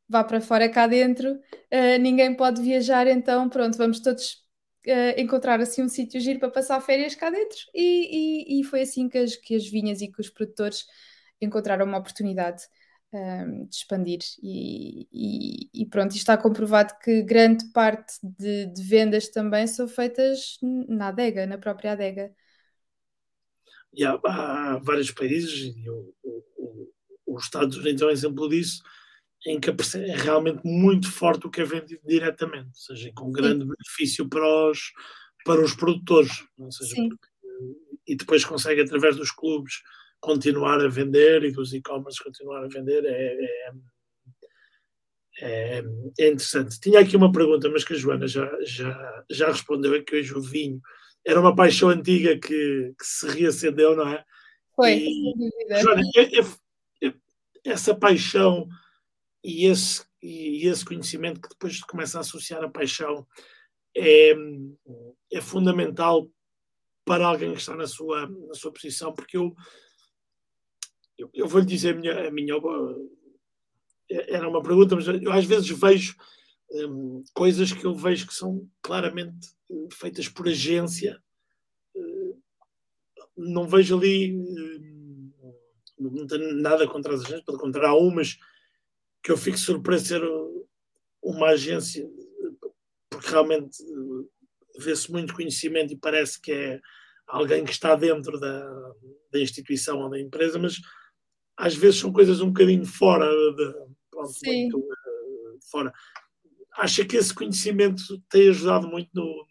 vá 0.09 0.23
para 0.23 0.41
fora 0.41 0.69
cá 0.69 0.87
dentro, 0.87 1.33
uh, 1.33 1.99
ninguém 2.01 2.35
pode 2.35 2.62
viajar, 2.62 3.07
então 3.09 3.49
pronto, 3.49 3.77
vamos 3.77 4.01
todos 4.01 4.35
uh, 4.87 5.21
encontrar 5.21 5.61
assim 5.61 5.83
um 5.83 5.89
sítio 5.89 6.21
giro 6.21 6.39
para 6.39 6.51
passar 6.51 6.81
férias 6.81 7.14
cá 7.14 7.31
dentro. 7.31 7.59
E, 7.75 8.59
e, 8.59 8.61
e, 8.61 8.64
foi 8.64 8.83
assim 8.83 9.09
que 9.09 9.19
as, 9.19 9.37
que 9.37 9.57
as 9.57 9.67
vinhas 9.69 10.01
e 10.01 10.09
que 10.09 10.21
os 10.21 10.31
produtores 10.31 10.85
encontraram 11.41 11.85
uma 11.87 11.99
oportunidade 11.99 12.62
um, 13.12 13.19
ehm, 13.19 13.64
de 13.67 13.77
expandir. 13.77 14.21
E, 14.43 15.69
e, 15.75 15.87
pronto, 15.87 16.14
está 16.17 16.37
comprovado 16.37 16.95
que 17.03 17.23
grande 17.23 17.67
parte 17.73 18.14
de, 18.23 18.67
de, 18.67 18.83
vendas 18.83 19.29
também 19.29 19.67
são 19.67 19.89
feitas 19.89 20.59
na 20.62 21.09
adega, 21.09 21.47
na 21.47 21.59
própria 21.59 21.93
adega 21.93 22.33
e 23.97 24.05
há, 24.05 24.20
há 24.24 24.78
vários 24.78 25.11
países, 25.11 25.74
e 25.74 25.88
o, 25.88 26.14
o, 26.22 26.92
os 27.26 27.44
Estados 27.44 27.76
Unidos 27.78 28.03
é 28.03 28.07
um 28.07 28.11
exemplo 28.11 28.49
disso, 28.49 28.82
em 29.47 29.59
que 29.59 29.70
é 29.70 30.16
realmente 30.16 30.61
muito 30.64 31.11
forte 31.11 31.47
o 31.47 31.51
que 31.51 31.62
é 31.62 31.64
vendido 31.64 32.03
diretamente, 32.05 32.66
ou 32.66 32.74
seja, 32.74 33.11
com 33.14 33.32
grande 33.32 33.64
Sim. 33.64 33.70
benefício 33.70 34.28
para 34.28 34.70
os, 34.70 34.92
para 35.44 35.64
os 35.64 35.74
produtores, 35.74 36.44
seja, 36.70 36.94
porque, 37.09 37.28
e 38.07 38.16
depois 38.16 38.44
consegue 38.44 38.82
através 38.82 39.16
dos 39.16 39.30
clubes 39.30 39.74
continuar 40.20 40.80
a 40.84 40.88
vender 40.88 41.44
e 41.44 41.53
dos 41.53 41.72
e-commerce 41.72 42.22
continuar 42.22 42.64
a 42.64 42.68
vender, 42.68 43.05
é, 43.05 43.11
é, 43.11 43.72
é, 45.38 45.84
é, 46.18 46.28
interessante. 46.28 46.80
Tinha 46.80 47.01
aqui 47.01 47.16
uma 47.16 47.30
pergunta, 47.32 47.68
mas 47.68 47.84
que 47.84 47.92
a 47.92 47.97
Joana 47.97 48.26
já, 48.26 48.51
já, 48.62 49.24
já 49.30 49.49
respondeu, 49.49 49.94
é 49.94 50.03
que 50.03 50.16
hoje 50.16 50.34
o 50.34 50.40
vinho 50.40 50.80
era 51.27 51.41
uma 51.41 51.55
paixão 51.55 51.89
antiga 51.89 52.39
que, 52.39 52.95
que 52.97 53.05
se 53.05 53.27
reacendeu, 53.27 53.97
não 53.97 54.09
é? 54.09 54.24
Foi, 54.77 54.93
e, 54.93 55.83
Joana, 55.83 56.03
é, 56.14 57.07
é, 57.09 57.14
essa 57.64 57.95
paixão 57.95 58.68
e 59.43 59.66
esse, 59.66 60.05
e 60.22 60.68
esse 60.68 60.85
conhecimento 60.85 61.41
que 61.41 61.49
depois 61.49 61.81
começa 61.81 62.18
a 62.18 62.20
associar 62.20 62.62
a 62.62 62.70
paixão 62.70 63.27
é, 63.97 64.35
é 65.33 65.41
fundamental 65.41 66.31
para 67.05 67.27
alguém 67.27 67.53
que 67.53 67.59
está 67.59 67.74
na 67.74 67.89
sua, 67.89 68.29
na 68.29 68.55
sua 68.55 68.72
posição, 68.72 69.12
porque 69.12 69.37
eu, 69.37 69.53
eu, 71.18 71.29
eu 71.35 71.49
vou 71.49 71.61
lhe 71.61 71.66
dizer 71.66 71.95
a 71.95 71.99
minha, 71.99 72.29
a 72.29 72.31
minha. 72.31 72.55
Era 74.09 74.49
uma 74.49 74.62
pergunta, 74.62 74.95
mas 74.95 75.09
eu 75.09 75.33
às 75.33 75.45
vezes 75.45 75.68
vejo 75.68 76.16
um, 76.71 77.23
coisas 77.33 77.73
que 77.73 77.85
eu 77.85 77.95
vejo 77.95 78.27
que 78.27 78.35
são 78.35 78.69
claramente 78.83 79.49
uh, 79.71 79.89
feitas 79.93 80.29
por 80.29 80.49
agência. 80.49 81.23
Uh, 81.95 82.41
não 83.37 83.69
vejo 83.69 83.97
ali. 83.97 84.35
Uh, 84.35 85.17
não 85.99 86.27
tenho 86.27 86.55
nada 86.55 86.87
contra 86.87 87.14
as 87.14 87.21
agências, 87.21 87.45
pelo 87.45 87.59
contrário, 87.59 87.91
há 87.91 87.99
umas 87.99 88.37
que 89.23 89.33
eu 89.33 89.37
fico 89.37 89.57
surpreso 89.57 90.03
de 90.03 90.09
ser 90.09 90.23
uma 91.23 91.49
agência, 91.49 92.09
porque 93.11 93.31
realmente 93.31 93.79
vê-se 94.79 95.11
muito 95.11 95.35
conhecimento 95.35 95.93
e 95.93 95.97
parece 95.97 96.41
que 96.41 96.53
é 96.53 96.81
alguém 97.27 97.64
que 97.64 97.73
está 97.73 97.97
dentro 97.97 98.39
da, 98.39 98.93
da 99.33 99.41
instituição 99.41 100.01
ou 100.01 100.11
da 100.11 100.21
empresa, 100.21 100.59
mas 100.59 100.77
às 101.57 101.75
vezes 101.75 101.99
são 101.99 102.12
coisas 102.12 102.41
um 102.41 102.49
bocadinho 102.49 102.85
fora 102.85 103.27
de, 103.27 103.73
pronto, 104.11 104.33
muito, 104.45 104.89
fora 105.71 105.93
acha 106.77 107.05
que 107.05 107.16
esse 107.16 107.35
conhecimento 107.35 108.20
tem 108.29 108.49
ajudado 108.49 108.89
muito 108.89 109.11
no, 109.14 109.47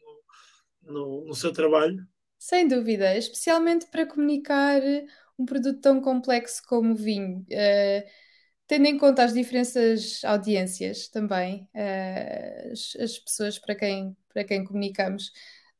no, 0.81 1.25
no, 1.25 1.35
seu 1.35 1.51
trabalho? 1.51 2.05
Sem 2.37 2.67
dúvida, 2.67 3.17
especialmente 3.17 3.87
para 3.87 4.05
comunicar 4.05 4.81
um 5.37 5.45
produto 5.45 5.81
tão 5.81 6.01
complexo 6.01 6.61
como 6.67 6.93
o 6.93 6.95
vinho. 6.95 7.45
Uh, 7.51 8.03
tendo 8.67 8.85
em 8.87 8.97
conta 8.97 9.23
as 9.23 9.33
diferenças 9.33 10.23
audiências 10.23 11.07
também, 11.07 11.67
uh, 11.75 12.71
as, 12.71 12.95
as, 12.99 13.19
pessoas 13.19 13.59
para 13.59 13.75
quem, 13.75 14.15
para 14.33 14.43
quem 14.43 14.63
comunicamos, 14.63 15.31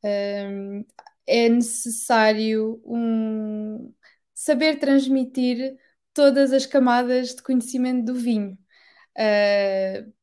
uh, 0.04 0.86
é 1.28 1.50
necessário 1.50 2.82
um, 2.86 3.93
saber 4.34 4.80
transmitir 4.80 5.78
todas 6.14 6.54
as 6.54 6.66
camadas 6.66 7.36
de 7.36 7.41
conhecimento 7.41 8.06
do 8.06 8.16
vinho. 8.16 8.58
Uh, 9.18 10.14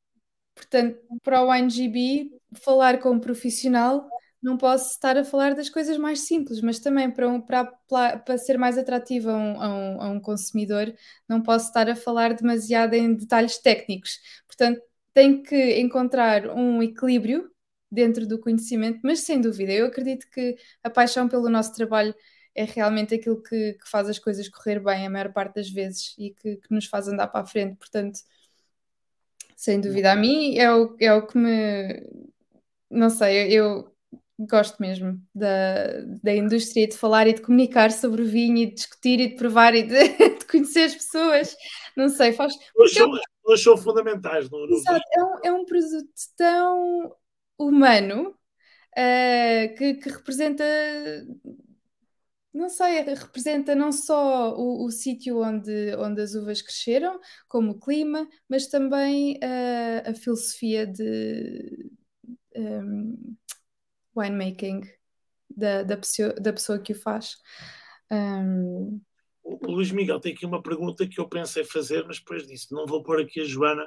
Portanto, 0.62 0.96
para 1.24 1.42
o 1.42 1.50
WineGB, 1.50 2.30
falar 2.54 2.98
com 3.00 3.10
um 3.10 3.20
profissional, 3.20 4.08
não 4.40 4.56
posso 4.56 4.92
estar 4.92 5.16
a 5.16 5.24
falar 5.24 5.54
das 5.54 5.68
coisas 5.68 5.96
mais 5.96 6.20
simples, 6.20 6.60
mas 6.60 6.78
também 6.78 7.10
para, 7.10 7.28
um, 7.28 7.40
para, 7.40 7.64
para 7.66 8.38
ser 8.38 8.58
mais 8.58 8.78
atrativo 8.78 9.30
a 9.30 9.36
um, 9.36 9.60
a, 9.60 9.68
um, 9.68 10.02
a 10.02 10.08
um, 10.10 10.20
consumidor, 10.20 10.92
não 11.28 11.42
posso 11.42 11.66
estar 11.66 11.88
a 11.88 11.96
falar 11.96 12.34
demasiado 12.34 12.94
em 12.94 13.14
detalhes 13.14 13.58
técnicos. 13.58 14.20
Portanto, 14.46 14.80
tem 15.12 15.42
que 15.42 15.80
encontrar 15.80 16.48
um 16.48 16.82
equilíbrio 16.82 17.50
dentro 17.90 18.26
do 18.26 18.38
conhecimento, 18.40 19.00
mas 19.02 19.20
sem 19.20 19.40
dúvida, 19.40 19.72
eu 19.72 19.86
acredito 19.86 20.28
que 20.30 20.56
a 20.82 20.90
paixão 20.90 21.28
pelo 21.28 21.48
nosso 21.50 21.74
trabalho 21.74 22.14
é 22.54 22.64
realmente 22.64 23.14
aquilo 23.14 23.42
que, 23.42 23.74
que 23.74 23.90
faz 23.90 24.08
as 24.08 24.18
coisas 24.18 24.48
correr 24.48 24.80
bem 24.80 25.06
a 25.06 25.10
maior 25.10 25.32
parte 25.32 25.56
das 25.56 25.70
vezes 25.70 26.14
e 26.18 26.30
que, 26.30 26.56
que 26.56 26.74
nos 26.74 26.86
faz 26.86 27.08
andar 27.08 27.28
para 27.28 27.40
a 27.42 27.46
frente. 27.46 27.76
Portanto, 27.76 28.20
sem 29.56 29.80
dúvida. 29.80 30.12
A 30.12 30.16
mim 30.16 30.56
é 30.56 30.72
o, 30.74 30.96
é 31.00 31.12
o 31.12 31.26
que 31.26 31.38
me. 31.38 32.02
Não 32.90 33.08
sei, 33.08 33.52
eu 33.52 33.92
gosto 34.38 34.80
mesmo 34.80 35.20
da, 35.34 36.00
da 36.22 36.34
indústria 36.34 36.86
de 36.86 36.96
falar 36.96 37.26
e 37.26 37.34
de 37.34 37.42
comunicar 37.42 37.90
sobre 37.90 38.22
o 38.22 38.26
vinho 38.26 38.58
e 38.58 38.66
de 38.66 38.74
discutir 38.74 39.20
e 39.20 39.28
de 39.28 39.36
provar 39.36 39.74
e 39.74 39.82
de, 39.82 40.08
de 40.38 40.44
conhecer 40.46 40.84
as 40.84 40.94
pessoas. 40.94 41.56
Não 41.96 42.08
sei, 42.08 42.32
faz. 42.32 42.54
São, 42.92 43.16
é, 43.16 43.56
são 43.56 43.76
fundamentais. 43.76 44.50
No, 44.50 44.66
no... 44.66 44.76
Exato, 44.76 45.04
é 45.12 45.24
um, 45.24 45.38
é 45.44 45.52
um 45.52 45.64
produto 45.64 46.08
tão 46.36 47.14
humano 47.58 48.30
uh, 48.30 49.76
que, 49.76 49.94
que 49.94 50.08
representa 50.08 50.64
não 52.52 52.68
sei, 52.68 53.00
representa 53.00 53.74
não 53.74 53.90
só 53.90 54.54
o, 54.54 54.84
o 54.84 54.90
sítio 54.90 55.42
onde, 55.42 55.94
onde 55.96 56.20
as 56.20 56.34
uvas 56.34 56.60
cresceram, 56.60 57.18
como 57.48 57.72
o 57.72 57.80
clima, 57.80 58.28
mas 58.48 58.66
também 58.66 59.36
uh, 59.36 60.10
a 60.10 60.14
filosofia 60.14 60.86
de 60.86 61.90
um, 62.54 63.36
winemaking 64.16 64.82
da, 65.48 65.82
da, 65.82 65.96
pessoa, 65.96 66.34
da 66.34 66.52
pessoa 66.52 66.78
que 66.78 66.92
o 66.92 67.00
faz. 67.00 67.36
Um... 68.10 69.00
O 69.42 69.70
Luís 69.70 69.90
Miguel 69.90 70.20
tem 70.20 70.34
aqui 70.34 70.44
uma 70.44 70.62
pergunta 70.62 71.06
que 71.06 71.20
eu 71.20 71.28
pensei 71.28 71.64
fazer, 71.64 72.04
mas 72.06 72.18
depois 72.18 72.46
disse: 72.46 72.72
não 72.72 72.86
vou 72.86 73.02
pôr 73.02 73.20
aqui 73.20 73.40
a 73.40 73.44
Joana 73.44 73.86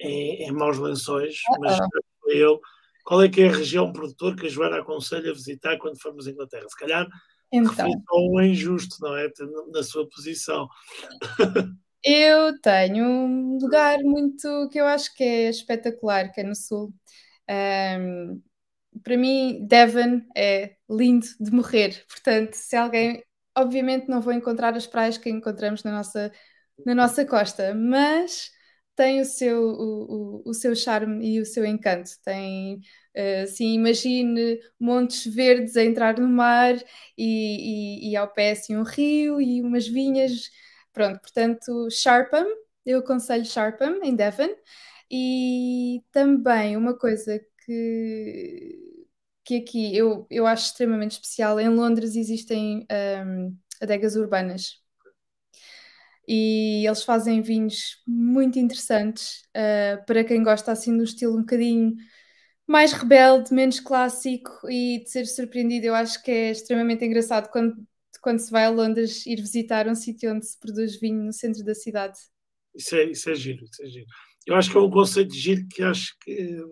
em, 0.00 0.48
em 0.48 0.52
maus 0.52 0.78
lençóis, 0.78 1.36
uh 1.50 1.54
-oh. 1.54 1.60
mas 1.60 1.78
foi 2.20 2.36
eu. 2.36 2.60
Qual 3.04 3.22
é 3.22 3.28
que 3.28 3.42
é 3.42 3.48
a 3.48 3.52
região 3.52 3.92
produtor 3.92 4.36
que 4.36 4.46
a 4.46 4.48
Joana 4.48 4.80
aconselha 4.80 5.30
a 5.30 5.34
visitar 5.34 5.76
quando 5.78 6.00
formos 6.00 6.26
à 6.26 6.30
Inglaterra? 6.30 6.66
Se 6.68 6.76
calhar 6.76 7.06
então. 7.52 7.88
um 8.12 8.40
injusto, 8.40 8.96
não 9.00 9.16
é? 9.16 9.28
Na 9.72 9.82
sua 9.82 10.08
posição. 10.08 10.68
Eu 12.02 12.58
tenho 12.60 13.04
um 13.04 13.58
lugar 13.58 13.98
muito 14.02 14.68
que 14.70 14.80
eu 14.80 14.86
acho 14.86 15.14
que 15.14 15.22
é 15.22 15.50
espetacular, 15.50 16.32
que 16.32 16.40
é 16.40 16.44
no 16.44 16.54
Sul. 16.54 16.94
Um, 17.48 18.42
para 19.02 19.16
mim, 19.16 19.66
Devon 19.66 20.22
é 20.36 20.76
lindo 20.88 21.26
de 21.38 21.50
morrer. 21.50 22.04
Portanto, 22.08 22.54
se 22.54 22.76
alguém. 22.76 23.22
Obviamente, 23.56 24.08
não 24.08 24.20
vou 24.20 24.32
encontrar 24.32 24.74
as 24.76 24.86
praias 24.86 25.18
que 25.18 25.28
encontramos 25.28 25.82
na 25.82 25.92
nossa, 25.92 26.32
na 26.86 26.94
nossa 26.94 27.24
costa, 27.26 27.74
mas 27.74 28.50
tem 29.00 29.18
o 29.22 29.24
seu, 29.24 29.62
o, 29.62 30.42
o, 30.44 30.50
o 30.50 30.54
seu 30.54 30.76
charme 30.76 31.26
e 31.36 31.40
o 31.40 31.46
seu 31.46 31.64
encanto. 31.64 32.10
Tem 32.22 32.82
assim, 33.42 33.72
imagine 33.74 34.60
montes 34.78 35.24
verdes 35.34 35.74
a 35.76 35.82
entrar 35.82 36.18
no 36.18 36.28
mar 36.28 36.74
e, 37.16 38.08
e, 38.08 38.10
e, 38.10 38.16
ao 38.16 38.28
pé 38.30 38.50
assim 38.50 38.76
um 38.76 38.82
rio 38.82 39.40
e 39.40 39.62
umas 39.62 39.88
vinhas. 39.88 40.50
Pronto, 40.92 41.18
portanto, 41.20 41.88
Sharpham, 41.90 42.46
eu 42.84 42.98
aconselho 42.98 43.44
Sharpham, 43.46 44.00
em 44.02 44.14
Devon. 44.14 44.50
E 45.10 46.02
também 46.12 46.76
uma 46.76 46.94
coisa 46.96 47.40
que, 47.64 49.06
que 49.44 49.56
aqui 49.56 49.96
eu, 49.96 50.26
eu 50.30 50.46
acho 50.46 50.66
extremamente 50.66 51.12
especial, 51.12 51.58
em 51.58 51.70
Londres 51.70 52.16
existem 52.16 52.86
um, 53.26 53.56
adegas 53.80 54.14
urbanas. 54.14 54.78
E 56.32 56.86
eles 56.86 57.02
fazem 57.02 57.42
vinhos 57.42 58.00
muito 58.06 58.56
interessantes 58.56 59.42
uh, 59.48 60.06
para 60.06 60.22
quem 60.22 60.44
gosta 60.44 60.70
assim 60.70 60.92
um 60.92 61.02
estilo 61.02 61.34
um 61.36 61.40
bocadinho 61.40 61.96
mais 62.68 62.92
rebelde, 62.92 63.52
menos 63.52 63.80
clássico 63.80 64.48
e 64.70 65.02
de 65.02 65.10
ser 65.10 65.26
surpreendido. 65.26 65.86
Eu 65.86 65.94
acho 65.96 66.22
que 66.22 66.30
é 66.30 66.50
extremamente 66.52 67.04
engraçado 67.04 67.50
quando, 67.50 67.74
quando 68.22 68.38
se 68.38 68.48
vai 68.48 68.64
a 68.64 68.70
Londres 68.70 69.26
ir 69.26 69.40
visitar 69.40 69.88
um 69.88 69.94
sítio 69.96 70.32
onde 70.32 70.46
se 70.46 70.56
produz 70.56 71.00
vinho 71.00 71.24
no 71.24 71.32
centro 71.32 71.64
da 71.64 71.74
cidade. 71.74 72.16
Isso 72.76 72.94
é, 72.94 73.04
isso 73.06 73.28
é 73.28 73.34
giro, 73.34 73.64
isso 73.64 73.82
é 73.82 73.86
giro. 73.86 74.06
Eu 74.46 74.54
acho 74.54 74.70
que 74.70 74.76
é 74.76 74.80
um 74.80 74.88
conceito 74.88 75.32
de 75.32 75.38
giro 75.40 75.66
que 75.68 75.82
acho 75.82 76.16
que 76.20 76.62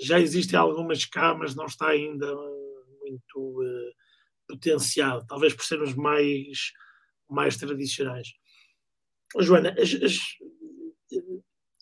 já 0.00 0.18
existem 0.18 0.58
algumas 0.58 1.04
cá, 1.04 1.34
mas 1.34 1.54
não 1.54 1.66
está 1.66 1.88
ainda 1.88 2.34
muito 3.02 3.60
uh, 3.60 3.92
potenciado, 4.48 5.26
talvez 5.26 5.52
por 5.52 5.66
sermos 5.66 5.94
mais, 5.94 6.72
mais 7.28 7.58
tradicionais. 7.58 8.28
Joana, 9.38 9.74
as, 9.78 9.94
as, 10.02 10.18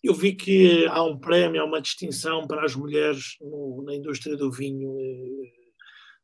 eu 0.03 0.15
vi 0.15 0.35
que 0.35 0.87
há 0.87 1.03
um 1.03 1.19
prémio, 1.19 1.61
há 1.61 1.65
uma 1.65 1.81
distinção 1.81 2.47
para 2.47 2.65
as 2.65 2.75
mulheres 2.75 3.37
no, 3.41 3.83
na 3.85 3.95
indústria 3.95 4.37
do 4.37 4.51
vinho. 4.51 4.97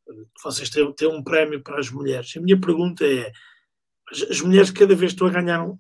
Eh, 0.09 0.25
vocês 0.43 0.71
têm, 0.71 0.93
têm, 0.93 1.09
um 1.09 1.23
prémio 1.23 1.63
para 1.63 1.81
as 1.81 1.91
mulheres. 1.91 2.37
A 2.37 2.41
minha 2.41 2.61
pergunta 2.61 3.05
é: 3.05 3.33
as, 4.11 4.23
as 4.23 4.41
mulheres 4.41 4.71
cada 4.71 4.95
vez 4.95 5.13
estão 5.13 5.27
a 5.27 5.31
ganhar 5.31 5.65
um, 5.65 5.79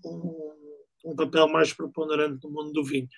um, 1.05 1.16
papel 1.16 1.49
mais 1.49 1.72
preponderante 1.72 2.45
no 2.45 2.51
mundo 2.51 2.72
do 2.72 2.84
vinho, 2.84 3.09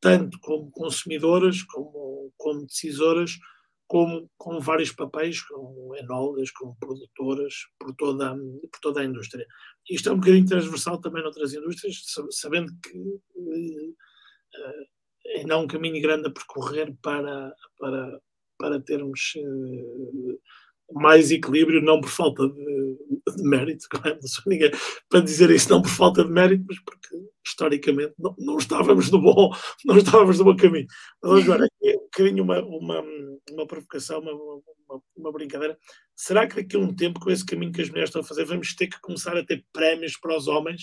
tanto 0.00 0.38
como 0.40 0.70
consumidoras, 0.70 1.62
como, 1.62 2.32
como 2.36 2.66
decisoras, 2.66 3.38
como 3.90 4.30
com 4.38 4.60
vários 4.60 4.92
papéis, 4.92 5.42
como 5.42 5.96
enólogas, 5.96 6.52
como 6.52 6.76
produtoras, 6.78 7.54
por 7.76 7.92
toda, 7.96 8.36
por 8.36 8.80
toda 8.80 9.00
a 9.00 9.04
indústria. 9.04 9.44
Isto 9.90 10.10
é 10.10 10.12
um 10.12 10.20
bocadinho 10.20 10.46
transversal 10.46 11.00
também 11.00 11.24
noutras 11.24 11.52
indústrias, 11.54 12.00
sabendo 12.30 12.72
que 12.80 13.94
é 15.26 15.44
não 15.44 15.64
um 15.64 15.66
caminho 15.66 16.00
grande 16.00 16.28
a 16.28 16.30
percorrer 16.30 16.96
para, 17.02 17.52
para, 17.80 18.20
para 18.56 18.80
termos 18.80 19.32
uh, 19.38 20.40
mais 20.92 21.32
equilíbrio, 21.32 21.82
não 21.82 22.00
por 22.00 22.10
falta 22.10 22.48
de, 22.48 22.96
de 23.36 23.42
mérito, 23.42 23.88
é? 24.06 24.14
não 24.14 24.22
sou 24.22 24.44
ninguém 24.46 24.70
para 25.08 25.20
dizer 25.20 25.50
isso, 25.50 25.68
não 25.68 25.82
por 25.82 25.90
falta 25.90 26.24
de 26.24 26.30
mérito, 26.30 26.64
mas 26.68 26.78
porque 26.78 27.08
historicamente 27.44 28.14
não, 28.16 28.36
não 28.38 28.56
estávamos 28.58 29.10
no 29.10 29.20
bom, 29.20 29.50
não 29.84 29.98
estávamos 29.98 30.38
no 30.38 30.44
bom 30.44 30.54
caminho. 30.54 30.86
Mas 31.20 31.42
agora, 31.42 31.66
é 31.82 31.99
bocadinho 32.24 32.44
uma, 32.44 32.62
uma, 32.62 33.04
uma 33.50 33.66
provocação, 33.66 34.20
uma, 34.20 34.32
uma, 34.32 35.02
uma, 35.16 35.32
brincadeira. 35.32 35.78
Será 36.14 36.46
que 36.46 36.56
daqui 36.56 36.76
a 36.76 36.78
um 36.78 36.94
tempo, 36.94 37.20
com 37.20 37.30
esse 37.30 37.44
caminho 37.44 37.72
que 37.72 37.80
as 37.80 37.88
mulheres 37.88 38.10
estão 38.10 38.22
a 38.22 38.24
fazer, 38.24 38.44
vamos 38.44 38.74
ter 38.74 38.86
que 38.86 39.00
começar 39.00 39.36
a 39.36 39.44
ter 39.44 39.64
prémios 39.72 40.16
para 40.16 40.36
os 40.36 40.46
homens? 40.48 40.82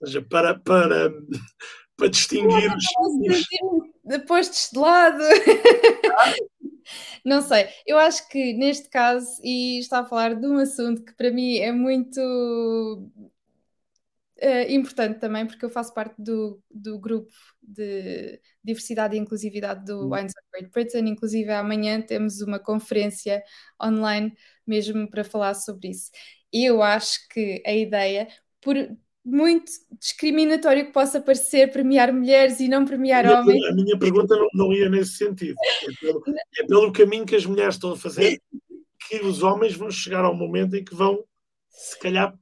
Ou 0.00 0.06
seja, 0.06 0.22
para, 0.22 0.58
para, 0.58 1.10
para 1.96 2.08
distinguir 2.08 2.70
os. 2.74 4.26
Postos 4.26 4.70
de 4.72 4.78
lado. 4.78 5.22
Não 7.24 7.42
sei, 7.42 7.68
eu 7.86 7.98
acho 7.98 8.28
que 8.28 8.52
neste 8.54 8.88
caso, 8.88 9.40
e 9.44 9.78
está 9.78 10.00
a 10.00 10.04
falar 10.04 10.34
de 10.34 10.46
um 10.46 10.58
assunto 10.58 11.04
que 11.04 11.14
para 11.14 11.30
mim 11.30 11.58
é 11.58 11.70
muito 11.70 13.08
uh, 14.42 14.70
importante 14.70 15.18
também, 15.18 15.46
porque 15.46 15.64
eu 15.64 15.70
faço 15.70 15.92
parte 15.94 16.14
do, 16.18 16.62
do 16.70 16.98
grupo 16.98 17.32
de 17.62 18.40
diversidade 18.62 19.16
e 19.16 19.18
inclusividade 19.18 19.84
do 19.84 20.06
hum. 20.06 20.14
Wines 20.14 20.32
of 20.36 20.46
Great 20.52 20.70
Britain. 20.72 21.08
Inclusive, 21.08 21.50
amanhã 21.52 22.00
temos 22.00 22.40
uma 22.40 22.58
conferência 22.58 23.42
online 23.82 24.32
mesmo 24.66 25.08
para 25.08 25.24
falar 25.24 25.54
sobre 25.54 25.88
isso. 25.90 26.10
E 26.52 26.64
eu 26.64 26.82
acho 26.82 27.28
que 27.28 27.62
a 27.64 27.72
ideia, 27.72 28.28
por, 28.60 28.76
muito 29.24 29.70
discriminatório 29.98 30.86
que 30.86 30.92
possa 30.92 31.20
parecer 31.20 31.70
premiar 31.70 32.12
mulheres 32.12 32.58
e 32.60 32.68
não 32.68 32.84
premiar 32.84 33.26
a 33.26 33.40
homens. 33.40 33.64
A 33.66 33.74
minha 33.74 33.98
pergunta 33.98 34.34
não, 34.36 34.48
não 34.54 34.72
ia 34.72 34.88
nesse 34.88 35.12
sentido. 35.12 35.54
É 35.82 36.00
pelo, 36.00 36.22
é 36.58 36.66
pelo, 36.66 36.92
caminho 36.92 37.26
que 37.26 37.36
as 37.36 37.46
mulheres 37.46 37.74
estão 37.74 37.92
a 37.92 37.96
fazer 37.96 38.40
que 39.08 39.16
os 39.16 39.42
homens 39.42 39.74
vão 39.74 39.90
chegar 39.90 40.24
ao 40.24 40.34
momento 40.34 40.76
em 40.76 40.84
que 40.84 40.94
vão, 40.94 41.24
se 41.68 41.98
calhar, 41.98 42.36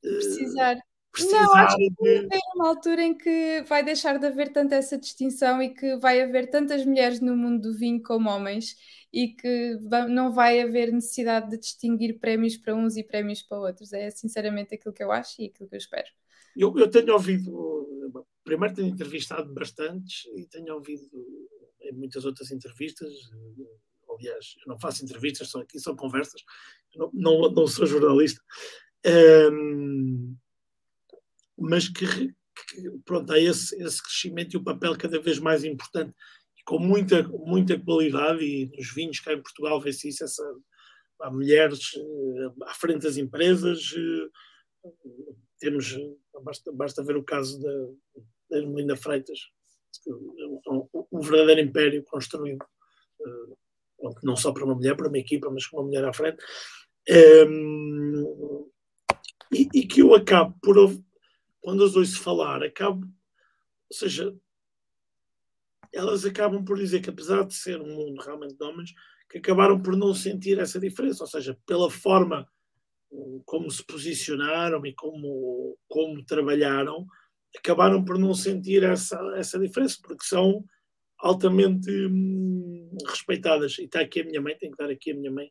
precisar. 0.00 0.78
Precisar 1.14 1.42
não, 1.42 1.54
acho 1.54 1.76
que 1.76 1.90
de... 1.90 2.28
tem 2.28 2.40
uma 2.56 2.68
altura 2.68 3.02
em 3.02 3.16
que 3.16 3.62
vai 3.68 3.84
deixar 3.84 4.18
de 4.18 4.26
haver 4.26 4.52
tanta 4.52 4.74
essa 4.74 4.98
distinção 4.98 5.62
e 5.62 5.70
que 5.70 5.96
vai 5.96 6.20
haver 6.20 6.50
tantas 6.50 6.84
mulheres 6.84 7.20
no 7.20 7.36
mundo 7.36 7.62
do 7.62 7.78
vinho 7.78 8.02
como 8.02 8.28
homens 8.28 8.76
e 9.12 9.28
que 9.28 9.78
não 10.10 10.32
vai 10.32 10.60
haver 10.60 10.92
necessidade 10.92 11.50
de 11.50 11.58
distinguir 11.58 12.18
prémios 12.18 12.56
para 12.56 12.74
uns 12.74 12.96
e 12.96 13.04
prémios 13.04 13.42
para 13.42 13.60
outros. 13.60 13.92
É 13.92 14.10
sinceramente 14.10 14.74
aquilo 14.74 14.92
que 14.92 15.04
eu 15.04 15.12
acho 15.12 15.40
e 15.40 15.46
aquilo 15.46 15.68
que 15.68 15.76
eu 15.76 15.78
espero. 15.78 16.08
Eu, 16.56 16.76
eu 16.76 16.90
tenho 16.90 17.12
ouvido, 17.12 18.24
primeiro 18.42 18.74
tenho 18.74 18.88
entrevistado 18.88 19.54
bastantes 19.54 20.24
e 20.36 20.46
tenho 20.46 20.74
ouvido 20.74 21.08
em 21.80 21.92
muitas 21.92 22.24
outras 22.24 22.50
entrevistas. 22.50 23.12
Aliás, 24.10 24.54
eu 24.64 24.72
não 24.72 24.78
faço 24.78 25.04
entrevistas, 25.04 25.48
só 25.48 25.60
aqui 25.60 25.78
são 25.78 25.94
conversas, 25.94 26.42
não, 26.96 27.10
não, 27.12 27.50
não, 27.52 27.66
sou 27.66 27.86
jornalista. 27.86 28.40
Um, 29.52 30.36
mas 31.58 31.88
que, 31.88 32.06
que, 32.06 32.90
pronto, 33.04 33.32
há 33.32 33.38
esse, 33.38 33.80
esse 33.82 34.02
crescimento 34.02 34.54
e 34.54 34.56
o 34.56 34.64
papel 34.64 34.96
cada 34.96 35.20
vez 35.20 35.38
mais 35.38 35.64
importante 35.64 36.14
com 36.64 36.78
muita, 36.78 37.22
muita 37.28 37.78
qualidade 37.78 38.42
e 38.42 38.70
nos 38.76 38.92
vinhos 38.94 39.20
cá 39.20 39.32
em 39.32 39.42
Portugal 39.42 39.80
vê-se 39.80 40.08
isso, 40.08 40.24
essa, 40.24 40.42
há 41.20 41.30
mulheres 41.30 41.92
eh, 41.96 42.62
à 42.62 42.74
frente 42.74 43.02
das 43.02 43.16
empresas, 43.16 43.92
eh, 43.94 44.90
temos, 45.58 45.94
basta, 46.42 46.72
basta 46.72 47.02
ver 47.02 47.16
o 47.16 47.24
caso 47.24 47.60
da, 47.60 47.86
da 48.50 48.66
Melinda 48.66 48.96
Freitas, 48.96 49.38
um, 50.66 50.88
um, 51.12 51.20
verdadeiro 51.20 51.60
império 51.60 52.02
construído, 52.04 52.64
eh, 53.20 53.54
não 54.22 54.36
só 54.36 54.52
para 54.52 54.64
uma 54.64 54.74
mulher, 54.74 54.96
para 54.96 55.08
uma 55.08 55.18
equipa, 55.18 55.50
mas 55.50 55.66
com 55.66 55.78
uma 55.78 55.86
mulher 55.86 56.04
à 56.04 56.12
frente, 56.12 56.42
um, 57.46 58.70
e, 59.52 59.68
e, 59.74 59.86
que 59.86 60.00
eu 60.00 60.14
acabo 60.14 60.56
por, 60.62 60.76
quando 61.64 61.82
as 61.82 61.96
ouço 61.96 62.20
falar, 62.20 62.62
acabo, 62.62 63.06
ou 63.06 63.96
seja, 63.96 64.36
elas 65.90 66.26
acabam 66.26 66.62
por 66.62 66.76
dizer 66.76 67.00
que, 67.00 67.08
apesar 67.08 67.42
de 67.42 67.54
ser 67.54 67.80
um 67.80 67.86
mundo 67.86 68.20
realmente 68.20 68.54
de 68.54 68.62
homens, 68.62 68.92
que 69.30 69.38
acabaram 69.38 69.80
por 69.80 69.96
não 69.96 70.12
sentir 70.12 70.58
essa 70.58 70.78
diferença, 70.78 71.24
ou 71.24 71.26
seja, 71.26 71.58
pela 71.64 71.90
forma 71.90 72.46
como 73.46 73.70
se 73.70 73.82
posicionaram 73.82 74.84
e 74.84 74.92
como, 74.92 75.74
como 75.88 76.22
trabalharam, 76.26 77.06
acabaram 77.56 78.04
por 78.04 78.18
não 78.18 78.34
sentir 78.34 78.82
essa, 78.82 79.18
essa 79.34 79.58
diferença, 79.58 79.96
porque 80.02 80.26
são 80.26 80.62
altamente 81.18 81.90
hum, 81.90 82.94
respeitadas. 83.08 83.78
E 83.78 83.84
está 83.84 84.00
aqui 84.00 84.20
a 84.20 84.24
minha 84.24 84.42
mãe, 84.42 84.54
tenho 84.58 84.72
que 84.72 84.84
dar 84.84 84.90
aqui 84.90 85.12
a 85.12 85.14
minha 85.14 85.30
mãe, 85.30 85.50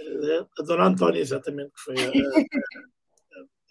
eh, 0.00 0.46
a 0.58 0.62
Dona 0.64 0.84
Antónia, 0.84 1.18
exatamente, 1.18 1.70
que 1.72 1.80
foi 1.80 1.94
a, 1.94 2.08
a 2.10 2.44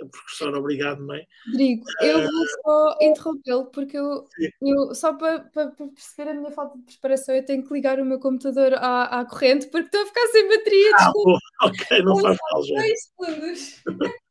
professora, 0.09 0.59
obrigado, 0.59 1.05
mãe. 1.05 1.25
Rodrigo, 1.47 1.83
eu 2.01 2.21
vou 2.21 2.45
só 2.63 2.97
interrompê-lo, 3.01 3.65
porque 3.67 3.97
eu, 3.97 4.25
eu 4.61 4.95
só 4.95 5.13
para, 5.13 5.39
para, 5.39 5.71
perceber 5.71 6.31
a 6.31 6.33
minha 6.33 6.51
falta 6.51 6.77
de 6.77 6.83
preparação, 6.85 7.35
eu 7.35 7.45
tenho 7.45 7.63
que 7.65 7.73
ligar 7.73 7.99
o 7.99 8.05
meu 8.05 8.19
computador 8.19 8.73
à, 8.75 9.19
à 9.19 9.25
corrente, 9.25 9.67
porque 9.67 9.87
estou 9.87 10.01
a 10.01 10.05
ficar 10.05 10.27
sem 10.27 10.47
bateria. 10.49 10.91
Ah, 10.99 11.11
bom, 11.13 11.37
ok, 11.63 12.03
não 12.03 12.17
faz 12.19 12.37
mal, 12.51 12.63
já. 12.63 12.75
Dois 12.75 13.03
segundos. 13.03 13.83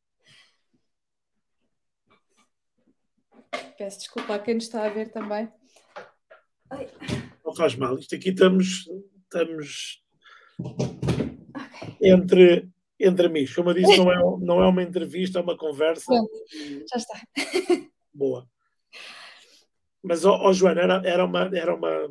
Peço 3.78 3.98
desculpa 3.98 4.34
a 4.34 4.38
quem 4.38 4.54
nos 4.54 4.64
está 4.64 4.84
a 4.84 4.88
ver 4.88 5.10
também. 5.10 5.48
Ai. 6.70 6.88
Não 7.44 7.54
faz 7.54 7.76
mal, 7.76 7.98
isto 7.98 8.14
aqui 8.14 8.30
estamos, 8.30 8.88
estamos 9.24 10.02
okay. 10.58 12.10
entre 12.10 12.68
entre 12.98 13.26
amigos. 13.26 13.54
Como 13.54 13.70
eu 13.70 13.74
disse, 13.74 13.96
não 13.98 14.12
é, 14.12 14.16
não 14.40 14.62
é 14.62 14.68
uma 14.68 14.82
entrevista, 14.82 15.38
é 15.38 15.42
uma 15.42 15.56
conversa. 15.56 16.06
Bom, 16.08 16.26
já 16.88 16.96
está. 16.96 17.20
Boa. 18.12 18.48
Mas, 20.02 20.24
ó, 20.24 20.48
oh, 20.48 20.52
Joana, 20.52 20.82
era, 20.82 21.02
era 21.04 21.24
uma. 21.24 21.50
Era 21.56 21.74
uma 21.74 22.08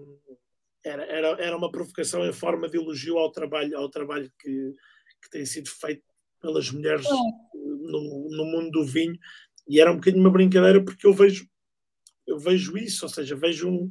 era, 0.84 1.04
era, 1.06 1.28
era 1.42 1.58
uma 1.58 1.72
provocação 1.72 2.26
em 2.28 2.34
forma 2.34 2.68
de 2.68 2.78
elogio 2.78 3.18
ao 3.18 3.32
trabalho, 3.32 3.78
ao 3.78 3.90
trabalho 3.90 4.32
que, 4.38 4.76
que 5.22 5.30
tem 5.32 5.46
sido 5.46 5.70
feito 5.70 6.04
pelas 6.42 6.70
mulheres 6.72 7.06
no, 7.54 8.30
no 8.30 8.46
mundo 8.46 8.70
do 8.72 8.86
vinho 8.86 9.18
e 9.68 9.80
era 9.80 9.92
um 9.92 9.96
bocadinho 9.96 10.22
uma 10.22 10.32
brincadeira 10.32 10.84
porque 10.84 11.08
eu 11.08 11.14
vejo 11.14 11.48
eu 12.28 12.38
vejo 12.38 12.78
isso, 12.78 13.06
ou 13.06 13.10
seja, 13.10 13.36
vejo 13.36 13.70
um, 13.70 13.90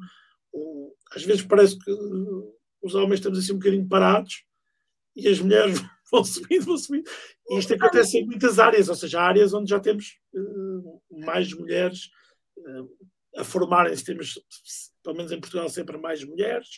um 0.54 0.92
às 1.12 1.22
vezes 1.22 1.42
parece 1.42 1.78
que 1.78 1.90
os 2.82 2.94
homens 2.94 3.20
estamos 3.20 3.38
assim 3.38 3.52
um 3.52 3.58
bocadinho 3.58 3.88
parados 3.88 4.44
e 5.16 5.28
as 5.28 5.40
mulheres 5.40 5.78
vão 6.12 6.24
subindo, 6.24 6.64
vão 6.66 6.76
subindo. 6.76 7.10
E 7.48 7.58
isto 7.58 7.74
acontece 7.74 8.18
em 8.18 8.26
muitas 8.26 8.58
áreas, 8.58 8.88
ou 8.88 8.94
seja, 8.94 9.20
áreas 9.20 9.54
onde 9.54 9.70
já 9.70 9.80
temos 9.80 10.18
uh, 10.34 11.02
mais 11.10 11.52
mulheres 11.54 12.10
uh, 12.58 12.88
a 13.38 13.44
formarem-se, 13.44 14.04
temos, 14.04 14.38
pelo 15.02 15.16
menos 15.16 15.32
em 15.32 15.40
Portugal, 15.40 15.68
sempre 15.68 15.96
mais 15.96 16.22
mulheres. 16.22 16.68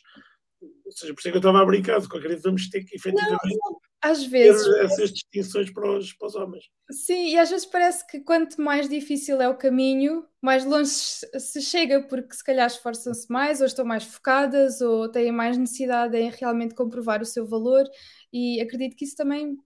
Ou 0.85 0.93
seja, 0.93 1.13
por 1.13 1.19
isso 1.19 1.29
é 1.29 1.31
que 1.33 1.37
eu 1.37 1.41
estava 1.41 1.61
a 1.61 1.67
brincar, 1.67 2.01
de 2.01 2.09
qualquer 2.09 2.37
vamos 2.39 2.69
ter 2.71 2.85
que 2.85 2.97
efetivamente. 2.97 3.41
Não, 3.43 3.81
às 4.05 4.25
vezes. 4.25 4.67
essas 4.79 5.13
distinções 5.13 5.73
para 5.73 5.91
os, 5.91 6.13
para 6.13 6.29
os 6.29 6.35
homens. 6.35 6.65
Sim, 6.91 7.29
e 7.29 7.39
às 7.39 7.51
vezes 7.51 7.67
parece 7.67 8.07
que 8.07 8.21
quanto 8.21 8.61
mais 8.61 8.89
difícil 8.89 9.41
é 9.41 9.49
o 9.49 9.57
caminho, 9.57 10.27
mais 10.41 10.65
longe 10.65 10.91
se 10.91 11.61
chega, 11.63 12.07
porque 12.07 12.35
se 12.35 12.45
calhar 12.45 12.67
esforçam-se 12.67 13.31
mais, 13.31 13.61
ou 13.61 13.67
estão 13.67 13.85
mais 13.85 14.05
focadas, 14.05 14.81
ou 14.81 15.11
têm 15.11 15.33
mais 15.33 15.57
necessidade 15.57 16.17
em 16.17 16.31
realmente 16.31 16.75
comprovar 16.75 17.23
o 17.23 17.27
seu 17.27 17.47
valor, 17.47 17.85
e 18.33 18.61
acredito 18.61 18.97
que 18.97 19.05
isso 19.05 19.17
também 19.17 19.57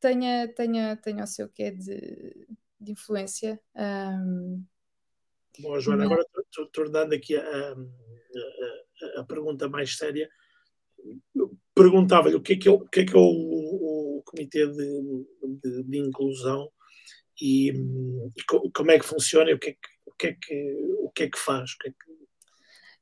tenha, 0.00 0.48
tenha, 0.48 0.96
tenha 0.96 1.24
o 1.24 1.26
seu 1.26 1.48
quê 1.48 1.70
de, 1.70 2.46
de 2.80 2.92
influência. 2.92 3.60
Um, 3.74 4.64
Bom, 5.58 5.80
Joana, 5.80 6.04
agora 6.04 6.24
tornando 6.72 7.14
aqui 7.14 7.34
a, 7.34 7.42
a, 7.42 9.20
a, 9.20 9.24
pergunta 9.24 9.68
mais 9.68 9.96
séria, 9.96 10.28
perguntava-lhe 11.74 12.34
o 12.34 12.40
que 12.40 12.54
é 12.54 12.56
que 12.56 12.68
é, 12.68 12.70
o, 12.70 12.80
que 12.80 13.00
é, 13.00 13.04
que 13.04 13.14
é 13.14 13.18
o, 13.18 13.22
o 13.22 14.22
Comitê 14.24 14.66
de, 14.66 15.02
de, 15.62 15.82
de 15.84 15.98
Inclusão 15.98 16.70
e, 17.40 17.68
e, 17.70 18.70
como 18.74 18.90
é 18.90 18.98
que 18.98 19.04
funciona 19.04 19.50
e 19.50 19.54
o 19.54 19.58
que 19.58 19.70
é 19.70 19.72
que, 19.72 19.78
o 20.06 20.12
que, 20.12 20.26
é 20.26 20.32
que, 20.32 20.76
o 21.00 21.10
que, 21.10 21.22
é 21.24 21.30
que 21.30 21.38
faz? 21.38 21.76
Que 21.76 21.88
é. 21.88 21.92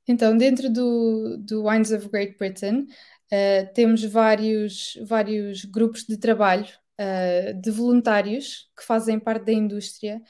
Então, 0.06 0.36
dentro 0.36 0.70
do, 0.70 1.38
do 1.38 1.66
Wines 1.66 1.90
of 1.92 2.08
Great 2.08 2.36
Britain, 2.36 2.86
uh, 3.32 3.72
temos 3.74 4.04
vários, 4.04 4.98
vários 5.06 5.64
grupos 5.64 6.04
de 6.04 6.18
trabalho 6.18 6.66
uh, 7.00 7.60
de 7.60 7.70
voluntários 7.70 8.70
que 8.76 8.84
fazem 8.84 9.18
parte 9.18 9.46
da 9.46 9.52
indústria 9.52 10.20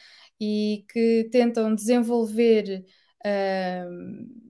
e 0.41 0.85
que 0.93 1.29
tentam 1.33 1.75
desenvolver 1.75 2.85
uh, 3.25 4.45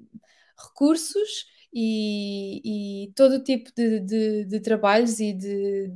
recursos 0.58 1.46
e, 1.74 3.06
e, 3.08 3.12
todo 3.14 3.42
tipo 3.42 3.70
de, 3.74 3.98
de, 3.98 4.44
de, 4.44 4.60
trabalhos 4.60 5.18
e 5.18 5.32
de, 5.32 5.92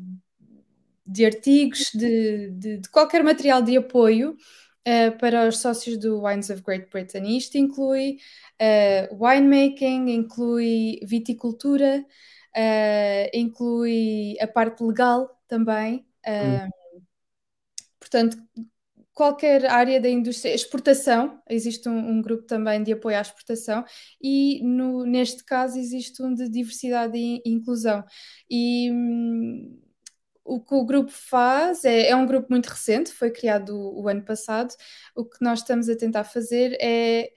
de 1.07 1.25
artigos, 1.25 1.91
de, 1.95 2.51
de, 2.51 2.83
qualquer 2.91 3.23
material 3.23 3.63
de 3.63 3.77
apoio 3.77 4.33
uh, 4.33 5.17
para 5.19 5.47
os 5.47 5.59
sócios 5.59 5.97
do 5.97 6.25
Wines 6.25 6.51
of 6.51 6.63
Great 6.63 6.89
Britain. 6.91 7.23
E 7.25 7.37
isto 7.37 7.57
inclui 7.57 8.19
uh, 8.61 9.25
winemaking, 9.25 10.09
inclui 10.09 10.99
viticultura, 11.05 12.05
uh, 12.57 13.31
inclui 13.33 14.37
a 14.41 14.49
parte 14.49 14.83
legal 14.83 15.41
também. 15.47 16.05
Hum. 16.27 16.69
Portanto, 18.01 18.37
qualquer 19.19 19.67
área 19.67 20.01
da 20.01 20.09
indústria, 20.09 20.55
exportação, 20.55 21.43
existe 21.51 21.89
um, 21.89 21.99
um, 21.99 22.23
grupo 22.23 22.45
também 22.45 22.85
de 22.85 22.93
apoio 22.93 23.19
à 23.19 23.21
exportação 23.21 23.85
e 24.23 24.63
no, 24.63 25.05
neste 25.05 25.43
caso 25.43 25.77
existe 25.77 26.23
um 26.23 26.33
de 26.33 26.49
diversidade 26.49 27.19
e 27.19 27.43
inclusão. 27.45 28.05
E 28.49 28.93
hum, 28.93 29.77
o 30.45 30.61
que 30.61 30.73
o 30.73 30.85
grupo 30.85 31.11
faz 31.11 31.85
é, 31.85 32.11
é, 32.11 32.15
um 32.15 32.27
grupo 32.27 32.47
muito 32.49 32.67
recente, 32.69 33.11
foi 33.11 33.33
criado 33.33 33.71
o, 33.77 34.05
o 34.05 34.09
ano 34.09 34.23
passado. 34.25 34.73
O 35.17 35.25
que 35.25 35.39
nós 35.43 35.61
estamos 35.61 35.89
a 35.89 35.97
tentar 35.97 36.23
fazer 36.23 36.77
é 36.81 37.29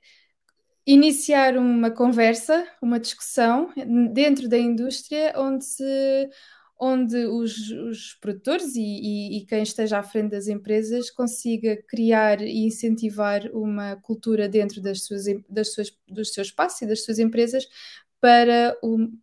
iniciar 0.85 1.57
uma 1.57 1.89
conversa, 1.89 2.63
uma 2.79 2.99
discussão 2.99 3.73
dentro 4.13 4.47
da 4.47 4.57
indústria 4.57 5.33
onde 5.35 5.65
se 5.65 6.29
onde 6.83 7.27
os, 7.27 7.69
os 7.69 8.15
produtores 8.15 8.75
e, 8.75 8.81
e, 8.81 9.37
e, 9.37 9.45
quem 9.45 9.61
esteja 9.61 9.99
à 9.99 10.03
frente 10.03 10.31
das 10.31 10.47
empresas 10.47 11.11
consiga 11.11 11.77
criar 11.87 12.41
e 12.41 12.65
incentivar 12.65 13.43
uma 13.53 13.97
cultura 13.97 14.49
dentro 14.49 14.81
das 14.81 15.03
suas, 15.03 15.25
das 15.47 15.73
suas, 15.73 15.95
dos 16.07 16.33
seus 16.33 16.47
espaços 16.47 16.81
e 16.81 16.87
das 16.87 17.05
suas 17.05 17.19
empresas 17.19 17.67
para, 18.19 18.75
um, 18.83 19.15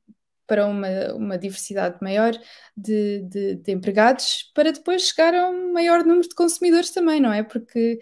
para 0.46 0.66
uma, 0.68 0.88
uma 1.14 1.36
diversidade 1.36 1.98
maior 2.00 2.38
de, 2.76 3.22
de, 3.22 3.56
de 3.56 3.72
empregados, 3.72 4.52
para 4.54 4.70
depois 4.70 5.02
chegar 5.02 5.34
a 5.34 5.48
um 5.50 5.72
maior 5.72 6.04
número 6.04 6.28
de 6.28 6.36
consumidores 6.36 6.90
também, 6.90 7.20
não 7.20 7.32
é? 7.32 7.42
Porque 7.42 7.98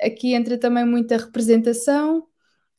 aqui 0.00 0.32
entra 0.32 0.56
também 0.56 0.84
muita 0.84 1.16
representação, 1.16 2.24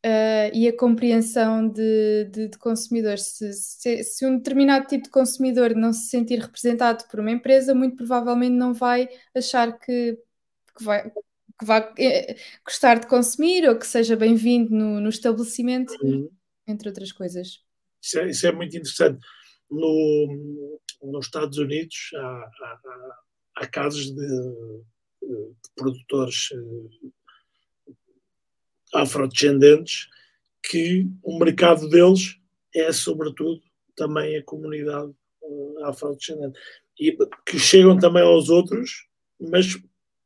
uh, 0.05 0.49
e 0.53 0.67
a 0.67 0.75
compreensão 0.75 1.67
de, 1.67 2.25
de, 2.25 2.47
de 2.49 2.57
consumidores. 2.57 3.23
Se, 3.23 3.53
se, 3.53 4.03
se, 4.03 4.25
um 4.25 4.37
determinado 4.37 4.87
tipo 4.87 5.05
de 5.05 5.09
consumidor 5.09 5.75
não 5.75 5.93
se 5.93 6.09
sentir 6.09 6.39
representado 6.39 7.05
por 7.09 7.19
uma 7.19 7.31
empresa, 7.31 7.73
muito 7.73 7.95
provavelmente 7.95 8.55
não 8.55 8.73
vai 8.73 9.07
achar 9.35 9.77
que, 9.77 10.17
que 10.77 10.83
vai. 10.83 11.09
Que 11.59 11.65
vai 11.65 11.91
eh, 11.97 12.35
gostar 12.63 12.99
de 12.99 13.07
consumir 13.07 13.67
ou 13.67 13.79
que 13.79 13.87
seja 13.87 14.15
bem-vindo 14.15 14.69
no, 14.69 15.01
no 15.01 15.09
estabelecimento, 15.09 15.91
uhum. 16.03 16.29
entre 16.67 16.87
outras 16.87 17.11
coisas. 17.11 17.63
Isso 17.99 18.19
é, 18.19 18.29
isso 18.29 18.45
é, 18.45 18.51
muito 18.51 18.77
interessante. 18.77 19.19
No, 19.67 20.79
nos 21.01 21.25
Estados 21.25 21.57
Unidos 21.57 22.11
há, 22.15 22.19
há, 22.21 22.79
há 23.55 23.67
casos 23.67 24.11
de, 24.11 24.27
de 25.23 25.71
produtores 25.75 26.49
eh, 26.53 27.07
afrodescendentes, 28.93 30.07
que 30.63 31.07
o 31.23 31.37
mercado 31.37 31.87
deles 31.89 32.37
é, 32.75 32.91
sobretudo, 32.91 33.61
também 33.95 34.37
a 34.37 34.43
comunidade 34.43 35.11
uh, 35.41 35.85
afrodescendente. 35.85 36.59
E 36.99 37.15
que 37.45 37.59
chegam 37.59 37.97
também 37.97 38.23
aos 38.23 38.49
outros, 38.49 39.07
mas 39.39 39.77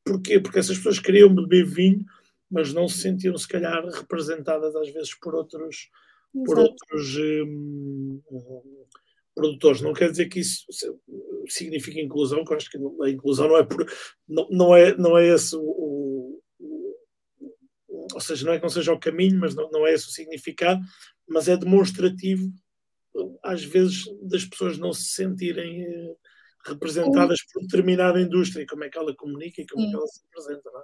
porquê? 0.06 0.40
Porque 0.40 0.60
essas 0.60 0.78
pessoas 0.78 1.00
queriam 1.00 1.34
beber 1.34 1.66
vinho, 1.66 2.04
mas 2.50 2.74
não 2.74 2.88
se 2.88 3.00
sentiam, 3.00 3.38
se 3.38 3.48
calhar, 3.48 3.86
representadas 3.86 4.76
às 4.76 4.90
vezes 4.90 5.14
por 5.16 5.36
outros, 5.36 5.90
por 6.46 6.60
outros 6.60 7.18
um, 7.18 8.22
produtores. 9.34 9.82
Não 9.82 9.94
quer 9.94 10.12
dizer 10.12 10.28
que 10.28 10.40
isso 10.40 10.66
signifique 11.48 12.02
inclusão, 12.02 12.44
que 12.44 12.52
eu 12.52 12.58
acho 12.58 12.70
que 12.70 12.78
a 12.78 13.10
inclusão 13.10 13.48
não 13.48 13.58
é, 13.58 13.64
por, 13.64 13.86
não, 14.28 14.48
não 14.50 14.76
é, 14.76 14.98
não 14.98 15.18
é 15.18 15.28
esse 15.28 15.56
o, 15.56 15.62
ou 18.14 18.20
seja, 18.20 18.46
não 18.46 18.54
é 18.54 18.58
que 18.58 18.64
não 18.64 18.70
seja 18.70 18.94
o 18.94 19.00
caminho, 19.00 19.40
mas 19.40 19.56
não, 19.56 19.70
não 19.72 19.86
é 19.86 19.94
esse 19.94 20.08
o 20.08 20.12
significado, 20.12 20.82
mas 21.28 21.48
é 21.48 21.58
demonstrativo, 21.58 22.52
às 23.44 23.64
vezes, 23.64 24.04
das 24.24 24.46
pessoas 24.46 24.78
não 24.78 24.94
se 24.94 25.14
sentirem 25.14 25.84
eh, 25.84 26.16
representadas 26.66 27.40
por 27.52 27.62
determinada 27.62 28.22
indústria, 28.22 28.66
como 28.68 28.84
é 28.84 28.90
que 28.90 28.98
ela 28.98 29.16
comunica 29.16 29.62
e 29.62 29.68
como 29.68 29.84
Sim. 29.84 29.88
é 29.88 29.92
que 29.92 29.98
ela 29.98 30.08
se 30.08 30.22
apresenta. 30.30 30.72
Não 30.72 30.80
é? 30.80 30.84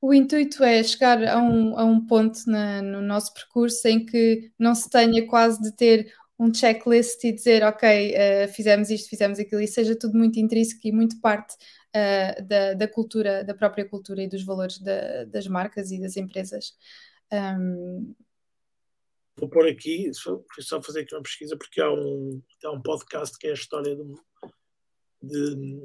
O 0.00 0.14
intuito 0.14 0.62
é 0.62 0.82
chegar 0.82 1.22
a 1.24 1.38
um, 1.38 1.76
a 1.76 1.84
um 1.84 2.04
ponto 2.06 2.38
na, 2.46 2.80
no 2.80 3.02
nosso 3.02 3.34
percurso 3.34 3.86
em 3.88 4.04
que 4.06 4.50
não 4.58 4.74
se 4.74 4.88
tenha 4.88 5.26
quase 5.26 5.60
de 5.60 5.74
ter 5.74 6.12
um 6.38 6.54
checklist 6.54 7.24
e 7.24 7.32
dizer, 7.32 7.64
ok, 7.64 8.14
uh, 8.14 8.48
fizemos 8.52 8.90
isto, 8.90 9.08
fizemos 9.08 9.40
aquilo, 9.40 9.60
e 9.60 9.66
seja 9.66 9.98
tudo 9.98 10.16
muito 10.16 10.38
intrínseco 10.38 10.80
e 10.84 10.92
muito 10.92 11.20
parte 11.20 11.56
uh, 11.94 12.42
da, 12.46 12.74
da, 12.74 12.88
cultura, 12.88 13.44
da 13.44 13.54
própria 13.54 13.88
cultura 13.88 14.22
e 14.22 14.28
dos 14.28 14.44
valores 14.44 14.78
da, 14.78 15.24
das 15.24 15.46
marcas 15.46 15.90
e 15.90 16.00
das 16.00 16.16
empresas. 16.16 16.76
Um... 17.32 18.14
Vou 19.36 19.48
pôr 19.48 19.68
aqui, 19.68 20.12
só, 20.12 20.42
só 20.58 20.82
fazer 20.82 21.00
aqui 21.00 21.14
uma 21.14 21.22
pesquisa, 21.22 21.56
porque 21.56 21.80
há 21.80 21.92
um, 21.92 22.42
há 22.64 22.70
um 22.72 22.82
podcast 22.82 23.38
que 23.38 23.46
é 23.46 23.50
a 23.50 23.54
história 23.54 23.96
de, 25.22 25.80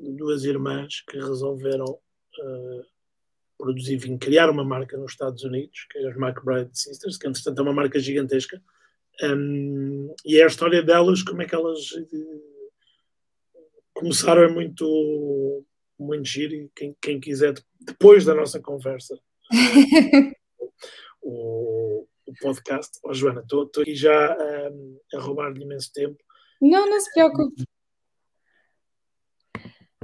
de, 0.00 0.16
duas 0.16 0.44
irmãs 0.44 1.02
que 1.08 1.16
resolveram 1.16 1.86
uh, 1.86 2.84
produzir 3.56 4.18
criar 4.18 4.50
uma 4.50 4.64
marca 4.64 4.98
nos 4.98 5.12
Estados 5.12 5.42
Unidos, 5.44 5.86
que 5.90 5.98
é 5.98 6.08
as 6.08 6.16
McBride 6.16 6.78
Sisters, 6.78 7.16
que 7.16 7.26
entretanto 7.26 7.58
é 7.58 7.62
uma 7.62 7.72
marca 7.72 7.98
gigantesca. 7.98 8.62
Um, 9.22 10.14
e 10.24 10.38
é 10.38 10.44
a 10.44 10.46
história 10.46 10.82
delas, 10.82 11.22
como 11.22 11.40
é 11.40 11.46
que 11.46 11.54
elas 11.54 11.90
começaram 13.96 14.42
é 14.42 14.48
muito, 14.48 15.64
muito 15.98 16.28
giro 16.28 16.54
e 16.54 16.70
quem, 16.74 16.94
quem 17.00 17.18
quiser, 17.18 17.54
depois 17.80 18.24
da 18.24 18.34
nossa 18.34 18.60
conversa, 18.60 19.18
o, 21.22 22.06
o 22.26 22.32
podcast. 22.40 22.98
Oh, 23.02 23.14
Joana, 23.14 23.40
estou 23.40 23.68
aqui 23.80 23.94
já 23.94 24.36
um, 24.70 25.00
a 25.14 25.20
roubar-lhe 25.20 25.62
imenso 25.62 25.90
tempo. 25.92 26.16
Não, 26.60 26.88
não 26.88 27.00
se 27.00 27.12
preocupe. 27.12 27.64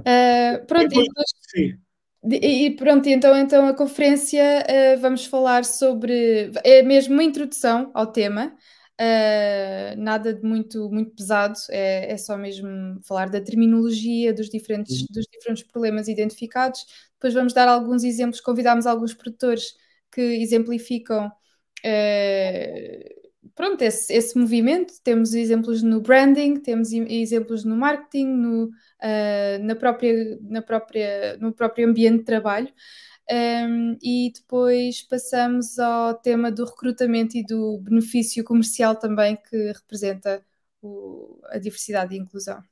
Uh, 0.00 0.66
pronto, 0.66 0.88
depois, 0.88 1.08
sim. 1.50 1.78
E 2.24 2.70
pronto, 2.76 3.08
então, 3.08 3.36
então 3.36 3.66
a 3.66 3.74
conferência 3.74 4.64
uh, 4.64 5.00
vamos 5.00 5.26
falar 5.26 5.64
sobre. 5.64 6.50
É 6.64 6.82
mesmo 6.82 7.14
uma 7.14 7.24
introdução 7.24 7.90
ao 7.94 8.06
tema. 8.06 8.56
Uh, 9.00 9.96
nada 9.96 10.34
de 10.34 10.44
muito, 10.44 10.88
muito 10.90 11.12
pesado, 11.12 11.58
é, 11.70 12.12
é, 12.12 12.16
só 12.16 12.36
mesmo 12.36 13.00
falar 13.02 13.28
da 13.28 13.40
terminologia, 13.40 14.32
dos 14.32 14.48
diferentes, 14.48 15.06
dos 15.08 15.26
diferentes 15.32 15.64
problemas 15.64 16.08
identificados. 16.08 16.84
Depois 17.14 17.34
vamos 17.34 17.52
dar 17.52 17.68
alguns 17.68 18.04
exemplos, 18.04 18.40
convidámos 18.40 18.86
alguns 18.86 19.14
produtores 19.14 19.74
que 20.12 20.20
exemplificam 20.20 21.26
uh, 21.26 23.22
pronto, 23.54 23.82
esse, 23.82 24.12
esse, 24.12 24.38
movimento. 24.38 24.94
Temos 25.02 25.34
exemplos 25.34 25.82
no 25.82 26.00
branding, 26.00 26.60
temos 26.60 26.92
exemplos 26.92 27.64
no 27.64 27.76
marketing, 27.76 28.26
no, 28.26 28.64
uh, 28.66 29.62
na 29.62 29.74
própria, 29.74 30.38
na 30.42 30.62
própria, 30.62 31.36
no 31.38 31.52
próprio 31.52 31.88
ambiente 31.88 32.18
de 32.18 32.24
trabalho. 32.24 32.68
Um, 33.30 33.96
e 34.02 34.32
depois 34.34 35.02
passamos 35.02 35.78
ao 35.78 36.14
tema 36.14 36.50
do 36.50 36.64
recrutamento 36.64 37.36
e 37.36 37.44
do 37.44 37.78
benefício 37.78 38.42
comercial 38.44 38.96
também 38.96 39.36
que 39.36 39.72
representa 39.72 40.44
o, 40.82 41.40
a 41.46 41.58
diversidade 41.58 42.14
e 42.14 42.18
inclusão. 42.18 42.62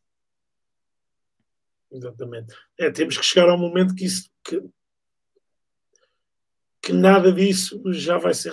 Exatamente. 1.90 2.54
É, 2.78 2.90
temos 2.90 3.16
que 3.16 3.24
chegar 3.24 3.48
ao 3.48 3.58
momento 3.58 3.94
que 3.94 4.04
isso 4.04 4.30
que, 4.44 4.62
que 6.82 6.92
nada 6.92 7.32
disso 7.32 7.80
já 7.92 8.18
vai 8.18 8.34
ser 8.34 8.52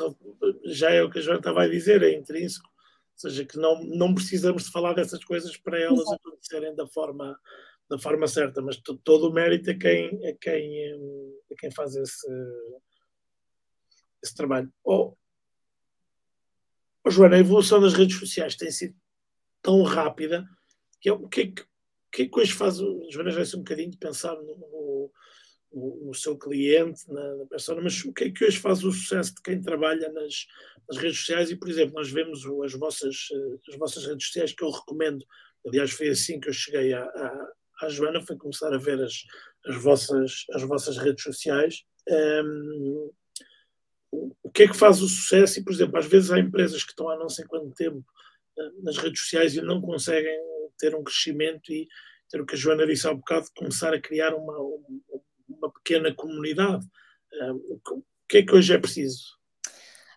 já 0.65 0.91
é 0.91 1.02
o 1.02 1.10
que 1.10 1.19
a 1.19 1.22
Joana 1.22 1.40
estava 1.40 1.64
a 1.64 1.68
dizer, 1.68 2.02
é 2.03 2.14
intrínseco. 2.14 2.68
Ou 2.68 3.30
seja, 3.30 3.45
que 3.45 3.57
não, 3.57 3.84
não 3.84 4.14
precisamos 4.14 4.65
de 4.65 4.72
falar 4.72 4.94
dessas 4.94 5.24
coisas 5.24 5.57
para 5.57 5.80
elas 5.80 6.02
Exato. 6.02 6.15
acontecerem 6.15 6.76
da 6.76 6.86
forma, 6.86 7.40
da 7.90 7.98
forma 7.98 8.28
certa, 8.28 8.62
mas 8.62 8.78
todo 9.04 9.30
o 9.30 9.34
mérito 9.34 9.70
é 9.70 9.74
quem, 9.74 10.26
é 10.26 10.34
quem, 10.34 10.84
é 11.50 11.56
quem 11.58 11.72
faz 11.72 11.96
esse, 11.96 12.28
esse 14.22 14.36
trabalho. 14.36 14.72
Oh, 14.84 15.14
oh, 17.04 17.10
Joana, 17.10 17.38
a 17.38 17.40
evolução 17.40 17.80
das 17.80 17.94
redes 17.94 18.18
sociais 18.18 18.56
tem 18.56 18.70
sido 18.70 18.96
tão 19.62 19.82
rápida 19.84 20.48
que 21.00 21.10
o 21.10 21.28
que 21.28 21.42
é 21.42 21.52
que, 22.12 22.24
é 22.24 22.28
que 22.28 22.40
hoje 22.40 22.54
faz 22.54 22.78
Joana 23.10 23.32
já 23.32 23.58
um 23.58 23.60
bocadinho 23.60 23.92
de 23.92 23.98
pensar 23.98 24.36
no, 24.36 25.12
no, 25.74 26.06
no 26.08 26.14
seu 26.14 26.38
cliente, 26.38 27.02
na, 27.12 27.36
na 27.36 27.46
persona, 27.46 27.82
mas 27.82 28.04
o 28.04 28.14
que 28.14 28.26
é 28.26 28.32
que 28.32 28.44
hoje 28.44 28.58
faz 28.58 28.84
o 28.84 28.92
sucesso 28.92 29.36
de 29.36 29.42
quem 29.42 29.62
trabalha 29.62 30.12
nas, 30.12 30.48
nas 30.90 30.98
redes 30.98 31.20
sociais? 31.20 31.52
E, 31.52 31.56
por 31.56 31.70
exemplo, 31.70 31.94
nós 31.96 32.10
vemos 32.10 32.44
as 32.64 32.74
vossas, 32.74 33.28
as 33.70 33.76
vossas 33.76 34.06
redes 34.06 34.26
sociais 34.26 34.52
que 34.52 34.64
eu 34.64 34.72
recomendo. 34.72 35.26
Aliás, 35.66 35.92
foi 35.92 36.10
assim 36.10 36.40
que 36.40 36.50
eu 36.50 36.54
cheguei 36.54 36.94
à, 36.94 37.04
à 37.82 37.90
Joana, 37.90 38.22
foi 38.22 38.38
começar 38.38 38.74
a 38.74 38.78
ver 38.78 39.02
as, 39.02 39.14
as, 39.66 39.76
vossas, 39.76 40.45
as 40.54 40.64
vossas 40.64 40.98
redes 40.98 41.24
sociais. 41.24 41.84
Um, 42.10 43.12
o 44.12 44.49
que 44.52 44.64
é 44.64 44.68
que 44.68 44.78
faz 44.78 45.02
o 45.02 45.08
sucesso? 45.08 45.60
E, 45.60 45.64
por 45.64 45.74
exemplo, 45.74 45.98
às 45.98 46.06
vezes 46.06 46.32
há 46.32 46.40
empresas 46.40 46.84
que 46.84 46.91
estão 46.91 47.10
há 47.10 47.18
não 47.18 47.30
sei 47.30 47.45
quanto 47.45 47.74
tempo 47.74 48.04
eh, 48.58 48.72
nas 48.82 48.98
redes 48.98 49.22
sociais 49.22 49.56
e 49.56 49.62
não 49.62 49.82
conseguem 49.82 50.40
ter 50.80 50.95
um 50.95 51.04
crescimento 51.04 51.72
e 51.72 51.88
ter 52.30 52.41
o 52.41 52.45
que 52.45 52.56
a 52.56 52.58
Joana 52.58 52.88
disse 52.88 53.08
há 53.08 53.12
um 53.12 53.18
bocado, 53.18 53.48
começar 53.56 53.94
a 53.94 54.02
criar 54.02 54.34
uma, 54.34 54.58
uma 55.48 55.72
pequena 55.72 56.14
comunidade. 56.14 56.86
Eh, 57.34 57.52
o 57.52 58.04
que 58.28 58.38
é 58.38 58.44
que 58.44 58.54
hoje 58.54 58.74
é 58.74 58.78
preciso? 58.78 59.38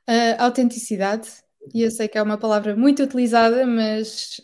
Uh, 0.09 0.35
autenticidade, 0.39 1.29
e 1.73 1.83
eu 1.83 1.91
sei 1.91 2.09
que 2.09 2.19
é 2.19 2.23
uma 2.23 2.39
palavra 2.39 2.75
muito 2.75 3.03
utilizada, 3.03 3.65
mas 3.67 4.41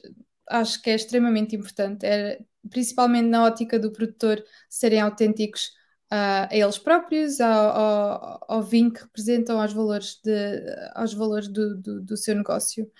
acho 0.48 0.80
que 0.80 0.90
é 0.90 0.94
extremamente 0.94 1.56
importante, 1.56 2.06
é, 2.06 2.38
principalmente 2.70 3.28
na 3.28 3.44
ótica 3.44 3.78
do 3.78 3.92
produtor, 3.92 4.42
serem 4.68 5.00
autênticos 5.00 5.70
a, 6.10 6.48
a 6.50 6.56
eles 6.56 6.78
próprios, 6.78 7.40
ao, 7.40 7.68
ao, 7.68 8.44
ao, 8.48 8.62
vinho 8.62 8.92
que 8.92 9.02
representam, 9.02 9.60
aos 9.60 9.72
valores, 9.72 10.20
de, 10.22 10.62
aos 10.94 11.12
valores 11.14 11.48
do, 11.48 11.76
do, 11.80 12.02
do 12.02 12.16
seu 12.16 12.34
negócio. 12.34 12.90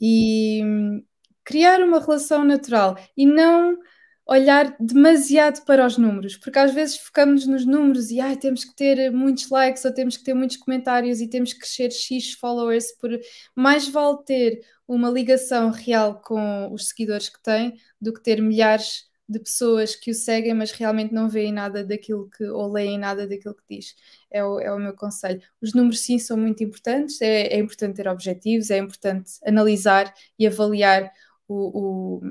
E 0.00 0.62
hum, 0.64 1.04
criar 1.44 1.80
uma 1.80 2.00
relação 2.00 2.44
natural 2.44 2.96
e 3.16 3.26
não 3.26 3.78
olhar 4.26 4.74
demasiado 4.80 5.64
para 5.64 5.86
os 5.86 5.98
números, 5.98 6.36
porque 6.36 6.58
às 6.58 6.72
vezes 6.72 6.96
focamos 6.96 7.46
nos 7.46 7.66
números 7.66 8.10
e 8.10 8.20
ah, 8.20 8.34
temos 8.36 8.64
que 8.64 8.74
ter 8.74 9.10
muitos 9.10 9.50
likes 9.50 9.84
ou 9.84 9.92
temos 9.92 10.16
que 10.16 10.24
ter 10.24 10.34
muitos 10.34 10.56
comentários 10.56 11.20
e 11.20 11.28
temos 11.28 11.52
que 11.52 11.60
crescer 11.60 11.90
X 11.90 12.32
followers, 12.32 12.92
por 12.92 13.10
mais 13.54 13.86
vale 13.88 14.18
ter 14.24 14.60
uma 14.88 15.10
ligação 15.10 15.70
real 15.70 16.20
com 16.22 16.72
os 16.72 16.88
seguidores 16.88 17.28
que 17.28 17.42
tem 17.42 17.78
do 18.00 18.12
que 18.12 18.22
ter 18.22 18.40
milhares 18.40 19.04
de 19.28 19.38
pessoas 19.38 19.96
que 19.96 20.10
o 20.10 20.14
seguem, 20.14 20.54
mas 20.54 20.70
realmente 20.72 21.12
não 21.12 21.28
veem 21.28 21.52
nada 21.52 21.82
daquilo 21.84 22.28
que, 22.30 22.44
ou 22.44 22.70
leem 22.70 22.98
nada 22.98 23.26
daquilo 23.26 23.54
que 23.54 23.76
diz. 23.76 23.94
É 24.30 24.44
o, 24.44 24.60
é 24.60 24.72
o 24.72 24.78
meu 24.78 24.94
conselho. 24.94 25.40
Os 25.62 25.72
números, 25.72 26.00
sim, 26.00 26.18
são 26.18 26.36
muito 26.36 26.62
importantes, 26.62 27.20
é, 27.22 27.46
é 27.46 27.58
importante 27.58 27.96
ter 27.96 28.08
objetivos, 28.08 28.70
é 28.70 28.78
importante 28.78 29.32
analisar 29.46 30.12
e 30.38 30.46
avaliar 30.46 31.10
o, 31.48 32.18
o, 32.18 32.22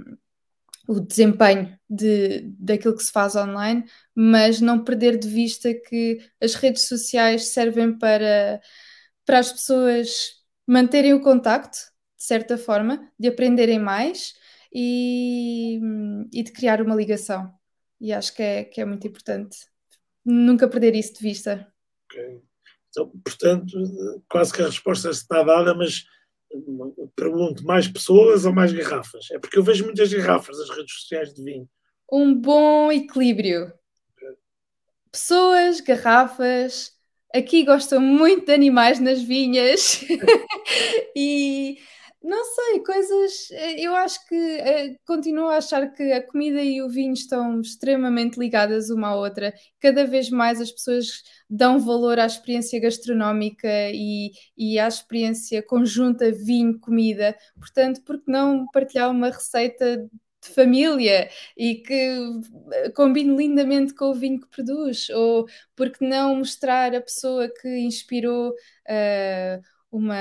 o 0.87 0.99
desempenho 0.99 1.77
de, 1.89 2.41
daquilo 2.59 2.95
que 2.95 3.03
se 3.03 3.11
faz 3.11 3.35
online, 3.35 3.85
mas 4.13 4.59
não 4.59 4.83
perder 4.83 5.17
de 5.17 5.27
vista 5.27 5.73
que 5.73 6.19
as 6.41 6.55
redes 6.55 6.87
sociais 6.87 7.47
servem 7.47 7.97
para, 7.97 8.61
para 9.25 9.39
as 9.39 9.51
pessoas 9.51 10.33
manterem 10.67 11.13
o 11.13 11.21
contacto, 11.21 11.77
de 12.17 12.23
certa 12.23 12.57
forma, 12.57 13.11
de 13.17 13.27
aprenderem 13.27 13.79
mais 13.79 14.33
e, 14.73 15.79
e 16.31 16.43
de 16.43 16.51
criar 16.51 16.81
uma 16.81 16.95
ligação. 16.95 17.53
E 17.99 18.11
acho 18.11 18.33
que 18.35 18.43
é, 18.43 18.63
que 18.63 18.81
é 18.81 18.85
muito 18.85 19.07
importante 19.07 19.57
nunca 20.25 20.67
perder 20.67 20.95
isso 20.95 21.13
de 21.13 21.21
vista. 21.21 21.67
Okay. 22.05 22.41
Então, 22.89 23.11
portanto, 23.23 23.73
quase 24.29 24.53
que 24.53 24.61
a 24.61 24.67
resposta 24.67 25.09
está 25.09 25.43
dada, 25.43 25.73
mas 25.73 26.05
pergunto, 27.15 27.63
mais 27.65 27.87
pessoas 27.87 28.45
ou 28.45 28.53
mais 28.53 28.71
garrafas? 28.71 29.29
É 29.31 29.39
porque 29.39 29.57
eu 29.57 29.63
vejo 29.63 29.85
muitas 29.85 30.11
garrafas 30.11 30.57
nas 30.57 30.69
redes 30.69 30.93
sociais 30.93 31.33
de 31.33 31.43
vinho. 31.43 31.69
Um 32.11 32.33
bom 32.33 32.91
equilíbrio. 32.91 33.73
Pessoas, 35.11 35.79
garrafas. 35.79 36.91
Aqui 37.33 37.63
gostam 37.63 37.99
muito 37.99 38.45
de 38.45 38.53
animais 38.53 38.99
nas 38.99 39.21
vinhas. 39.21 40.03
e 41.15 41.77
não 42.23 42.43
sei, 42.45 42.79
coisas. 42.79 43.51
Eh, 43.51 43.81
eu 43.85 43.93
acho 43.95 44.25
que 44.27 44.35
uh, 44.35 44.99
continuo 45.05 45.49
a 45.49 45.57
achar 45.57 45.91
que 45.93 46.03
a 46.13 46.25
comida 46.25 46.61
e 46.63 46.81
o 46.81 46.87
vinho 46.89 47.13
estão 47.13 47.59
extremamente 47.59 48.39
ligadas 48.39 48.89
uma 48.89 49.09
à 49.09 49.15
outra. 49.15 49.53
Cada 49.79 50.05
vez 50.05 50.29
mais 50.29 50.61
as 50.61 50.71
pessoas 50.71 51.21
dão 51.49 51.79
valor 51.79 52.17
à 52.19 52.25
experiência 52.25 52.79
gastronómica 52.79 53.67
e, 53.93 54.31
e 54.57 54.79
à 54.79 54.87
experiência 54.87 55.61
conjunta 55.61 56.31
vinho-comida. 56.31 57.35
Portanto, 57.59 58.01
por 58.03 58.17
que 58.23 58.31
não 58.31 58.65
partilhar 58.71 59.11
uma 59.11 59.29
receita 59.29 59.97
de 59.97 60.49
família 60.53 61.29
e 61.57 61.75
que 61.75 62.19
eh, 62.71 62.89
combine 62.91 63.35
lindamente 63.35 63.93
com 63.93 64.05
o 64.05 64.13
vinho 64.13 64.39
que 64.39 64.47
produz? 64.47 65.09
Ou 65.09 65.45
por 65.75 65.89
que 65.91 66.05
não 66.05 66.37
mostrar 66.37 66.95
a 66.95 67.01
pessoa 67.01 67.49
que 67.49 67.67
inspirou 67.79 68.51
uh, 68.51 69.61
uma 69.91 70.15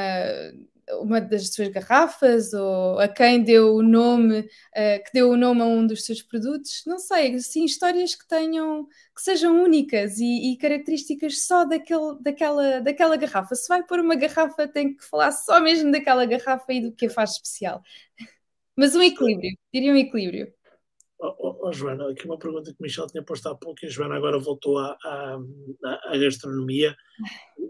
uma 1.01 1.21
das 1.21 1.53
suas 1.53 1.69
garrafas 1.69 2.53
ou 2.53 2.99
a 2.99 3.09
quem 3.09 3.43
deu 3.43 3.75
o 3.75 3.83
nome, 3.83 4.41
uh, 4.41 5.05
que 5.05 5.13
deu 5.13 5.31
o 5.31 5.37
nome 5.37 5.63
a 5.63 5.65
um 5.65 5.87
dos 5.87 6.05
seus 6.05 6.23
produtos, 6.23 6.83
não 6.87 6.99
sei, 6.99 7.35
assim, 7.35 7.65
histórias 7.65 8.15
que 8.15 8.27
tenham, 8.27 8.87
que 9.15 9.23
sejam 9.23 9.63
únicas 9.63 10.19
e, 10.19 10.53
e 10.53 10.57
características 10.59 11.47
só 11.47 11.65
daquele, 11.65 12.19
daquela, 12.21 12.81
daquela 12.81 13.17
garrafa. 13.17 13.55
Se 13.55 13.69
vai 13.69 13.83
pôr 13.83 14.01
uma 14.01 14.15
garrafa, 14.15 14.69
tem 14.69 14.95
que 14.97 15.05
falar 15.05 15.33
só 15.33 15.61
mesmo 15.61 15.91
daquela 15.91 16.25
garrafa 16.27 16.73
e 16.73 16.81
do 16.81 16.93
que 16.93 17.07
a 17.07 17.11
faz 17.11 17.33
especial. 17.33 17.83
Mas 18.77 18.95
um 18.95 19.03
equilíbrio, 19.03 19.57
diria 19.73 19.93
um 19.93 19.97
equilíbrio. 19.97 20.53
Oh, 21.25 21.69
oh, 21.69 21.73
Joana, 21.73 22.11
aqui 22.11 22.27
uma 22.27 22.37
pergunta 22.37 22.73
que 22.73 22.81
o 22.81 22.83
Michel 22.83 23.07
tinha 23.07 23.23
posto 23.23 23.49
há 23.49 23.55
pouco 23.55 23.79
e 23.85 23.87
a 23.87 23.89
Joana 23.89 24.17
agora 24.17 24.41
voltou 24.41 24.77
à, 24.77 24.99
à, 25.05 25.39
à 26.07 26.19
gastronomia. 26.19 26.97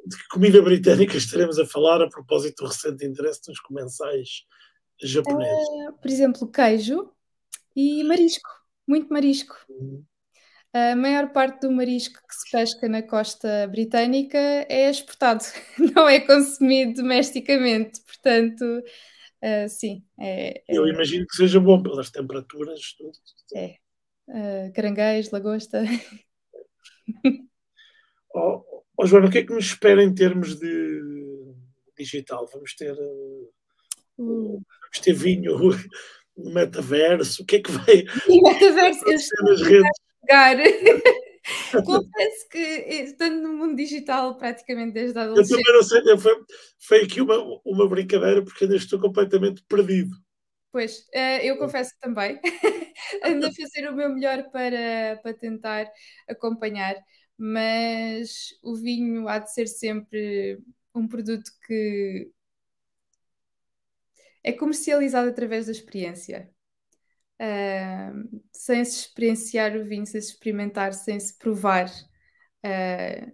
De 0.07 0.17
que 0.17 0.29
comida 0.29 0.63
britânica 0.63 1.19
estaremos 1.19 1.59
a 1.59 1.67
falar 1.67 2.01
a 2.01 2.09
propósito 2.09 2.65
do 2.65 2.69
recente 2.69 3.05
interesse 3.05 3.43
dos 3.47 3.61
comensais 3.61 4.47
japoneses? 5.03 5.69
Uh, 5.69 5.93
por 6.01 6.11
exemplo, 6.11 6.51
queijo 6.51 7.13
e 7.77 8.03
marisco, 8.05 8.49
muito 8.89 9.13
marisco. 9.13 9.55
Uhum. 9.69 10.03
A 10.73 10.97
maior 10.97 11.31
parte 11.31 11.61
do 11.61 11.71
marisco 11.71 12.19
que 12.27 12.35
se 12.35 12.51
pesca 12.51 12.89
na 12.89 13.03
costa 13.03 13.67
britânica 13.67 14.39
é 14.39 14.89
exportado, 14.89 15.45
não 15.95 16.09
é 16.09 16.21
consumido 16.21 17.03
domesticamente. 17.03 18.01
Portanto, 18.01 18.65
Uh, 19.43 19.69
sim. 19.69 20.05
É, 20.21 20.59
é, 20.59 20.63
Eu 20.69 20.87
imagino 20.87 21.27
que 21.27 21.35
seja 21.35 21.59
bom 21.59 21.83
pelas 21.83 22.11
temperaturas. 22.11 22.95
Tudo. 22.97 23.13
É. 23.57 23.77
Uh, 24.29 24.73
caranguejo, 24.73 25.31
lagosta. 25.33 25.83
oh, 28.35 28.63
oh, 28.97 29.07
Joana, 29.07 29.27
o 29.27 29.31
que 29.31 29.39
é 29.39 29.43
que 29.43 29.53
nos 29.53 29.67
espera 29.67 30.03
em 30.03 30.15
termos 30.15 30.55
de 30.59 31.03
digital? 31.99 32.49
Vamos 32.53 32.75
ter, 32.75 32.93
uh, 32.93 33.53
vamos 34.17 35.01
ter 35.03 35.13
vinho 35.13 35.59
no 36.37 36.51
metaverso? 36.55 37.43
O 37.43 37.47
que 37.47 37.57
é 37.57 37.63
que 37.63 37.73
vai. 37.73 38.05
O 38.29 38.43
metaverso, 38.43 39.05
redes. 39.65 40.03
Confesso 41.85 42.49
que 42.51 42.59
estando 42.59 43.43
no 43.43 43.55
mundo 43.55 43.77
digital 43.77 44.37
praticamente 44.37 44.93
desde 44.93 45.19
a 45.19 45.23
adolescência. 45.23 45.55
Eu 45.55 45.65
também 45.65 45.75
não 45.75 45.83
sei, 45.83 46.19
foi, 46.19 46.45
foi 46.79 47.05
aqui 47.05 47.21
uma, 47.21 47.61
uma 47.65 47.89
brincadeira 47.89 48.43
porque 48.43 48.65
ainda 48.65 48.77
estou 48.77 49.01
completamente 49.01 49.65
perdido. 49.69 50.15
Pois, 50.71 51.07
eh, 51.13 51.47
eu 51.47 51.59
confesso 51.59 51.93
também. 52.01 52.41
Ando 53.25 53.47
a 53.47 53.53
fazer 53.53 53.89
o 53.89 53.95
meu 53.95 54.09
melhor 54.09 54.51
para, 54.51 55.21
para 55.23 55.35
tentar 55.35 55.91
acompanhar, 56.29 56.97
mas 57.37 58.49
o 58.63 58.75
vinho 58.75 59.29
há 59.29 59.39
de 59.39 59.53
ser 59.53 59.67
sempre 59.67 60.59
um 60.95 61.07
produto 61.07 61.51
que 61.67 62.31
é 64.43 64.53
comercializado 64.53 65.29
através 65.29 65.67
da 65.67 65.73
experiência 65.73 66.51
uh, 67.43 68.43
sem 68.53 68.85
se 68.85 69.01
experienciar 69.01 69.77
o 69.77 69.85
vinho, 69.85 70.07
sem 70.07 70.21
se 70.21 70.33
experimentar, 70.33 70.95
sem 70.95 71.19
se 71.19 71.37
provar, 71.37 71.87
uh, 72.65 73.33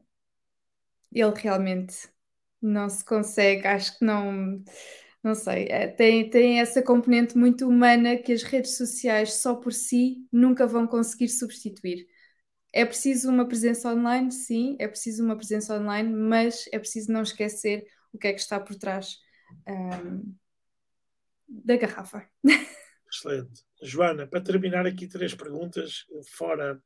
ele 1.12 1.34
realmente 1.36 2.08
não 2.60 2.88
se 2.88 3.04
consegue, 3.04 3.66
acho 3.66 3.98
que 3.98 4.04
não, 4.04 4.62
não 5.22 5.34
sei, 5.34 5.66
é, 5.68 5.86
tem, 5.86 6.28
tem 6.28 6.60
essa 6.60 6.82
componente 6.82 7.36
muito 7.36 7.68
humana 7.68 8.16
que 8.16 8.32
as 8.32 8.42
redes 8.42 8.76
sociais 8.76 9.34
só 9.34 9.54
por 9.54 9.72
si 9.72 10.26
nunca 10.32 10.66
vão 10.66 10.86
conseguir 10.86 11.28
substituir. 11.28 12.06
É 12.72 12.84
preciso 12.84 13.30
uma 13.30 13.46
presença 13.46 13.92
online, 13.92 14.30
sim, 14.30 14.76
é 14.78 14.88
preciso 14.88 15.24
uma 15.24 15.36
presença 15.36 15.78
online, 15.78 16.12
mas 16.12 16.68
é 16.72 16.78
preciso 16.78 17.12
não 17.12 17.22
esquecer 17.22 17.86
o 18.12 18.18
que 18.18 18.28
é 18.28 18.32
que 18.32 18.40
está 18.40 18.60
por 18.60 18.74
trás 18.76 19.18
um, 19.66 20.34
da 21.48 21.76
garrafa. 21.76 22.28
Excelente. 23.10 23.67
Joana, 23.82 24.26
para 24.26 24.40
terminar 24.40 24.86
aqui 24.86 25.06
três 25.06 25.34
perguntas 25.34 26.06
fora. 26.36 26.80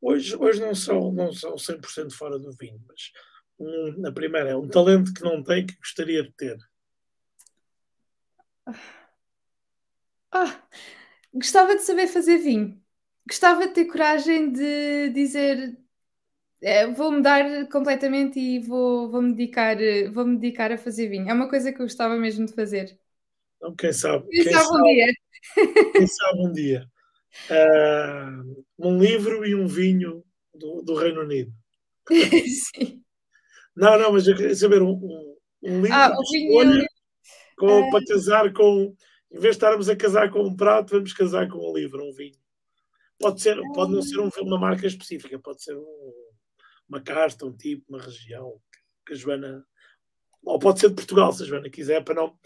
Hoje, 0.00 0.36
hoje 0.36 0.60
não, 0.60 0.74
são, 0.74 1.12
não 1.12 1.32
são 1.32 1.56
100% 1.56 2.12
fora 2.12 2.38
do 2.38 2.52
vinho, 2.52 2.80
mas 2.86 3.10
um, 3.58 4.06
a 4.06 4.12
primeira 4.12 4.50
é 4.50 4.56
um 4.56 4.68
talento 4.68 5.12
que 5.12 5.22
não 5.22 5.42
tem 5.42 5.66
que 5.66 5.76
gostaria 5.76 6.22
de 6.22 6.32
ter. 6.32 6.56
Ah, 10.30 10.62
gostava 11.32 11.74
de 11.74 11.82
saber 11.82 12.06
fazer 12.06 12.38
vinho. 12.38 12.80
Gostava 13.26 13.66
de 13.66 13.74
ter 13.74 13.86
coragem 13.86 14.52
de 14.52 15.10
dizer 15.10 15.78
é, 16.60 16.86
vou 16.88 17.12
mudar 17.12 17.68
completamente 17.68 18.38
e 18.38 18.58
vou, 18.60 19.10
vou, 19.10 19.22
me 19.22 19.32
dedicar, 19.34 19.76
vou 20.12 20.26
me 20.26 20.38
dedicar 20.38 20.72
a 20.72 20.78
fazer 20.78 21.08
vinho. 21.08 21.28
É 21.28 21.32
uma 21.32 21.48
coisa 21.48 21.72
que 21.72 21.80
eu 21.80 21.86
gostava 21.86 22.16
mesmo 22.16 22.46
de 22.46 22.54
fazer. 22.54 22.98
Então, 23.58 23.74
quem 23.74 23.92
sabe? 23.92 24.26
Quem, 24.28 24.44
quem 24.44 24.52
sabe, 24.52 24.78
um 24.78 24.82
dia. 24.82 25.12
Quem 25.92 26.06
sabe 26.06 26.40
um 26.40 26.52
dia. 26.52 26.90
Uh, 27.50 28.64
um 28.78 28.98
livro 28.98 29.44
e 29.44 29.54
um 29.54 29.66
vinho 29.66 30.24
do, 30.54 30.82
do 30.82 30.94
Reino 30.94 31.20
Unido. 31.20 31.52
Sim. 32.08 33.02
Não, 33.76 33.98
não, 33.98 34.12
mas 34.12 34.26
eu 34.26 34.34
queria 34.34 34.54
saber 34.54 34.82
um, 34.82 34.90
um, 34.90 35.36
um 35.62 35.82
livro 35.82 35.96
ah, 35.96 36.10
de 36.10 36.36
escolha 36.36 36.86
com, 37.56 37.70
é... 37.70 37.90
para 37.90 38.04
casar 38.04 38.52
com. 38.52 38.94
Em 39.30 39.40
vez 39.40 39.56
de 39.56 39.64
estarmos 39.64 39.88
a 39.88 39.96
casar 39.96 40.30
com 40.30 40.42
um 40.42 40.56
prato, 40.56 40.94
vamos 40.94 41.12
casar 41.12 41.48
com 41.48 41.58
um 41.58 41.76
livro, 41.76 42.02
um 42.02 42.12
vinho. 42.12 42.38
Pode, 43.20 43.42
ser, 43.42 43.60
pode 43.74 43.92
não 43.92 44.00
ser 44.00 44.18
um, 44.20 44.30
uma 44.42 44.58
marca 44.58 44.86
específica, 44.86 45.38
pode 45.38 45.62
ser 45.62 45.76
um, 45.76 46.12
uma 46.88 47.00
casta, 47.00 47.44
um 47.44 47.54
tipo, 47.54 47.84
uma 47.88 48.00
região 48.00 48.58
que 49.04 49.12
a 49.12 49.16
Joana. 49.16 49.64
Ou 50.44 50.58
pode 50.58 50.80
ser 50.80 50.88
de 50.88 50.94
Portugal, 50.94 51.32
se 51.32 51.42
a 51.42 51.46
Joana 51.46 51.68
quiser, 51.68 52.02
para 52.02 52.14
não, 52.14 52.38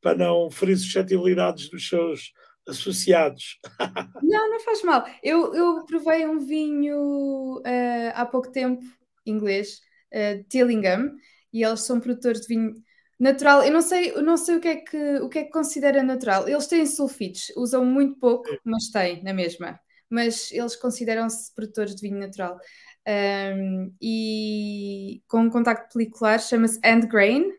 para 0.00 0.16
não 0.16 0.50
ferir 0.50 0.78
suscetibilidades 0.78 1.68
dos 1.68 1.88
seus 1.88 2.32
associados. 2.68 3.58
Não, 4.22 4.50
não 4.50 4.60
faz 4.60 4.82
mal. 4.82 5.04
Eu, 5.22 5.54
eu 5.54 5.84
provei 5.86 6.26
um 6.26 6.38
vinho 6.38 7.58
uh, 7.58 8.12
há 8.14 8.24
pouco 8.24 8.52
tempo, 8.52 8.84
inglês, 9.26 9.80
uh, 10.12 10.44
Tillingham, 10.48 11.12
e 11.52 11.64
eles 11.64 11.80
são 11.80 11.98
produtores 11.98 12.42
de 12.42 12.48
vinho 12.48 12.74
natural. 13.18 13.62
Eu 13.64 13.72
não 13.72 13.82
sei, 13.82 14.10
eu 14.12 14.22
não 14.22 14.36
sei 14.36 14.56
o 14.56 14.60
que 14.60 14.68
é 14.68 14.76
que 14.76 15.16
o 15.16 15.28
que 15.28 15.38
é 15.40 15.44
que 15.44 15.50
considera 15.50 16.02
natural. 16.02 16.48
Eles 16.48 16.66
têm 16.66 16.86
sulfitos, 16.86 17.52
usam 17.56 17.84
muito 17.84 18.18
pouco, 18.18 18.48
mas 18.64 18.88
têm 18.90 19.22
na 19.22 19.34
mesma. 19.34 19.80
Mas 20.08 20.52
eles 20.52 20.76
consideram-se 20.76 21.52
produtores 21.54 21.94
de 21.94 22.02
vinho 22.02 22.18
natural. 22.18 22.58
Um, 23.06 23.92
e 24.00 25.22
com 25.26 25.40
um 25.40 25.50
contacto 25.50 25.94
pelicular 25.94 26.38
chama-se 26.38 26.78
End 26.84 27.06
Grain 27.06 27.50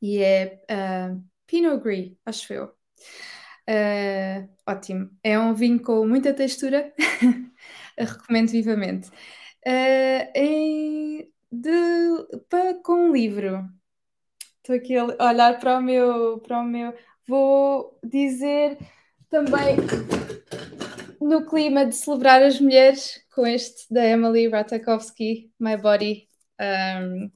e 0.00 0.22
é 0.22 0.62
uh, 0.70 1.22
Pinot 1.46 1.82
Gris, 1.82 2.12
acho 2.24 2.52
eu. 2.52 2.64
Uh, 3.68 4.48
ótimo. 4.66 5.10
É 5.22 5.38
um 5.38 5.54
vinho 5.54 5.80
com 5.82 6.06
muita 6.06 6.32
textura, 6.32 6.92
recomendo 7.98 8.50
vivamente. 8.50 9.08
Uh, 9.66 10.30
em, 10.34 11.32
de, 11.50 11.70
para, 12.48 12.74
com 12.82 13.08
um 13.08 13.12
livro, 13.12 13.68
estou 14.58 14.76
aqui 14.76 14.96
a 14.96 15.04
olhar 15.04 15.58
para 15.58 15.78
o 15.78 15.82
meu, 15.82 16.38
para 16.40 16.60
o 16.60 16.64
meu. 16.64 16.94
Vou 17.26 17.98
dizer 18.04 18.78
também 19.28 19.76
no 21.20 21.44
clima 21.46 21.84
de 21.84 21.94
celebrar 21.94 22.42
as 22.42 22.60
mulheres 22.60 23.20
com 23.34 23.46
este 23.46 23.92
da 23.92 24.04
Emily 24.04 24.48
Ratajkowski, 24.48 25.52
My 25.58 25.76
Body. 25.76 26.28
Um, 26.60 27.30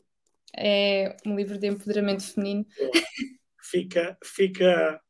é 0.56 1.16
um 1.26 1.36
livro 1.36 1.58
de 1.58 1.66
empoderamento 1.66 2.22
feminino. 2.22 2.66
Fica, 3.62 4.16
fica, 4.24 5.00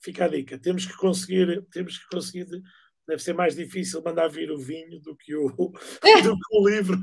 fica 0.00 0.24
a 0.24 0.28
dica. 0.28 0.58
Temos 0.58 0.86
que 0.86 0.96
conseguir, 0.96 1.64
temos 1.70 1.98
que 1.98 2.06
conseguir. 2.08 2.46
Deve 3.06 3.22
ser 3.22 3.32
mais 3.32 3.56
difícil 3.56 4.02
mandar 4.02 4.28
vir 4.28 4.50
o 4.50 4.58
vinho 4.58 5.00
do 5.00 5.16
que 5.16 5.34
o, 5.34 5.48
do 6.22 6.36
que 6.36 6.56
o 6.56 6.68
livro. 6.68 6.98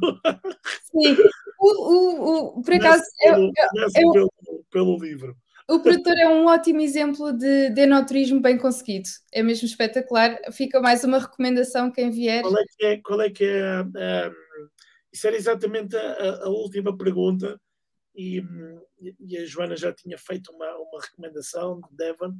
Sim, 0.91 1.18
o, 1.60 1.68
o, 1.69 2.60
o, 2.60 2.61
por 2.61 2.74
acaso. 2.74 3.03
Pelo, 3.24 3.52
eu, 3.56 3.90
eu, 3.95 4.11
pelo, 4.14 4.65
pelo 4.72 4.98
livro. 4.98 5.36
O 5.69 5.80
produtor 5.80 6.18
é 6.18 6.30
um 6.30 6.45
ótimo 6.45 6.80
exemplo 6.80 7.34
de, 7.34 7.72
de 7.72 7.82
enoturismo 7.82 8.40
bem 8.40 8.57
conseguido. 8.57 9.10
É 9.34 9.44
mesmo 9.44 9.68
espetacular. 9.68 10.40
Fica 10.53 10.80
mais 10.80 11.03
uma 11.03 11.19
recomendação 11.19 11.91
quem 11.91 12.10
vier. 12.10 12.41
Qual 12.41 12.57
é 12.57 12.64
que 12.64 12.86
é? 12.86 12.98
Qual 13.02 13.22
é, 13.22 13.30
que 13.30 13.44
é 13.44 13.82
um, 13.82 13.91
isso 15.11 15.28
era 15.28 15.36
exatamente 15.36 15.95
a, 15.95 16.44
a 16.44 16.49
última 16.49 16.95
pergunta 16.95 17.60
e, 18.18 18.44
e, 19.19 19.38
a 19.38 19.45
Joana 19.45 19.76
já 19.76 19.94
tinha 19.94 20.18
feito 20.18 20.52
uma, 20.52 20.65
uma 20.76 20.99
recomendação 21.02 21.80
de 21.80 21.95
Devon. 21.95 22.34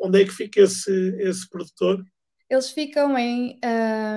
Onde 0.00 0.22
é 0.22 0.24
que 0.24 0.32
fica 0.32 0.62
esse, 0.62 0.90
esse 1.18 1.48
produtor? 1.48 2.02
Eles 2.48 2.70
ficam 2.70 3.16
em 3.18 3.60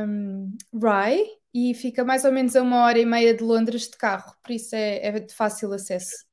um, 0.08 0.56
Rye 0.74 1.28
e 1.54 1.74
fica 1.74 2.06
mais 2.06 2.24
ou 2.24 2.32
menos 2.32 2.56
a 2.56 2.62
uma 2.62 2.86
hora 2.86 2.98
e 2.98 3.06
meia 3.06 3.34
de 3.34 3.44
Londres 3.44 3.90
de 3.90 3.98
carro, 3.98 4.34
por 4.42 4.54
isso 4.54 4.74
é, 4.74 5.06
é 5.06 5.20
de 5.20 5.34
fácil 5.34 5.74
acesso. 5.74 6.26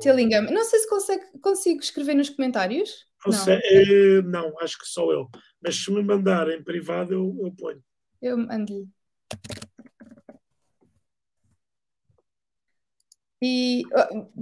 Tillingham. 0.00 0.42
Não 0.50 0.64
sei 0.64 0.80
se 0.80 0.88
consegue, 0.88 1.24
consigo 1.40 1.80
escrever 1.80 2.14
nos 2.14 2.30
comentários. 2.30 3.06
Não. 3.26 3.52
Eh, 3.52 4.22
não, 4.22 4.58
acho 4.60 4.78
que 4.78 4.86
sou 4.86 5.12
eu. 5.12 5.28
Mas 5.60 5.76
se 5.76 5.90
me 5.92 6.02
mandar 6.02 6.48
em 6.50 6.62
privado, 6.62 7.12
eu, 7.12 7.36
eu 7.40 7.52
ponho. 7.52 7.82
Eu 8.22 8.38
mando-lhe. 8.38 8.88
E 13.40 13.84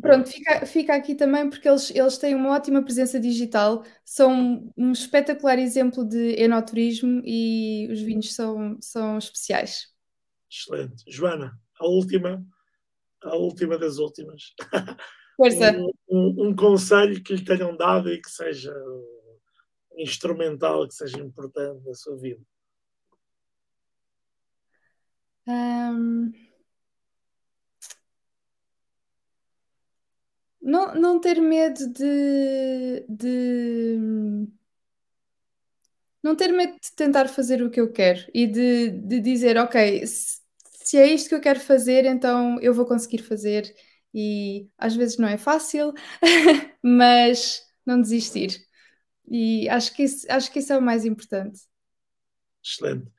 pronto, 0.01 0.31
fica, 0.31 0.65
fica 0.65 0.95
aqui 0.95 1.15
também 1.15 1.51
porque 1.51 1.69
eles, 1.69 1.91
eles 1.95 2.17
têm 2.17 2.35
uma 2.35 2.55
ótima 2.55 2.83
presença 2.83 3.21
digital, 3.21 3.85
são 4.03 4.73
um 4.77 4.91
espetacular 4.91 5.59
exemplo 5.59 6.03
de 6.03 6.41
enoturismo 6.41 7.21
e 7.23 7.89
os 7.91 8.01
vinhos 8.01 8.35
são, 8.35 8.79
são 8.81 9.19
especiais. 9.19 9.95
Excelente. 10.51 11.05
Joana, 11.07 11.59
a 11.79 11.87
última, 11.87 12.43
a 13.23 13.37
última 13.37 13.77
das 13.77 13.99
últimas. 13.99 14.55
Força. 15.37 15.77
Um, 15.77 15.93
um, 16.09 16.49
um 16.49 16.57
conselho 16.57 17.23
que 17.23 17.35
lhe 17.35 17.45
tenham 17.45 17.77
dado 17.77 18.11
e 18.11 18.19
que 18.19 18.31
seja 18.31 18.75
instrumental, 19.99 20.89
que 20.89 20.95
seja 20.95 21.19
importante 21.19 21.85
na 21.85 21.95
sua 21.95 22.17
vida. 22.17 22.41
Um... 25.47 26.46
Não, 30.99 31.21
ter 31.21 31.41
medo 31.41 31.93
de, 31.93 33.05
de. 33.09 34.47
Não 36.23 36.35
ter 36.35 36.51
medo 36.53 36.75
de 36.81 36.93
tentar 36.95 37.29
fazer 37.29 37.63
o 37.63 37.71
que 37.71 37.81
eu 37.81 37.93
quero 37.93 38.21
e 38.35 38.47
de, 38.47 38.91
de 38.91 39.21
dizer, 39.21 39.57
ok, 39.57 40.07
se, 40.07 40.41
se 40.65 40.97
é 40.99 41.07
isto 41.07 41.29
que 41.29 41.35
eu 41.35 41.41
quero 41.41 41.61
fazer, 41.61 42.05
então 42.05 42.61
eu 42.61 42.75
vou 42.75 42.87
conseguir 42.87 43.19
fazer. 43.19 43.73
E 44.13 44.69
às 44.79 44.97
vezes 44.97 45.19
não 45.19 45.29
é 45.29 45.37
fácil, 45.37 45.93
mas 46.83 47.63
não 47.85 48.01
desistir. 48.01 48.67
E 49.29 49.69
acho 49.69 49.95
que 49.95 50.05
isso, 50.05 50.27
acho 50.31 50.53
que 50.53 50.61
isso 50.61 50.73
é 50.73 50.79
o 50.79 50.83
mais 50.83 51.05
importante. 51.05 51.61
Excelente. 52.65 53.11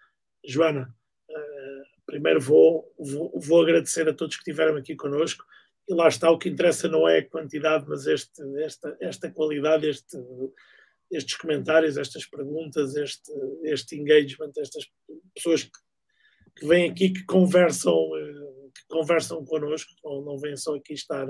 Joana, 0.45 0.93
uh, 1.29 2.01
primeiro 2.05 2.39
vou, 2.41 2.93
vou, 2.97 3.39
vou 3.39 3.61
agradecer 3.61 4.07
a 4.07 4.13
todos 4.13 4.35
que 4.35 4.41
estiveram 4.41 4.75
aqui 4.77 4.95
connosco 4.95 5.45
e 5.87 5.93
lá 5.93 6.07
está, 6.07 6.29
o 6.29 6.37
que 6.37 6.49
interessa 6.49 6.87
não 6.87 7.07
é 7.07 7.19
a 7.19 7.29
quantidade, 7.29 7.85
mas 7.87 8.05
este, 8.05 8.41
esta, 8.61 8.97
esta 8.99 9.31
qualidade, 9.31 9.87
este, 9.87 10.17
estes 11.09 11.37
comentários, 11.37 11.97
estas 11.97 12.25
perguntas, 12.25 12.95
este, 12.95 13.31
este 13.63 13.95
engagement, 13.95 14.51
estas 14.57 14.89
pessoas 15.33 15.63
que, 15.63 15.79
que 16.57 16.67
vêm 16.67 16.91
aqui, 16.91 17.11
que 17.11 17.23
conversam, 17.23 17.95
eh, 18.17 18.69
que 18.75 18.87
conversam 18.89 19.45
connosco, 19.45 19.93
não, 20.03 20.21
não 20.21 20.37
vêm 20.37 20.57
só 20.57 20.75
aqui 20.75 20.93
estar, 20.93 21.25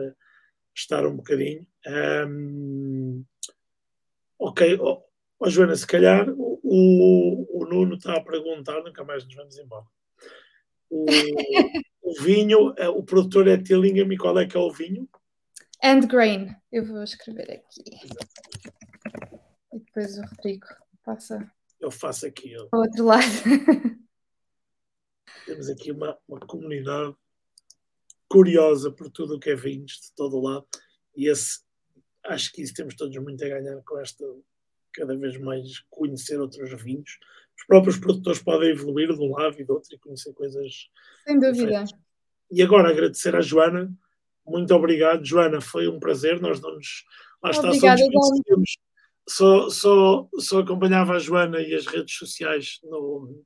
estar 0.75 1.05
um 1.05 1.17
bocadinho. 1.17 1.65
Um, 2.27 3.23
ok, 4.39 4.77
oh, 4.81 5.03
oh, 5.39 5.49
Joana, 5.49 5.75
se 5.75 5.85
calhar 5.85 6.27
o, 6.29 6.59
o, 6.63 7.61
o 7.61 7.65
Nuno 7.65 7.95
está 7.95 8.15
a 8.15 8.23
perguntar, 8.23 8.81
nunca 8.83 9.03
mais 9.03 9.23
nos 9.23 9.35
vamos 9.35 9.57
embora. 9.59 9.85
O, 10.89 11.05
o 12.07 12.13
vinho, 12.21 12.73
é, 12.77 12.87
o 12.87 13.03
produtor 13.03 13.49
é 13.49 13.57
Tillingham 13.57 14.09
e 14.13 14.17
qual 14.17 14.39
é 14.39 14.47
que 14.47 14.55
é 14.55 14.59
o 14.59 14.71
vinho? 14.71 15.09
And 15.83 16.07
Grain. 16.07 16.55
Eu 16.71 16.85
vou 16.85 17.03
escrever 17.03 17.51
aqui. 17.51 17.83
E 19.73 19.79
depois 19.79 20.17
o 20.17 20.21
Rodrigo 20.21 20.67
passa. 21.03 21.51
Eu 21.81 21.91
faço 21.91 22.25
aqui. 22.25 22.53
Eu... 22.53 22.69
Ao 22.71 22.79
outro 22.79 23.03
lado. 23.03 23.25
Temos 25.45 25.69
aqui 25.69 25.91
uma, 25.91 26.17
uma 26.25 26.39
comunidade 26.39 27.13
curiosa 28.29 28.89
por 28.89 29.11
tudo 29.11 29.35
o 29.35 29.39
que 29.39 29.49
é 29.49 29.55
vinhos 29.55 29.99
de 29.99 30.13
todo 30.15 30.39
lado. 30.39 30.65
E 31.13 31.29
esse, 31.29 31.59
acho 32.23 32.53
que 32.53 32.61
isso 32.61 32.73
temos 32.73 32.95
todos 32.95 33.17
muito 33.17 33.43
a 33.43 33.49
ganhar 33.49 33.81
com 33.83 33.99
esta, 33.99 34.23
cada 34.93 35.17
vez 35.17 35.37
mais 35.37 35.81
conhecer 35.89 36.39
outros 36.39 36.81
vinhos. 36.81 37.19
Os 37.57 37.65
próprios 37.65 37.97
produtores 37.97 38.41
podem 38.41 38.69
evoluir 38.69 39.13
de 39.13 39.21
um 39.21 39.31
lado 39.31 39.59
e 39.59 39.63
do 39.63 39.73
outro 39.73 39.93
e 39.93 39.99
conhecer 39.99 40.33
coisas. 40.33 40.89
Sem 41.25 41.39
dúvida. 41.39 41.53
Diferentes. 41.53 41.93
E 42.51 42.61
agora 42.61 42.89
agradecer 42.89 43.35
à 43.35 43.41
Joana. 43.41 43.91
Muito 44.45 44.73
obrigado, 44.73 45.25
Joana. 45.25 45.59
Foi 45.59 45.87
um 45.87 45.99
prazer. 45.99 46.39
Nós 46.39 46.61
não 46.61 46.75
nos. 46.75 47.03
Lá 47.43 47.51
está, 47.51 47.67
Obrigada, 47.67 48.01
só, 49.29 49.69
só, 49.69 50.27
só 50.39 50.59
acompanhava 50.59 51.13
a 51.13 51.19
Joana 51.19 51.59
e 51.59 51.75
as 51.75 51.85
redes 51.85 52.15
sociais 52.15 52.79
no, 52.83 53.43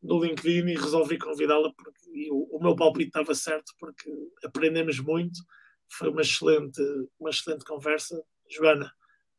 no 0.00 0.24
LinkedIn 0.24 0.68
e 0.68 0.76
resolvi 0.76 1.18
convidá-la 1.18 1.72
porque 1.74 2.30
o, 2.30 2.56
o, 2.56 2.62
meu 2.62 2.76
palpite 2.76 3.08
estava 3.08 3.34
certo 3.34 3.72
porque 3.80 4.10
aprendemos 4.44 5.00
muito. 5.00 5.40
Foi 5.88 6.08
uma 6.08 6.20
excelente, 6.20 6.80
uma 7.18 7.30
excelente 7.30 7.64
conversa. 7.64 8.22
Joana, 8.48 8.92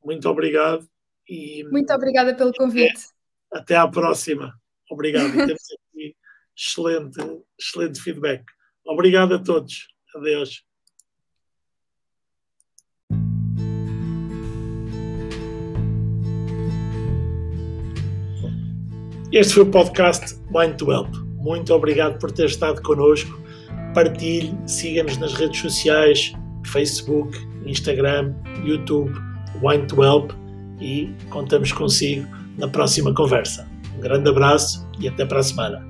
muito 0.04 0.28
obrigado. 0.28 0.86
E, 1.28 1.64
muito 1.72 1.94
obrigada 1.94 2.36
pelo 2.36 2.52
convite. 2.54 2.92
Até, 2.92 3.19
até 3.52 3.76
à 3.76 3.88
próxima. 3.88 4.54
Obrigado. 4.90 5.32
Temos 5.32 5.52
aqui 5.52 6.16
excelente, 6.56 7.20
excelente 7.60 8.02
feedback. 8.02 8.44
Obrigado 8.86 9.36
a 9.36 9.40
todos. 9.40 9.88
Adeus. 10.16 10.64
Este 19.32 19.54
foi 19.54 19.64
o 19.64 19.70
podcast 19.70 20.36
Mind 20.50 20.76
to 20.78 20.92
Help. 20.92 21.16
Muito 21.38 21.72
obrigado 21.72 22.18
por 22.18 22.32
ter 22.32 22.46
estado 22.46 22.82
connosco. 22.82 23.40
Partilhe, 23.94 24.58
siga-nos 24.68 25.18
nas 25.18 25.34
redes 25.36 25.62
sociais, 25.62 26.34
Facebook, 26.66 27.38
Instagram, 27.64 28.34
YouTube, 28.66 29.14
Wine 29.62 29.86
to 29.86 30.04
Help 30.04 30.32
e 30.82 31.14
contamos 31.30 31.72
consigo 31.72 32.28
na 32.60 32.68
próxima 32.68 33.14
conversa. 33.14 33.68
Um 33.98 34.02
grande 34.02 34.30
abraço 34.30 34.88
e 35.00 35.08
até 35.08 35.26
para 35.26 35.40
a 35.40 35.44
semana. 35.44 35.89